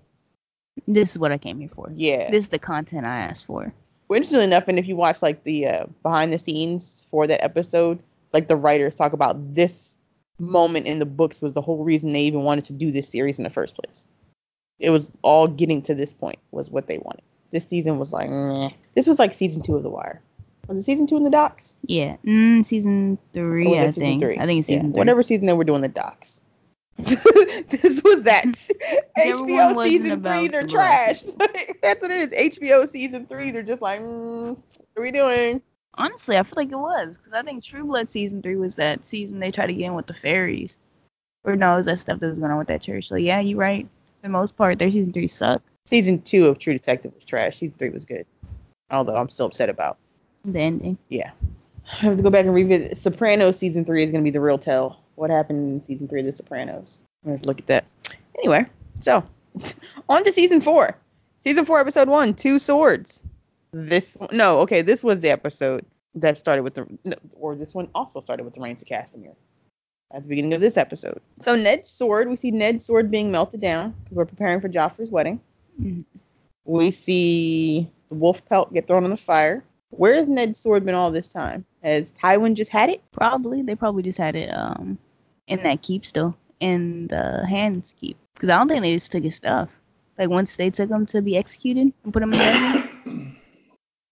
This 0.88 1.12
is 1.12 1.20
what 1.20 1.32
I 1.32 1.38
came 1.38 1.60
here 1.60 1.70
for. 1.74 1.92
yeah. 1.94 2.32
This 2.32 2.46
is 2.46 2.50
the 2.50 2.60
content 2.60 3.06
I 3.06 3.20
asked 3.20 3.46
for. 3.46 3.74
Well, 4.08 4.16
interestingly 4.16 4.46
enough, 4.46 4.68
and 4.70 4.80
if 4.80 4.88
you 4.88 4.96
watch 4.96 5.22
like 5.22 5.44
the 5.44 5.68
uh, 5.68 5.86
behind 6.02 6.32
the 6.32 6.38
scenes 6.38 7.06
for 7.12 7.28
that 7.28 7.44
episode, 7.44 8.00
like 8.34 8.48
the 8.48 8.56
writers 8.56 8.96
talk 8.96 9.12
about 9.14 9.54
this 9.54 9.98
moment 10.40 10.86
in 10.88 11.00
the 11.00 11.06
books 11.06 11.42
was 11.42 11.54
the 11.54 11.62
whole 11.62 11.84
reason 11.84 12.14
they 12.14 12.22
even 12.22 12.44
wanted 12.44 12.64
to 12.66 12.74
do 12.74 12.92
this 12.92 13.10
series 13.10 13.38
in 13.38 13.44
the 13.44 13.50
first 13.50 13.76
place. 13.76 14.08
It 14.80 14.92
was 14.92 15.12
all 15.24 15.48
getting 15.48 15.82
to 15.84 15.96
this 15.96 16.14
point 16.14 16.38
was 16.52 16.70
what 16.72 16.88
they 16.88 17.00
wanted. 17.00 17.24
This 17.52 17.68
season 17.68 17.98
was 17.98 18.14
like, 18.14 18.30
meh. 18.30 18.70
this 18.96 19.08
was 19.08 19.20
like 19.20 19.34
season 19.34 19.62
two 19.62 19.76
of 19.76 19.84
The 19.84 19.90
Wire. 19.90 20.22
Was 20.68 20.78
it 20.78 20.84
season 20.84 21.08
two 21.08 21.18
in 21.18 21.24
the 21.24 21.30
docks? 21.30 21.76
Yeah. 21.84 22.18
Mm, 22.26 22.64
season 22.66 23.18
three, 23.34 23.78
I 23.78 23.88
season 23.88 24.02
think. 24.02 24.22
three? 24.22 24.38
I 24.38 24.46
think 24.46 24.60
it's 24.60 24.70
Yeah, 24.70 24.78
season 24.78 24.92
three. 24.94 25.00
Whatever 25.00 25.24
season 25.24 25.48
they 25.48 25.54
were 25.54 25.64
doing 25.64 25.82
the 25.82 25.88
docks. 25.88 26.42
this 27.70 28.02
was 28.04 28.24
that 28.24 28.44
HBO 29.18 29.84
season 29.84 30.24
three. 30.24 30.48
They're 30.48 30.64
the 30.64 30.68
trash. 30.68 31.22
That's 31.82 32.02
what 32.02 32.10
it 32.10 32.34
is. 32.34 32.52
HBO 32.52 32.88
season 32.88 33.28
three. 33.28 33.52
They're 33.52 33.62
just 33.62 33.84
like, 33.84 34.00
mm, 34.00 34.56
what 34.56 34.98
are 34.98 35.04
we 35.04 35.12
doing? 35.12 35.62
Honestly, 35.94 36.38
I 36.38 36.44
feel 36.44 36.54
like 36.56 36.72
it 36.72 36.78
was 36.78 37.18
because 37.18 37.34
I 37.34 37.44
think 37.44 37.64
True 37.64 37.86
Blood 37.86 38.10
season 38.10 38.42
three 38.42 38.56
was 38.56 38.76
that 38.76 39.06
season 39.06 39.40
they 39.40 39.52
tried 39.52 39.68
to 39.68 39.74
get 39.74 39.86
in 39.86 39.94
with 39.94 40.08
the 40.08 40.14
fairies, 40.16 40.80
or 41.44 41.56
no, 41.56 41.74
it 41.74 41.78
was 41.78 41.86
that 41.86 42.00
stuff 42.00 42.20
that 42.20 42.28
was 42.28 42.40
going 42.40 42.52
on 42.52 42.58
with 42.58 42.68
that 42.68 42.82
church. 42.82 43.08
So 43.08 43.16
yeah, 43.16 43.40
you're 43.42 43.60
right. 43.60 43.88
For 44.22 44.28
the 44.28 44.30
most 44.30 44.58
part, 44.58 44.80
their 44.80 44.90
season 44.90 45.14
three 45.14 45.28
sucked. 45.28 45.68
Season 45.86 46.20
two 46.22 46.48
of 46.48 46.58
True 46.58 46.74
Detective 46.74 47.14
was 47.14 47.26
trash. 47.26 47.58
Season 47.58 47.76
three 47.78 47.90
was 47.90 48.06
good. 48.06 48.26
Although 48.90 49.18
I'm 49.18 49.30
still 49.30 49.46
upset 49.46 49.70
about. 49.70 49.98
The 50.46 50.60
ending. 50.60 50.98
Yeah. 51.10 51.32
I 51.92 51.96
have 51.98 52.18
to 52.18 52.24
go 52.24 52.32
back 52.32 52.46
and 52.46 52.56
revisit. 52.56 52.98
Sopranos 52.98 53.60
season 53.60 53.86
three 53.86 54.04
is 54.04 54.10
going 54.10 54.24
to 54.24 54.28
be 54.28 54.32
the 54.32 54.42
real 54.42 54.58
tell. 54.58 55.00
What 55.18 55.32
happened 55.32 55.68
in 55.68 55.82
season 55.82 56.08
three 56.08 56.20
of 56.20 56.28
The 56.28 56.34
Sopranos? 56.34 57.00
I 57.26 57.32
have 57.32 57.42
to 57.42 57.48
look 57.48 57.58
at 57.58 57.66
that. 57.66 57.86
Anyway, 58.38 58.68
so 59.00 59.24
on 60.10 60.24
to 60.24 60.32
season 60.32 60.62
four. 60.62 60.96
Season 61.40 61.66
four, 61.66 61.80
episode 61.80 62.08
one, 62.08 62.36
Two 62.36 62.60
Swords. 62.60 63.22
This 63.74 64.16
no, 64.32 64.60
okay, 64.60 64.84
this 64.84 65.04
was 65.04 65.22
the 65.22 65.32
episode 65.32 65.84
that 66.14 66.38
started 66.38 66.62
with 66.62 66.76
the, 66.76 66.86
no, 67.04 67.16
or 67.34 67.56
this 67.56 67.74
one 67.74 67.90
also 67.96 68.22
started 68.22 68.44
with 68.44 68.54
the 68.54 68.62
Rains 68.62 68.84
of 68.84 68.88
Castamere 68.88 69.34
at 70.14 70.22
the 70.22 70.30
beginning 70.30 70.54
of 70.54 70.62
this 70.62 70.78
episode. 70.78 71.20
So 71.42 71.56
Ned's 71.56 71.90
sword, 71.90 72.30
we 72.30 72.36
see 72.36 72.52
Ned's 72.52 72.86
sword 72.86 73.10
being 73.10 73.32
melted 73.32 73.60
down 73.60 73.96
because 74.04 74.18
we're 74.18 74.26
preparing 74.26 74.62
for 74.62 74.70
Joffrey's 74.70 75.10
wedding. 75.10 75.42
Mhm. 75.82 76.06
We 76.66 76.92
see 76.92 77.92
the 78.10 78.16
wolf 78.16 78.46
pelt 78.46 78.72
get 78.72 78.86
thrown 78.86 79.04
in 79.04 79.10
the 79.10 79.18
fire. 79.18 79.64
Where 79.90 80.14
has 80.14 80.28
Ned's 80.28 80.60
sword 80.60 80.86
been 80.86 80.96
all 80.96 81.10
this 81.12 81.28
time? 81.28 81.66
Has 81.82 82.12
Tywin 82.12 82.54
just 82.54 82.70
had 82.70 82.90
it? 82.92 83.02
Probably 83.12 83.64
they 83.64 83.74
probably 83.74 84.04
just 84.04 84.20
had 84.20 84.36
it 84.36 84.50
um 84.50 85.00
in 85.48 85.64
that 85.64 85.82
keep 85.82 86.06
still 86.06 86.36
in 86.60 87.08
the 87.08 87.46
hands 87.48 87.96
keep 88.00 88.18
because 88.34 88.50
I 88.50 88.58
don't 88.58 88.68
think 88.68 88.82
they 88.82 88.94
just 88.94 89.12
took 89.12 89.24
his 89.24 89.36
stuff. 89.36 89.80
Like 90.18 90.30
once 90.30 90.56
they 90.56 90.70
took 90.70 90.90
him 90.90 91.06
to 91.08 91.22
be 91.22 91.38
executed 91.38 91.94
and 92.04 92.14
put 92.14 92.24
him 92.24 92.34
in 92.34 92.40
the. 92.40 93.32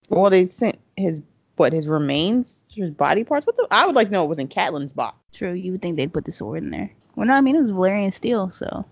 Well, 0.10 0.30
they 0.30 0.46
sent 0.46 0.78
his 0.98 1.22
what 1.56 1.74
his 1.74 1.88
remains, 1.88 2.62
his 2.70 2.92
body 2.92 3.24
parts. 3.24 3.46
What 3.46 3.56
the? 3.56 3.68
I 3.72 3.86
would 3.86 3.96
like 3.96 4.08
to 4.08 4.14
know 4.14 4.22
what 4.22 4.30
was 4.30 4.40
in 4.40 4.48
Catelyn's 4.48 4.94
box. 4.94 5.18
True, 5.34 5.54
you 5.54 5.72
would 5.72 5.82
think 5.82 5.98
they'd 5.98 6.14
put 6.14 6.26
the 6.26 6.32
sword 6.32 6.64
in 6.64 6.70
there. 6.70 6.92
Well, 7.16 7.28
no, 7.28 7.34
I 7.34 7.42
mean 7.42 7.56
it 7.56 7.62
was 7.62 7.72
Valyrian 7.72 8.14
steel, 8.14 8.50
so 8.50 8.86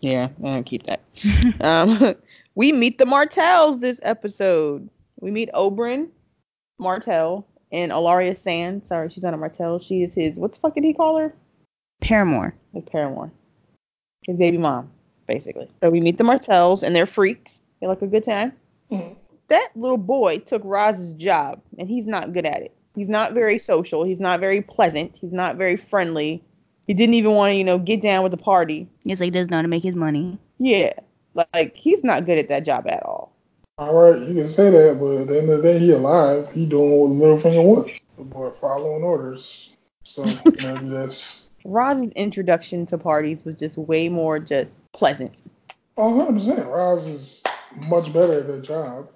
Yeah, 0.00 0.28
I 0.42 0.46
don't 0.46 0.64
keep 0.64 0.84
that. 0.84 1.00
um, 1.60 2.14
we 2.54 2.72
meet 2.72 2.98
the 2.98 3.06
Martells 3.06 3.80
this 3.80 4.00
episode. 4.02 4.88
We 5.20 5.30
meet 5.30 5.50
Oberyn 5.54 6.08
Martell 6.78 7.46
and 7.72 7.92
Ellaria 7.92 8.38
Sand. 8.38 8.86
Sorry, 8.86 9.10
she's 9.10 9.22
not 9.22 9.34
a 9.34 9.36
Martell. 9.36 9.78
She 9.78 10.02
is 10.02 10.14
his. 10.14 10.38
What 10.38 10.52
the 10.52 10.58
fuck 10.58 10.74
did 10.74 10.84
he 10.84 10.94
call 10.94 11.16
her? 11.18 11.34
Paramour. 12.00 12.54
His 12.72 12.84
paramour, 12.84 13.30
his 14.26 14.36
baby 14.36 14.58
mom, 14.58 14.90
basically. 15.26 15.68
So 15.82 15.90
we 15.90 16.00
meet 16.00 16.18
the 16.18 16.24
Martells 16.24 16.82
and 16.82 16.94
they're 16.94 17.06
freaks. 17.06 17.62
They 17.80 17.86
like 17.86 18.02
a 18.02 18.06
good 18.06 18.24
time. 18.24 18.52
Mhm. 18.90 19.16
That 19.48 19.70
little 19.74 19.96
boy 19.96 20.38
took 20.40 20.62
Ros's 20.64 21.14
job, 21.14 21.60
and 21.78 21.88
he's 21.88 22.06
not 22.06 22.32
good 22.32 22.44
at 22.44 22.62
it. 22.62 22.72
He's 22.94 23.08
not 23.08 23.32
very 23.32 23.58
social. 23.58 24.04
He's 24.04 24.20
not 24.20 24.40
very 24.40 24.60
pleasant. 24.60 25.18
He's 25.20 25.32
not 25.32 25.56
very 25.56 25.76
friendly. 25.76 26.42
He 26.86 26.94
didn't 26.94 27.14
even 27.14 27.32
want 27.32 27.52
to, 27.52 27.54
you 27.56 27.64
know, 27.64 27.78
get 27.78 28.02
down 28.02 28.22
with 28.22 28.32
the 28.32 28.38
party. 28.38 28.88
Yes, 29.04 29.20
like 29.20 29.28
he 29.28 29.30
doesn't 29.30 29.50
know 29.50 29.58
how 29.58 29.62
to 29.62 29.68
make 29.68 29.82
his 29.82 29.94
money. 29.94 30.38
Yeah, 30.58 30.92
like 31.54 31.74
he's 31.74 32.02
not 32.04 32.26
good 32.26 32.38
at 32.38 32.48
that 32.48 32.64
job 32.64 32.86
at 32.88 33.02
all. 33.04 33.32
All 33.78 33.94
right, 33.94 34.20
you 34.20 34.34
can 34.34 34.48
say 34.48 34.70
that, 34.70 34.98
but 34.98 35.22
at 35.22 35.28
the 35.28 35.38
end 35.38 35.50
of 35.50 35.62
the 35.62 35.62
day, 35.62 35.78
he 35.78 35.92
alive. 35.92 36.50
He 36.52 36.66
doing 36.66 36.90
what 36.98 37.10
Littlefinger 37.10 37.62
wants. 37.62 38.00
The 38.16 38.24
boy 38.24 38.50
following 38.50 39.02
orders. 39.02 39.70
So 40.04 40.24
maybe 40.44 40.88
that's 40.88 41.45
Ros's 41.66 42.12
introduction 42.12 42.86
to 42.86 42.98
parties 42.98 43.40
was 43.44 43.54
just 43.56 43.76
way 43.76 44.08
more 44.08 44.38
just 44.38 44.90
pleasant. 44.92 45.32
oh, 45.96 46.14
100 46.16 46.34
percent. 46.34 46.66
Ros 46.66 47.06
is 47.06 47.42
much 47.88 48.12
better 48.12 48.34
at 48.40 48.46
that 48.46 48.62
job. 48.62 49.08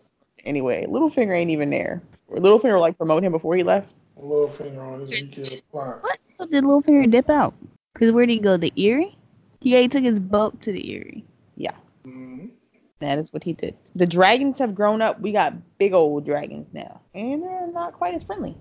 Anyway, 0.44 0.86
Littlefinger 0.86 1.36
ain't 1.36 1.50
even 1.50 1.70
there. 1.70 2.02
Littlefinger 2.30 2.80
like 2.80 2.96
promote 2.96 3.22
him 3.22 3.32
before 3.32 3.54
he 3.56 3.62
left. 3.62 3.92
Littlefinger 4.18 4.78
on 4.78 5.00
his 5.00 5.10
weekend 5.10 5.62
plot. 5.70 6.02
What? 6.02 6.18
So 6.38 6.46
did 6.46 6.64
Littlefinger 6.64 7.10
dip 7.10 7.30
out? 7.30 7.54
Cause 7.94 8.12
where 8.12 8.26
did 8.26 8.32
he 8.32 8.38
go? 8.38 8.56
The 8.56 8.72
Eyrie? 8.76 9.16
Yeah, 9.60 9.80
he 9.80 9.88
took 9.88 10.04
his 10.04 10.18
boat 10.18 10.60
to 10.62 10.72
the 10.72 10.92
Eyrie. 10.94 11.24
Mhm. 12.06 12.50
That 13.00 13.18
is 13.18 13.30
what 13.32 13.44
he 13.44 13.52
did. 13.52 13.76
The 13.94 14.06
dragons 14.06 14.58
have 14.58 14.74
grown 14.74 15.02
up. 15.02 15.20
We 15.20 15.32
got 15.32 15.54
big 15.78 15.92
old 15.92 16.24
dragons 16.24 16.66
now, 16.72 17.00
and 17.14 17.42
they're 17.42 17.66
not 17.70 17.92
quite 17.92 18.14
as 18.14 18.24
friendly. 18.24 18.56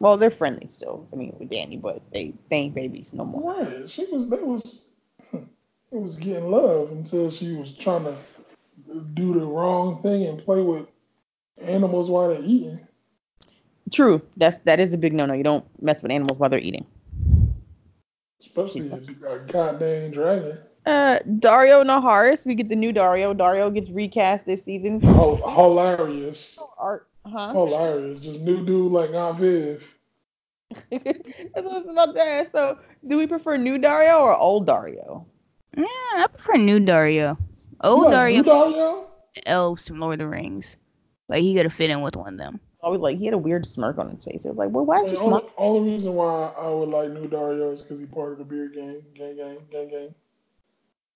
Well, 0.00 0.16
they're 0.16 0.30
friendly 0.30 0.68
still. 0.68 1.06
I 1.12 1.16
mean, 1.16 1.34
with 1.38 1.50
Danny, 1.50 1.76
but 1.76 2.02
they, 2.12 2.34
they 2.50 2.56
ain't 2.56 2.74
babies 2.74 3.14
no 3.14 3.24
more. 3.24 3.62
Right, 3.62 3.88
she 3.88 4.06
was. 4.06 4.28
That 4.28 4.46
was. 4.46 4.84
It 5.92 6.00
was 6.00 6.16
getting 6.16 6.50
love 6.50 6.90
until 6.90 7.30
she 7.30 7.52
was 7.52 7.72
trying 7.72 8.02
to 8.02 8.16
do 9.14 9.38
the 9.38 9.46
wrong 9.46 10.02
thing 10.02 10.26
and 10.26 10.44
play 10.44 10.60
with 10.60 10.88
animals 11.62 12.10
while 12.10 12.30
they're 12.30 12.42
eating. 12.42 12.80
True. 13.92 14.20
That's 14.36 14.58
that 14.64 14.80
is 14.80 14.92
a 14.92 14.98
big 14.98 15.12
no 15.12 15.26
no. 15.26 15.34
You 15.34 15.44
don't 15.44 15.64
mess 15.82 16.02
with 16.02 16.10
animals 16.10 16.38
while 16.38 16.50
they're 16.50 16.58
eating. 16.58 16.84
Especially 18.40 18.90
a, 18.90 18.96
a 19.28 19.38
goddamn 19.38 20.10
dragon. 20.10 20.58
Uh, 20.84 21.18
Daario 21.28 21.84
Naharis. 21.84 22.44
We 22.44 22.54
get 22.54 22.68
the 22.68 22.76
new 22.76 22.92
Daario. 22.92 23.34
Daario 23.34 23.72
gets 23.72 23.90
recast 23.90 24.46
this 24.46 24.64
season. 24.64 25.00
Ho- 25.00 25.36
hilarious. 25.36 26.58
Art, 26.76 27.08
huh? 27.24 27.52
Oh, 27.54 27.66
Hilarious. 27.66 28.22
Just 28.22 28.40
new 28.42 28.64
dude 28.64 28.92
like 28.92 29.10
Aunt 29.14 29.38
Viv. 29.38 29.94
That's 30.90 31.02
what 31.54 31.56
I 31.56 31.78
was 31.80 31.86
about 31.90 32.14
to 32.14 32.20
ask. 32.22 32.52
So, 32.52 32.78
do 33.06 33.16
we 33.16 33.26
prefer 33.26 33.56
new 33.56 33.78
Daario 33.78 34.20
or 34.20 34.36
old 34.36 34.66
Daario? 34.66 35.24
Yeah, 35.76 35.84
I 36.16 36.26
prefer 36.32 36.56
new 36.56 36.78
Daario. 36.80 37.36
Old 37.82 38.04
like 38.04 38.14
Daario, 38.14 38.36
new 38.36 38.42
Daario? 38.42 39.06
elves 39.46 39.86
from 39.86 40.00
Lord 40.00 40.14
of 40.14 40.18
the 40.20 40.28
Rings. 40.28 40.76
Like 41.28 41.42
he 41.42 41.54
gotta 41.54 41.70
fit 41.70 41.90
in 41.90 42.00
with 42.02 42.16
one 42.16 42.34
of 42.34 42.38
them. 42.38 42.60
Always 42.82 43.00
like 43.00 43.18
he 43.18 43.24
had 43.24 43.34
a 43.34 43.38
weird 43.38 43.66
smirk 43.66 43.98
on 43.98 44.10
his 44.10 44.24
face. 44.24 44.44
It 44.44 44.48
was 44.48 44.58
like, 44.58 44.70
well, 44.70 44.84
why 44.84 45.02
The 45.02 45.10
did 45.10 45.18
you 45.18 45.24
only, 45.24 45.40
smirk? 45.40 45.52
only 45.56 45.92
reason 45.92 46.14
why 46.14 46.52
I 46.58 46.68
would 46.68 46.88
like 46.88 47.10
new 47.10 47.28
Daario 47.28 47.72
is 47.72 47.82
because 47.82 47.98
he 48.00 48.06
part 48.06 48.32
of 48.32 48.38
the 48.38 48.44
beer 48.44 48.68
gang, 48.68 49.02
gang, 49.14 49.36
gang, 49.36 49.58
gang, 49.70 49.88
gang. 49.88 50.14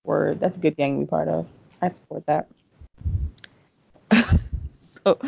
Word. 0.03 0.39
That's 0.39 0.57
a 0.57 0.59
good 0.59 0.75
gang 0.77 0.99
to 0.99 1.05
be 1.05 1.09
part 1.09 1.27
of. 1.27 1.45
I 1.81 1.89
support 1.89 2.25
that. 2.27 2.47
so, 5.05 5.19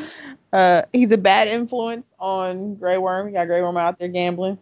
uh, 0.54 0.84
he's 0.94 1.12
a 1.12 1.18
bad 1.18 1.48
influence 1.48 2.06
on 2.20 2.76
Grey 2.76 2.98
Worm. 2.98 3.28
You 3.28 3.34
got 3.34 3.46
Grey 3.48 3.62
Worm 3.62 3.78
out 3.78 4.00
there 4.00 4.08
gambling 4.08 4.58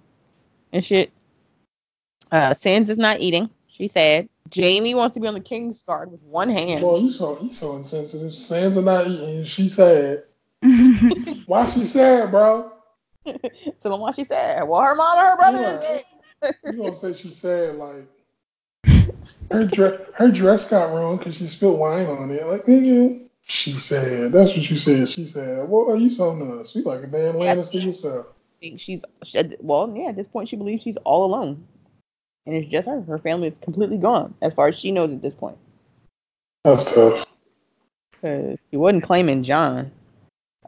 and 0.74 0.84
shit. 0.84 1.12
Uh, 2.32 2.54
Sans 2.54 2.90
is 2.90 2.98
not 2.98 3.20
eating. 3.20 3.50
She's 3.68 3.94
sad. 3.94 4.30
Jaime 4.56 4.96
wants 4.96 5.14
to 5.14 5.20
be 5.20 5.28
on 5.28 5.34
the 5.34 5.40
King's 5.40 5.84
Guard 5.84 6.12
with 6.12 6.22
one 6.24 6.50
hand. 6.50 6.82
Boy, 6.82 6.98
you 6.98 7.12
so 7.12 7.40
you 7.42 7.52
so 7.52 7.76
insensitive. 7.76 8.34
Sands 8.34 8.78
are 8.78 8.82
not 8.82 9.08
eating. 9.08 9.44
She 9.46 9.68
sad. 9.68 10.24
Why 11.46 11.66
she 11.66 11.84
sad, 11.84 12.32
bro? 12.32 12.72
so 13.26 13.90
then 13.90 14.00
why 14.00 14.12
she 14.12 14.24
sad? 14.24 14.68
Well, 14.68 14.82
her 14.82 14.96
mom 14.96 15.18
and 15.18 15.28
her 15.28 15.36
brother 15.38 15.62
Yeah. 15.62 15.80
is 15.80 16.04
dead. 16.42 16.56
You 16.66 16.78
gonna 16.78 16.94
say 16.94 17.14
she 17.14 17.30
sad 17.30 17.76
like 17.76 18.08
her 19.52 19.66
dress? 19.66 19.94
Her 20.14 20.32
dress 20.32 20.70
got 20.70 20.94
ruined 20.94 21.20
because 21.20 21.38
she 21.38 21.46
spilled 21.48 21.80
wine 21.80 22.08
on 22.08 22.32
it. 22.32 22.46
Like 22.48 22.64
nigga, 22.64 23.29
she 23.50 23.74
said. 23.74 24.32
That's 24.32 24.52
what 24.56 24.70
you 24.70 24.78
said. 24.78 25.10
She 25.10 25.26
said. 25.26 25.68
Well, 25.68 25.90
are 25.90 25.98
you 25.98 26.10
so 26.10 26.36
nuts. 26.36 26.76
You 26.76 26.84
like 26.84 27.04
a 27.04 27.08
damn 27.08 27.36
Lannister 27.36 27.84
yourself. 27.84 28.28
think 28.62 28.80
she's 28.80 29.04
she- 29.24 29.42
well, 29.60 29.92
yeah. 29.96 30.10
At 30.10 30.16
this 30.16 30.28
point, 30.28 30.50
she 30.50 30.56
believes 30.56 30.84
she's 30.84 30.98
all 30.98 31.26
alone, 31.26 31.66
and 32.46 32.56
it's 32.56 32.70
just 32.70 32.88
her. 32.88 33.02
Her 33.02 33.18
family 33.18 33.48
is 33.48 33.58
completely 33.58 33.98
gone, 33.98 34.36
as 34.42 34.54
far 34.54 34.68
as 34.68 34.78
she 34.78 34.92
knows 34.92 35.12
at 35.12 35.22
this 35.24 35.34
point. 35.34 35.58
That's 36.64 36.94
tough. 36.94 37.26
Cause 38.22 38.58
she 38.70 38.78
wasn't 38.78 39.04
claiming 39.04 39.44
Jon. 39.44 39.92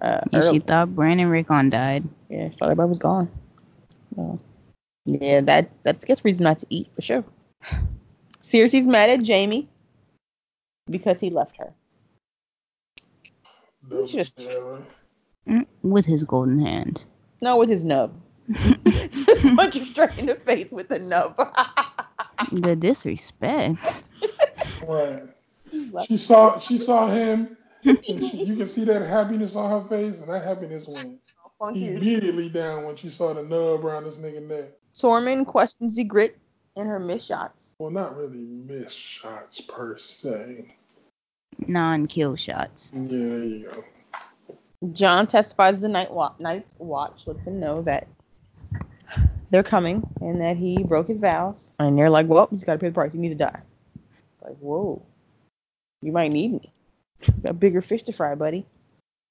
Uh, 0.02 0.22
and 0.34 0.44
she 0.44 0.60
thought 0.60 0.96
Bran 0.96 1.20
and 1.20 1.30
Rickon 1.30 1.70
died. 1.70 2.04
yeah, 2.30 2.50
she 2.50 2.56
thought 2.56 2.70
everybody 2.70 2.90
was 2.90 2.98
gone. 2.98 3.30
So, 4.16 4.40
yeah, 5.06 5.42
that 5.42 5.70
that's 5.84 6.04
I 6.04 6.08
guess 6.08 6.26
reason 6.26 6.46
not 6.46 6.58
to 6.60 6.66
eat 6.70 6.90
for 6.96 7.04
sure. 7.04 7.24
Cersei's 8.42 8.88
mad 8.88 9.12
at 9.12 9.28
Jaime 9.28 9.70
because 10.90 11.20
he 11.20 11.30
left 11.30 11.56
her. 11.58 11.72
That 13.92 14.02
was 14.04 14.12
Just- 14.12 14.38
Mm, 15.48 15.66
With 15.82 16.06
his 16.06 16.24
golden 16.24 16.60
hand. 16.64 17.04
No, 17.42 17.58
with 17.58 17.70
his 17.70 17.84
nub. 17.84 18.14
Punch 18.56 19.76
you 19.76 19.86
straight 19.86 20.18
in 20.20 20.28
the 20.28 20.36
face 20.46 20.70
with 20.72 20.92
a 20.92 21.00
nub. 21.00 21.36
The 22.52 22.76
disrespect. 22.76 24.04
Right. 24.88 25.24
She 26.08 26.18
saw 26.18 26.58
she 26.58 26.80
saw 26.80 27.08
him, 27.08 27.56
and 27.84 28.04
she, 28.04 28.46
you 28.46 28.56
can 28.56 28.66
see 28.66 28.84
that 28.86 29.08
happiness 29.08 29.56
on 29.56 29.70
her 29.70 29.88
face, 29.88 30.22
and 30.22 30.30
that 30.30 30.44
happiness 30.44 30.88
went 30.88 31.20
immediately 31.76 32.50
down 32.50 32.86
when 32.86 32.96
she 32.96 33.10
saw 33.10 33.34
the 33.34 33.44
nub 33.44 33.86
around 33.86 34.06
this 34.06 34.18
nigga 34.18 34.42
neck. 34.48 34.72
Tormund 34.96 35.46
questions 35.46 36.00
Ygritte 36.00 36.34
in 36.78 36.88
her 36.88 37.00
missed 37.00 37.28
shots. 37.28 37.76
Well, 37.78 37.92
not 37.92 38.18
really 38.18 38.40
missed 38.40 38.98
shots 38.98 39.62
per 39.62 40.00
se. 40.00 40.76
Non 41.68 42.08
kill 42.08 42.36
shots. 42.36 42.92
Yeah, 42.94 43.02
there 43.08 43.44
you 43.44 43.72
go. 43.72 43.84
Jon 44.94 45.28
testifies 45.28 45.80
the 45.80 45.90
night 45.90 46.12
wa- 46.12 46.34
night's 46.40 46.74
watch, 46.80 47.28
lets 47.28 47.44
them 47.46 47.60
know 47.60 47.82
that 47.84 48.08
they're 49.52 49.64
coming 49.64 50.04
and 50.22 50.42
that 50.42 50.58
he 50.58 50.82
broke 50.84 51.08
his 51.08 51.18
vows. 51.18 51.72
And 51.78 51.98
they're 51.98 52.10
like, 52.10 52.28
"Well, 52.28 52.48
he's 52.50 52.64
got 52.64 52.74
to 52.74 52.80
pay 52.80 52.88
the 52.88 52.94
price. 52.94 53.14
You 53.14 53.20
need 53.20 53.30
to 53.30 53.36
die." 53.36 53.62
Like, 54.42 54.58
whoa, 54.58 55.02
you 56.02 56.12
might 56.12 56.32
need 56.32 56.54
me. 56.54 56.74
You 57.28 57.34
got 57.44 57.60
bigger 57.60 57.82
fish 57.82 58.04
to 58.04 58.14
fry, 58.14 58.34
buddy. 58.34 58.66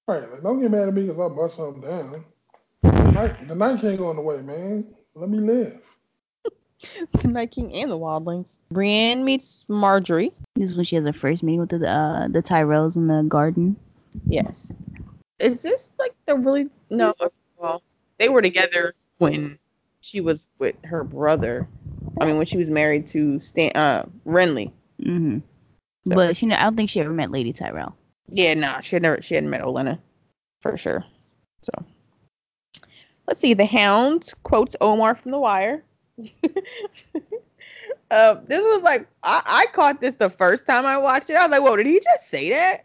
Right, 0.07 0.31
like 0.31 0.43
don't 0.43 0.61
get 0.61 0.71
mad 0.71 0.89
at 0.89 0.95
me 0.95 1.03
because 1.03 1.21
I 1.21 1.29
bust 1.29 1.57
something 1.57 1.83
down. 1.83 2.25
The 2.83 3.11
night, 3.13 3.49
the 3.49 3.55
night 3.55 3.81
can't 3.81 3.99
go 3.99 4.07
on 4.07 4.17
the 4.17 4.23
way, 4.23 4.41
man. 4.43 4.95
Let 5.15 5.29
me 5.29 5.39
live. 5.39 5.90
the 7.21 7.29
Night 7.29 7.51
King 7.51 7.73
and 7.75 7.91
the 7.91 7.99
Wildlings. 7.99 8.59
Brienne 8.71 9.25
meets 9.25 9.67
Margaery. 9.69 10.33
This 10.57 10.71
is 10.71 10.77
when 10.77 10.85
she 10.85 10.97
has 10.97 11.07
her 11.07 11.13
first 11.13 11.43
meeting 11.43 11.61
with 11.61 11.71
the 11.71 11.87
uh, 11.91 12.29
the 12.29 12.43
Tyrells 12.43 12.97
in 12.97 13.07
the 13.07 13.23
garden. 13.29 13.77
Yes. 14.27 14.73
Is 15.39 15.63
this 15.63 15.93
like 15.99 16.15
the 16.27 16.37
really 16.37 16.69
no? 16.91 17.15
Well, 17.57 17.83
they 18.19 18.29
were 18.29 18.43
together 18.43 18.95
when 19.19 19.59
she 20.01 20.21
was 20.21 20.47
with 20.59 20.75
her 20.85 21.05
brother. 21.05 21.69
I 22.21 22.25
mean, 22.27 22.37
when 22.37 22.47
she 22.47 22.57
was 22.59 22.71
married 22.71 23.07
to 23.09 23.39
Stan 23.41 23.73
uh, 23.75 24.07
Renly. 24.27 24.73
hmm 25.03 25.39
So- 26.07 26.15
But 26.15 26.37
she, 26.37 26.51
I 26.51 26.63
don't 26.63 26.77
think 26.77 26.91
she 26.91 27.01
ever 27.01 27.13
met 27.13 27.31
Lady 27.31 27.53
Tyrell. 27.53 27.97
Yeah, 28.33 28.55
nah, 28.55 28.81
she 28.81 28.97
had 28.97 29.03
never 29.03 29.23
she 29.23 29.35
hadn't 29.35 29.51
met 29.51 29.63
Olenna 29.63 29.99
for 30.61 30.77
sure. 30.77 31.05
So 31.63 31.73
let's 33.27 33.41
see. 33.41 33.55
The 33.55 33.67
Hound 33.67 34.33
quotes 34.43 34.77
Omar 34.81 35.15
from 35.15 35.31
The 35.33 35.39
Wire. 35.39 35.85
Uh, 38.11 38.35
this 38.47 38.61
was 38.61 38.83
like 38.83 39.09
I, 39.23 39.43
I 39.47 39.67
caught 39.73 40.01
this 40.01 40.17
the 40.17 40.31
first 40.31 40.67
time 40.67 40.87
I 40.87 40.99
watched 40.99 41.31
it. 41.31 41.37
I 41.37 41.43
was 41.43 41.51
like, 41.51 41.63
"Whoa, 41.63 41.77
did 41.77 41.87
he 41.87 42.01
just 42.01 42.29
say 42.29 42.51
that?" 42.51 42.85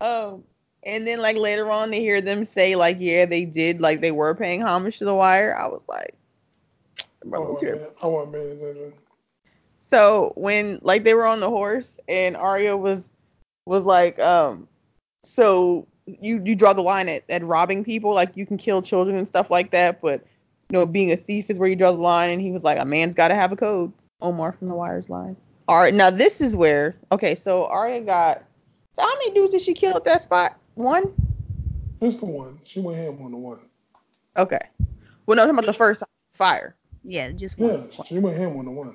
Um, 0.00 0.44
and 0.86 1.06
then 1.06 1.20
like 1.20 1.36
later 1.36 1.68
on 1.70 1.90
to 1.90 1.96
hear 1.96 2.20
them 2.20 2.44
say 2.44 2.76
like 2.76 2.96
yeah 3.00 3.26
they 3.26 3.44
did 3.44 3.80
like 3.80 4.00
they 4.00 4.12
were 4.12 4.34
paying 4.34 4.62
homage 4.62 4.98
to 4.98 5.04
the 5.04 5.14
wire 5.14 5.54
i 5.58 5.66
was 5.66 5.82
like 5.88 6.14
I 7.34 7.54
tear- 7.58 7.76
paying- 7.76 7.88
I 8.02 8.06
wasn't 8.06 8.34
paying 8.34 8.52
attention. 8.52 8.92
so 9.80 10.32
when 10.36 10.78
like 10.82 11.04
they 11.04 11.14
were 11.14 11.26
on 11.26 11.40
the 11.40 11.48
horse 11.48 11.98
and 12.08 12.36
Arya 12.36 12.76
was 12.76 13.10
was 13.66 13.84
like 13.84 14.18
um 14.20 14.68
so 15.24 15.86
you 16.06 16.40
you 16.44 16.54
draw 16.54 16.72
the 16.72 16.82
line 16.82 17.08
at, 17.08 17.28
at 17.28 17.42
robbing 17.42 17.82
people 17.82 18.14
like 18.14 18.36
you 18.36 18.46
can 18.46 18.56
kill 18.56 18.80
children 18.80 19.16
and 19.16 19.26
stuff 19.26 19.50
like 19.50 19.72
that 19.72 20.00
but 20.00 20.24
you 20.70 20.78
know 20.78 20.86
being 20.86 21.12
a 21.12 21.16
thief 21.16 21.50
is 21.50 21.58
where 21.58 21.68
you 21.68 21.76
draw 21.76 21.92
the 21.92 21.98
line 21.98 22.30
and 22.30 22.40
he 22.40 22.50
was 22.50 22.64
like 22.64 22.78
a 22.78 22.84
man's 22.84 23.14
got 23.14 23.28
to 23.28 23.34
have 23.34 23.52
a 23.52 23.56
code 23.56 23.92
Omar 24.20 24.52
from 24.52 24.68
the 24.68 24.74
Wire's 24.74 25.08
line 25.10 25.36
all 25.68 25.78
right 25.78 25.94
now 25.94 26.10
this 26.10 26.40
is 26.40 26.56
where 26.56 26.96
okay 27.12 27.34
so 27.34 27.66
Arya 27.66 28.00
got 28.00 28.42
so 28.92 29.02
how 29.02 29.14
many 29.14 29.30
dudes 29.32 29.52
did 29.52 29.62
she 29.62 29.74
kill 29.74 29.96
at 29.96 30.04
that 30.04 30.20
spot 30.22 30.58
one 30.74 31.04
Just 32.02 32.20
the 32.20 32.26
one. 32.26 32.60
She 32.64 32.80
went 32.80 32.98
ham 32.98 33.18
on 33.22 33.30
the 33.32 33.36
one. 33.38 33.60
okay 34.36 34.58
well 35.26 35.36
no 35.36 35.42
I'm 35.42 35.48
talking 35.48 35.58
about 35.58 35.66
the 35.66 35.72
first 35.78 36.02
fire 36.34 36.76
Yeah, 37.04 37.30
just 37.30 37.58
one. 37.58 37.70
Yeah, 37.70 37.76
one. 37.76 38.06
she 38.06 38.18
went 38.18 38.36
ham 38.36 38.56
on 38.56 38.64
the 38.64 38.70
one. 38.70 38.94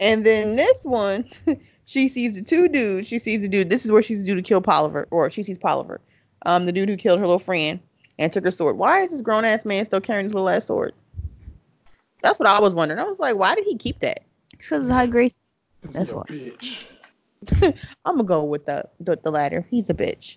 And 0.00 0.24
then 0.24 0.54
this 0.54 0.84
one, 0.84 1.28
she 1.86 2.06
sees 2.08 2.36
the 2.36 2.42
two 2.42 2.68
dudes. 2.68 3.08
She 3.08 3.18
sees 3.18 3.40
the 3.42 3.48
dude. 3.48 3.68
This 3.68 3.84
is 3.84 3.90
where 3.90 4.00
she's 4.02 4.22
due 4.22 4.36
to 4.36 4.42
kill 4.42 4.62
Polliver, 4.62 5.06
or 5.10 5.28
she 5.28 5.42
sees 5.42 5.58
Polliver, 5.58 5.98
um, 6.46 6.66
the 6.66 6.72
dude 6.72 6.88
who 6.88 6.96
killed 6.96 7.18
her 7.18 7.26
little 7.26 7.40
friend 7.40 7.80
and 8.18 8.32
took 8.32 8.44
her 8.44 8.50
sword. 8.50 8.76
Why 8.76 9.00
is 9.00 9.10
this 9.10 9.22
grown 9.22 9.44
ass 9.44 9.64
man 9.64 9.84
still 9.84 10.00
carrying 10.00 10.24
his 10.24 10.34
little 10.34 10.48
ass 10.48 10.66
sword? 10.66 10.94
That's 12.22 12.38
what 12.38 12.48
I 12.48 12.60
was 12.60 12.74
wondering. 12.74 13.00
I 13.00 13.04
was 13.04 13.18
like, 13.18 13.36
why 13.36 13.54
did 13.54 13.64
he 13.64 13.76
keep 13.76 14.00
that? 14.00 14.20
Because 14.50 14.88
of 14.88 14.94
how 14.94 15.06
great. 15.06 15.34
Is 15.82 15.92
That's 15.92 16.10
he 16.10 16.16
why. 16.16 16.22
bitch? 16.24 16.84
I'm 18.04 18.16
gonna 18.16 18.24
go 18.24 18.42
with 18.44 18.66
the 18.66 18.84
the, 19.00 19.18
the 19.22 19.30
latter. 19.30 19.66
He's 19.70 19.88
a 19.88 19.94
bitch. 19.94 20.36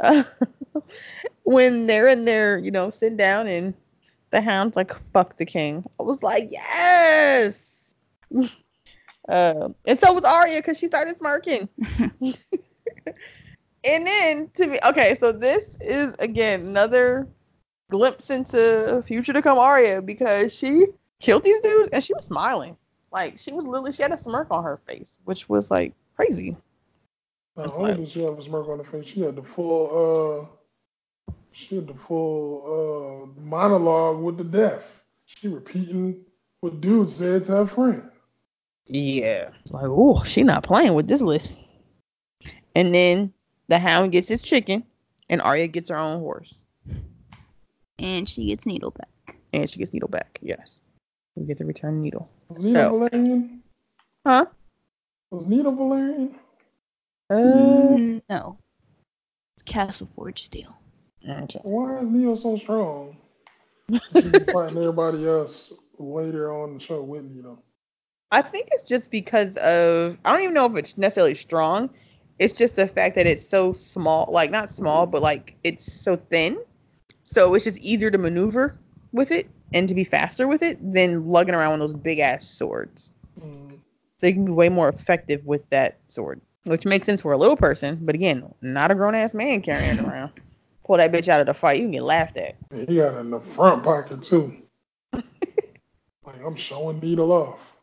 Uh, 0.00 0.24
when 1.44 1.86
they're 1.86 2.08
in 2.08 2.24
there, 2.24 2.58
you 2.58 2.70
know, 2.70 2.90
sitting 2.90 3.16
down 3.16 3.46
and 3.46 3.74
the 4.30 4.40
hound's 4.40 4.76
like, 4.76 4.92
"Fuck 5.12 5.36
the 5.36 5.46
king." 5.46 5.84
I 6.00 6.02
was 6.02 6.22
like, 6.22 6.48
"Yes." 6.50 7.94
Uh, 9.28 9.68
and 9.86 9.96
so 9.96 10.12
was 10.12 10.24
Arya 10.24 10.58
because 10.58 10.76
she 10.76 10.88
started 10.88 11.16
smirking. 11.16 11.68
And 13.84 14.06
then 14.06 14.50
to 14.54 14.66
me, 14.66 14.78
okay, 14.88 15.14
so 15.14 15.32
this 15.32 15.76
is 15.80 16.14
again 16.20 16.60
another 16.60 17.28
glimpse 17.90 18.30
into 18.30 19.02
future 19.04 19.32
to 19.32 19.42
come 19.42 19.58
Arya 19.58 20.02
because 20.02 20.54
she 20.54 20.84
killed 21.20 21.42
these 21.44 21.60
dudes 21.60 21.88
and 21.92 22.02
she 22.02 22.14
was 22.14 22.24
smiling. 22.24 22.76
Like 23.12 23.38
she 23.38 23.52
was 23.52 23.64
literally 23.66 23.92
she 23.92 24.02
had 24.02 24.12
a 24.12 24.16
smirk 24.16 24.48
on 24.50 24.62
her 24.64 24.78
face, 24.86 25.18
which 25.24 25.48
was 25.48 25.70
like 25.70 25.94
crazy. 26.16 26.56
Not 27.56 27.64
That's 27.66 27.72
only 27.72 27.90
like- 27.90 28.00
did 28.00 28.08
she 28.08 28.22
have 28.22 28.38
a 28.38 28.42
smirk 28.42 28.68
on 28.68 28.78
her 28.78 28.84
face, 28.84 29.06
she 29.08 29.20
had 29.22 29.36
the 29.36 29.42
full 29.42 30.46
uh 31.30 31.34
she 31.52 31.76
had 31.76 31.88
the 31.88 31.94
full 31.94 33.26
uh 33.34 33.40
monologue 33.40 34.20
with 34.22 34.36
the 34.38 34.44
death. 34.44 35.02
She 35.24 35.48
repeating 35.48 36.24
what 36.60 36.80
dude 36.80 37.08
said 37.08 37.44
to 37.44 37.52
her 37.52 37.66
friend. 37.66 38.08
Yeah. 38.86 39.50
Like, 39.70 39.86
oh, 39.86 40.22
she 40.24 40.42
not 40.42 40.62
playing 40.64 40.94
with 40.94 41.06
this 41.08 41.20
list. 41.20 41.58
And 42.74 42.94
then 42.94 43.32
the 43.70 43.78
hound 43.78 44.12
gets 44.12 44.28
his 44.28 44.42
chicken 44.42 44.84
and 45.30 45.40
Arya 45.40 45.68
gets 45.68 45.88
her 45.88 45.96
own 45.96 46.18
horse. 46.20 46.66
And 47.98 48.28
she 48.28 48.46
gets 48.46 48.66
Needle 48.66 48.90
back. 48.90 49.36
And 49.52 49.70
she 49.70 49.78
gets 49.78 49.92
Needle 49.94 50.08
back. 50.08 50.38
Yes. 50.42 50.82
We 51.36 51.46
get 51.46 51.58
the 51.58 51.64
return 51.64 52.02
needle. 52.02 52.28
Was 52.48 52.64
Needle 52.66 52.82
So- 52.82 53.08
Valyrian? 53.08 53.60
Huh? 54.26 54.46
Was 55.30 55.46
Needle 55.48 55.72
Valyrian? 55.72 56.34
Uh, 57.30 57.34
Mm, 57.36 58.22
no. 58.28 58.58
Castle 59.64 60.08
Forge 60.14 60.42
Steel. 60.44 60.76
okay. 61.28 61.60
Why 61.62 61.98
is 62.00 62.10
Neo 62.10 62.34
so 62.34 62.56
strong? 62.56 63.16
She 64.12 64.22
be 64.22 64.38
fighting 64.52 64.78
everybody 64.78 65.26
else 65.28 65.72
later 65.98 66.52
on 66.52 66.74
the 66.74 66.80
show 66.80 67.02
with 67.02 67.24
Needle. 67.24 67.62
I 68.32 68.42
think 68.42 68.68
it's 68.72 68.84
just 68.84 69.10
because 69.10 69.56
of 69.58 70.16
I 70.24 70.32
don't 70.32 70.42
even 70.42 70.54
know 70.54 70.66
if 70.66 70.76
it's 70.76 70.96
necessarily 70.98 71.34
strong. 71.34 71.90
It's 72.40 72.54
just 72.54 72.74
the 72.74 72.88
fact 72.88 73.16
that 73.16 73.26
it's 73.26 73.46
so 73.46 73.74
small, 73.74 74.26
like 74.32 74.50
not 74.50 74.70
small, 74.70 75.06
but 75.06 75.20
like 75.20 75.56
it's 75.62 75.92
so 75.92 76.16
thin. 76.16 76.58
So 77.22 77.54
it's 77.54 77.64
just 77.64 77.78
easier 77.78 78.10
to 78.10 78.16
maneuver 78.16 78.78
with 79.12 79.30
it 79.30 79.48
and 79.74 79.86
to 79.86 79.94
be 79.94 80.04
faster 80.04 80.48
with 80.48 80.62
it 80.62 80.78
than 80.80 81.28
lugging 81.28 81.54
around 81.54 81.72
one 81.72 81.82
of 81.82 81.88
those 81.90 82.00
big 82.00 82.18
ass 82.18 82.46
swords. 82.46 83.12
Mm. 83.38 83.78
So 84.16 84.26
you 84.26 84.32
can 84.32 84.46
be 84.46 84.52
way 84.52 84.70
more 84.70 84.88
effective 84.88 85.44
with 85.44 85.68
that 85.68 85.98
sword, 86.08 86.40
which 86.64 86.86
makes 86.86 87.04
sense 87.04 87.20
for 87.20 87.32
a 87.32 87.36
little 87.36 87.58
person, 87.58 87.98
but 88.00 88.14
again, 88.14 88.50
not 88.62 88.90
a 88.90 88.94
grown 88.94 89.14
ass 89.14 89.34
man 89.34 89.60
carrying 89.60 89.98
it 89.98 90.02
around. 90.02 90.32
Pull 90.86 90.96
that 90.96 91.12
bitch 91.12 91.28
out 91.28 91.40
of 91.40 91.46
the 91.46 91.54
fight, 91.54 91.76
you 91.76 91.84
can 91.84 91.92
get 91.92 92.02
laughed 92.02 92.38
at. 92.38 92.56
And 92.70 92.88
he 92.88 92.96
got 92.96 93.14
it 93.14 93.18
in 93.18 93.30
the 93.30 93.38
front 93.38 93.84
pocket 93.84 94.22
too. 94.22 94.56
like 95.12 96.42
I'm 96.42 96.56
showing 96.56 97.00
Needle 97.00 97.32
off. 97.32 97.76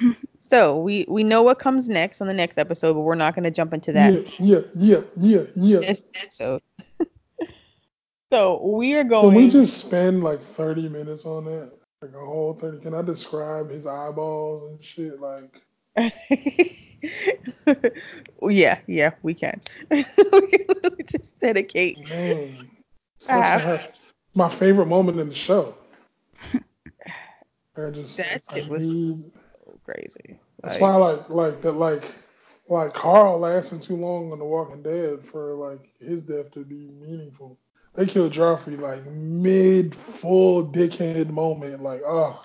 So 0.54 0.78
we 0.78 1.04
we 1.08 1.24
know 1.24 1.42
what 1.42 1.58
comes 1.58 1.88
next 1.88 2.20
on 2.20 2.28
the 2.28 2.32
next 2.32 2.58
episode, 2.58 2.94
but 2.94 3.00
we're 3.00 3.16
not 3.16 3.34
going 3.34 3.42
to 3.42 3.50
jump 3.50 3.72
into 3.74 3.90
that 3.90 4.12
Yeah, 4.38 4.60
yeah, 4.60 4.60
yeah, 4.76 5.00
yeah, 5.16 5.42
yeah. 5.56 5.78
this 5.80 6.04
episode. 6.22 6.62
so 8.32 8.64
we 8.64 8.94
are 8.94 9.02
going. 9.02 9.32
Can 9.34 9.42
we 9.42 9.48
just 9.50 9.78
spend 9.78 10.22
like 10.22 10.40
30 10.40 10.88
minutes 10.90 11.26
on 11.26 11.46
that? 11.46 11.72
Like 12.00 12.12
a 12.14 12.24
whole 12.24 12.54
30. 12.54 12.78
Can 12.82 12.94
I 12.94 13.02
describe 13.02 13.68
his 13.68 13.84
eyeballs 13.84 14.70
and 14.70 14.84
shit? 14.84 15.20
Like, 15.20 15.60
yeah, 18.48 18.78
yeah, 18.86 19.10
we 19.24 19.34
can. 19.34 19.60
we 19.90 20.04
can 20.04 20.96
just 21.08 21.36
dedicate. 21.40 22.08
man, 22.08 22.70
such 23.18 23.34
Ah. 23.34 23.84
my 24.36 24.48
favorite 24.48 24.86
moment 24.86 25.18
in 25.18 25.28
the 25.30 25.34
show. 25.34 25.74
I 27.76 27.90
just, 27.90 28.18
That 28.18 28.42
I 28.50 28.68
was- 28.70 28.88
need, 28.88 29.32
Crazy. 29.84 30.38
That's 30.64 30.80
why 30.80 30.92
I 30.92 30.96
like, 30.96 31.28
like 31.30 31.62
that, 31.62 31.72
like, 31.72 32.04
like 32.68 32.94
Carl 32.94 33.38
lasting 33.38 33.80
too 33.80 33.96
long 33.96 34.32
on 34.32 34.38
The 34.38 34.44
Walking 34.44 34.82
Dead 34.82 35.24
for 35.24 35.54
like 35.54 35.90
his 36.00 36.22
death 36.22 36.50
to 36.52 36.64
be 36.64 36.88
meaningful. 37.00 37.58
They 37.94 38.06
killed 38.06 38.32
Joffrey 38.32 38.80
like 38.80 39.06
mid 39.06 39.94
full 39.94 40.66
dickhead 40.66 41.30
moment. 41.30 41.82
Like, 41.82 42.02
oh, 42.06 42.42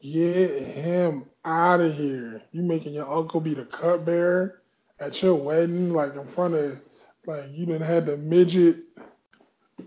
get 0.00 0.62
him 0.62 1.24
out 1.44 1.80
of 1.80 1.94
here. 1.96 2.42
You 2.52 2.62
making 2.62 2.94
your 2.94 3.12
uncle 3.12 3.40
be 3.40 3.54
the 3.54 3.64
cupbearer 3.64 4.62
at 5.00 5.20
your 5.22 5.34
wedding, 5.34 5.92
like 5.92 6.14
in 6.14 6.26
front 6.26 6.54
of, 6.54 6.80
like 7.26 7.44
you 7.50 7.66
didn't 7.66 7.82
had 7.82 8.06
the 8.06 8.16
midget. 8.16 8.76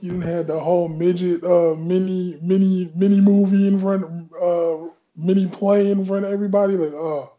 You 0.01 0.11
didn't 0.11 0.23
had 0.23 0.47
the 0.47 0.59
whole 0.59 0.89
midget 0.89 1.43
uh 1.43 1.73
mini 1.75 2.37
mini 2.41 2.91
mini 2.93 3.21
movie 3.21 3.67
in 3.67 3.79
front 3.79 4.31
uh 4.39 4.89
mini 5.15 5.47
play 5.47 5.89
in 5.89 6.03
front 6.05 6.25
of 6.25 6.31
everybody. 6.33 6.75
Like, 6.75 6.93
oh, 6.93 7.33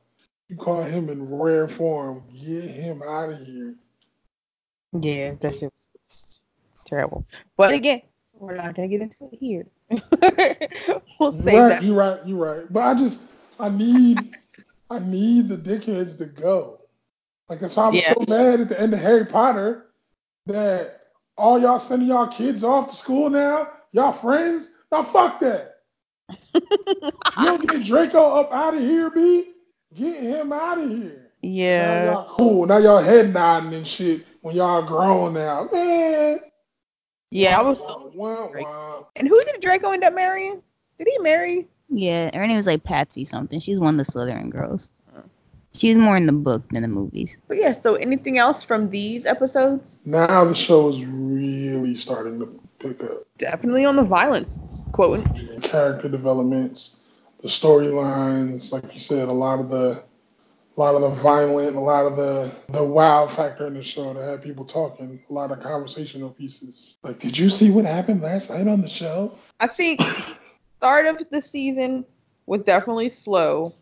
you 0.48 0.56
caught 0.56 0.88
him 0.88 1.08
in 1.08 1.30
rare 1.30 1.68
form. 1.68 2.22
Get 2.32 2.64
him 2.64 3.02
out 3.02 3.30
of 3.30 3.38
here. 3.46 3.74
yeah, 4.92 5.34
that 5.40 5.54
shit 5.54 5.72
was 6.08 6.40
terrible. 6.84 7.26
But 7.56 7.74
again, 7.74 8.02
we're 8.32 8.56
not 8.56 8.74
gonna 8.74 8.88
get 8.88 9.02
into 9.02 9.28
it 9.32 9.38
here. 9.38 9.66
we'll 11.20 11.32
You're 11.32 11.44
right, 11.44 11.68
that. 11.68 11.82
you're 11.82 11.96
right, 11.96 12.20
you're 12.26 12.36
right. 12.56 12.72
But 12.72 12.80
I 12.84 12.94
just 12.94 13.20
I 13.60 13.68
need 13.68 14.36
I 14.90 14.98
need 15.00 15.48
the 15.48 15.56
dickheads 15.56 16.16
to 16.18 16.26
go. 16.26 16.80
Like 17.48 17.60
that's 17.60 17.76
why 17.76 17.84
I 17.84 17.88
was 17.88 18.02
Yeah. 18.02 18.14
so 18.14 18.24
mad 18.28 18.60
at 18.60 18.68
the 18.68 18.80
end 18.80 18.94
of 18.94 19.00
Harry 19.00 19.26
Potter 19.26 19.86
that 20.46 21.00
all 21.36 21.58
y'all 21.60 21.78
sending 21.78 22.08
y'all 22.08 22.26
kids 22.26 22.64
off 22.64 22.88
to 22.88 22.96
school 22.96 23.28
now, 23.28 23.68
y'all 23.92 24.12
friends. 24.12 24.70
Now 24.90 25.02
fuck 25.02 25.40
that. 25.40 25.76
you 26.54 26.62
don't 27.36 27.66
get 27.66 27.84
Draco 27.84 28.34
up 28.34 28.52
out 28.52 28.74
of 28.74 28.80
here, 28.80 29.10
B. 29.10 29.52
Get 29.94 30.22
him 30.22 30.52
out 30.52 30.78
of 30.78 30.90
here. 30.90 31.30
Now 31.42 31.48
Yeah, 31.48 32.04
y'all 32.04 32.36
cool. 32.36 32.66
Now 32.66 32.78
y'all 32.78 33.02
head 33.02 33.32
nodding 33.32 33.74
and 33.74 33.86
shit 33.86 34.26
when 34.42 34.56
y'all 34.56 34.82
grown 34.82 35.34
now. 35.34 35.68
Man. 35.72 36.40
yeah, 37.30 37.58
I 37.58 37.62
was. 37.62 37.80
Wah, 37.80 38.48
wah. 38.54 39.04
And 39.16 39.28
who 39.28 39.42
did 39.44 39.60
Draco 39.60 39.92
end 39.92 40.04
up 40.04 40.14
marrying? 40.14 40.62
Did 40.98 41.08
he 41.10 41.18
marry? 41.20 41.68
Yeah, 41.88 42.36
her 42.36 42.46
name 42.46 42.56
was 42.56 42.66
like 42.66 42.84
Patsy 42.84 43.24
something. 43.24 43.60
She's 43.60 43.78
one 43.78 43.98
of 43.98 44.06
the 44.06 44.12
Slytherin 44.12 44.50
girls. 44.50 44.92
She's 45.74 45.96
more 45.96 46.16
in 46.16 46.26
the 46.26 46.32
book 46.32 46.68
than 46.70 46.82
the 46.82 46.88
movies. 46.88 47.38
But 47.46 47.58
yeah. 47.58 47.72
So 47.72 47.94
anything 47.94 48.38
else 48.38 48.62
from 48.62 48.90
these 48.90 49.26
episodes? 49.26 50.00
Now 50.04 50.44
the 50.44 50.54
show 50.54 50.88
is 50.88 51.04
really 51.04 51.94
starting 51.94 52.40
to 52.40 52.60
pick 52.78 53.02
up. 53.04 53.22
Definitely 53.38 53.84
on 53.84 53.96
the 53.96 54.02
violence. 54.02 54.58
Quoting. 54.92 55.24
And 55.52 55.62
character 55.62 56.08
developments, 56.08 56.97
the 57.40 57.48
storylines, 57.48 58.72
like 58.72 58.92
you 58.92 59.00
said, 59.00 59.28
a 59.28 59.32
lot 59.32 59.60
of 59.60 59.70
the 59.70 60.02
a 60.76 60.80
lot 60.80 60.94
of 60.94 61.02
the 61.02 61.10
violent, 61.10 61.76
a 61.76 61.80
lot 61.80 62.06
of 62.06 62.16
the 62.16 62.52
the 62.68 62.84
wow 62.84 63.26
factor 63.26 63.66
in 63.66 63.74
the 63.74 63.82
show 63.82 64.14
to 64.14 64.22
have 64.22 64.42
people 64.42 64.64
talking, 64.64 65.20
a 65.28 65.32
lot 65.32 65.50
of 65.50 65.60
conversational 65.60 66.30
pieces. 66.30 66.96
Like, 67.02 67.18
did 67.18 67.36
you 67.36 67.50
see 67.50 67.70
what 67.70 67.84
happened 67.84 68.22
last 68.22 68.50
night 68.50 68.68
on 68.68 68.80
the 68.80 68.88
show? 68.88 69.36
I 69.60 69.66
think 69.66 70.00
start 70.78 71.06
of 71.06 71.18
the 71.30 71.42
season 71.42 72.04
was 72.46 72.62
definitely 72.62 73.08
slow, 73.08 73.74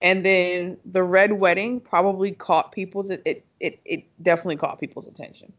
and 0.00 0.24
then 0.24 0.78
the 0.84 1.02
red 1.02 1.32
wedding 1.32 1.80
probably 1.80 2.32
caught 2.32 2.72
people's 2.72 3.10
it 3.10 3.44
it 3.60 3.80
it 3.84 4.04
definitely 4.22 4.56
caught 4.56 4.80
people's 4.80 5.06
attention. 5.06 5.52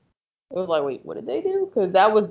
It 0.51 0.57
was 0.57 0.69
like, 0.69 0.83
wait, 0.83 1.01
what 1.03 1.15
did 1.15 1.27
they 1.27 1.41
do? 1.41 1.69
Because 1.69 1.91
that 1.91 2.13
was 2.13 2.29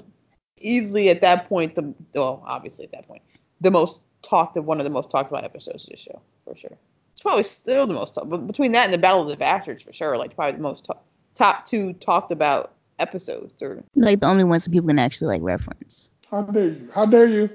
easily 0.57 1.09
at 1.11 1.21
that 1.21 1.49
point 1.49 1.75
the 1.75 1.95
well, 2.15 2.43
obviously 2.47 2.85
at 2.85 2.93
that 2.93 3.07
point 3.07 3.23
the 3.61 3.71
most 3.71 4.07
talked 4.23 4.57
of 4.57 4.65
one 4.65 4.81
of 4.81 4.85
the 4.85 4.91
most 4.91 5.11
talked 5.11 5.31
about 5.31 5.45
episodes 5.45 5.85
of 5.85 5.91
the 5.91 5.97
show 5.97 6.21
for 6.45 6.57
sure. 6.57 6.77
It's 7.13 7.23
probably 7.23 7.43
still 7.45 7.87
the 7.87 7.95
most 7.95 8.15
talked, 8.15 8.29
but 8.29 8.47
between 8.47 8.73
that 8.73 8.85
and 8.85 8.93
the 8.93 8.99
Battle 8.99 9.23
of 9.23 9.29
the 9.29 9.37
Bastards 9.37 9.83
for 9.83 9.93
sure, 9.93 10.17
like 10.17 10.35
probably 10.35 10.53
the 10.57 10.63
most 10.63 10.85
to- 10.87 10.97
top 11.35 11.67
two 11.67 11.93
talked 11.95 12.31
about 12.33 12.75
episodes. 12.99 13.63
Or 13.63 13.83
Like 13.97 14.21
the 14.21 14.27
only 14.27 14.45
ones 14.45 14.65
that 14.65 14.71
people 14.71 14.89
can 14.89 14.99
actually 14.99 15.29
like 15.29 15.43
reference. 15.43 16.11
How 16.31 16.43
dare 16.43 16.67
you? 16.69 16.89
How 16.95 17.07
dare 17.07 17.27
you? 17.27 17.51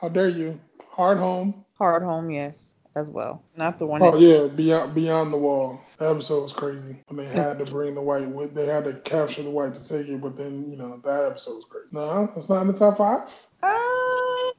How 0.00 0.08
dare 0.08 0.28
you? 0.28 0.60
Hardhome. 0.94 1.54
Hard 1.78 2.02
Home, 2.02 2.30
yes, 2.30 2.76
as 2.94 3.10
well. 3.10 3.42
Not 3.56 3.78
the 3.78 3.86
one. 3.86 4.02
Oh 4.02 4.10
that- 4.12 4.20
yeah, 4.20 4.46
beyond 4.48 4.94
beyond 4.94 5.32
the 5.32 5.38
wall. 5.38 5.80
That 5.98 6.10
episode 6.10 6.42
was 6.42 6.52
crazy. 6.52 6.96
When 7.08 7.16
they 7.16 7.24
had 7.30 7.58
to 7.58 7.64
bring 7.70 7.94
the 7.94 8.02
wight 8.02 8.28
with, 8.28 8.54
they 8.54 8.66
had 8.66 8.84
to 8.84 8.94
capture 9.00 9.42
the 9.42 9.50
wight 9.50 9.74
to 9.74 9.86
take 9.88 10.08
it, 10.08 10.20
but 10.20 10.36
then 10.36 10.68
you 10.70 10.76
know 10.76 11.00
that 11.04 11.24
episode 11.24 11.56
was 11.56 11.64
crazy. 11.64 11.88
No, 11.92 12.30
it's 12.36 12.48
not 12.48 12.60
in 12.62 12.66
the 12.68 12.74
top 12.74 12.98
five. 12.98 13.20
Uh, 13.62 14.52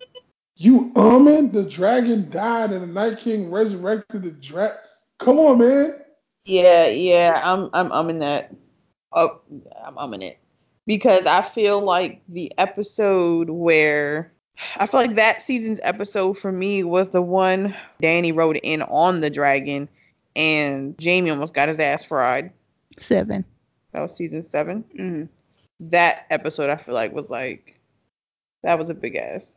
You 0.58 0.92
umming? 0.96 1.52
The 1.52 1.64
dragon 1.64 2.30
died 2.30 2.72
and 2.72 2.84
the 2.84 2.88
Night 2.88 3.20
King 3.20 3.50
resurrected 3.50 4.24
the 4.24 4.32
dragon. 4.32 4.78
Come 5.20 5.40
on, 5.40 5.60
man. 5.60 5.96
yeah, 6.46 6.88
yeah, 6.88 7.42
I'm 7.44 7.70
I'm 7.74 7.92
I'm 7.92 8.10
in 8.10 8.20
that. 8.20 8.54
Oh, 9.14 9.42
I'm 9.84 9.96
umming 9.96 10.24
it 10.24 10.40
because 10.86 11.26
I 11.26 11.42
feel 11.42 11.82
like 11.82 12.22
the 12.30 12.52
episode 12.58 13.50
where 13.50 14.32
I 14.78 14.86
feel 14.86 15.02
like 15.02 15.16
that 15.16 15.42
season's 15.42 15.80
episode 15.84 16.38
for 16.38 16.52
me 16.52 16.84
was 16.84 17.10
the 17.10 17.22
one 17.22 17.76
Dany 18.02 18.36
rode 18.36 18.60
in 18.64 18.82
on 18.84 19.22
the 19.22 19.30
dragon 19.30 19.90
and 20.36 20.96
Jaime 21.02 21.30
almost 21.30 21.54
got 21.54 21.70
his 21.70 21.80
ass 21.80 22.04
fried. 22.04 22.52
Seven. 22.98 23.46
That 23.92 24.02
was 24.02 24.16
season 24.16 24.44
seven. 24.44 24.84
Mm. 24.98 25.30
That 25.80 26.26
episode 26.30 26.70
I 26.70 26.76
feel 26.76 26.94
like 26.94 27.14
was 27.14 27.30
like 27.30 27.80
that 28.64 28.78
was 28.78 28.90
a 28.90 28.94
big 28.94 29.16
ass. 29.16 29.54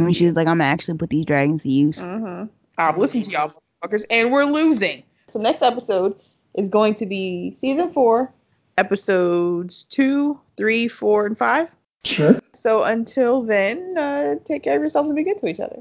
When 0.00 0.12
she 0.12 0.26
was 0.26 0.34
like, 0.34 0.46
I'm 0.46 0.58
gonna 0.58 0.70
actually 0.70 0.98
put 0.98 1.10
these 1.10 1.24
dragons 1.24 1.62
to 1.62 1.70
use. 1.70 1.98
Mm-hmm. 1.98 2.46
I'll 2.78 2.98
listen 2.98 3.22
to 3.22 3.30
y'all 3.30 3.52
motherfuckers, 3.84 4.04
and 4.10 4.32
we're 4.32 4.44
losing. 4.44 5.02
So 5.28 5.38
next 5.38 5.62
episode 5.62 6.18
is 6.54 6.68
going 6.68 6.94
to 6.94 7.06
be 7.06 7.52
season 7.52 7.92
four, 7.92 8.32
episodes 8.78 9.84
two, 9.84 10.38
three, 10.56 10.88
four, 10.88 11.26
and 11.26 11.36
five. 11.38 11.68
Sure. 12.04 12.38
So 12.52 12.84
until 12.84 13.42
then, 13.42 13.96
uh, 13.96 14.34
take 14.44 14.64
care 14.64 14.76
of 14.76 14.82
yourselves 14.82 15.08
and 15.08 15.16
be 15.16 15.22
good 15.22 15.38
to 15.40 15.46
each 15.46 15.60
other. 15.60 15.80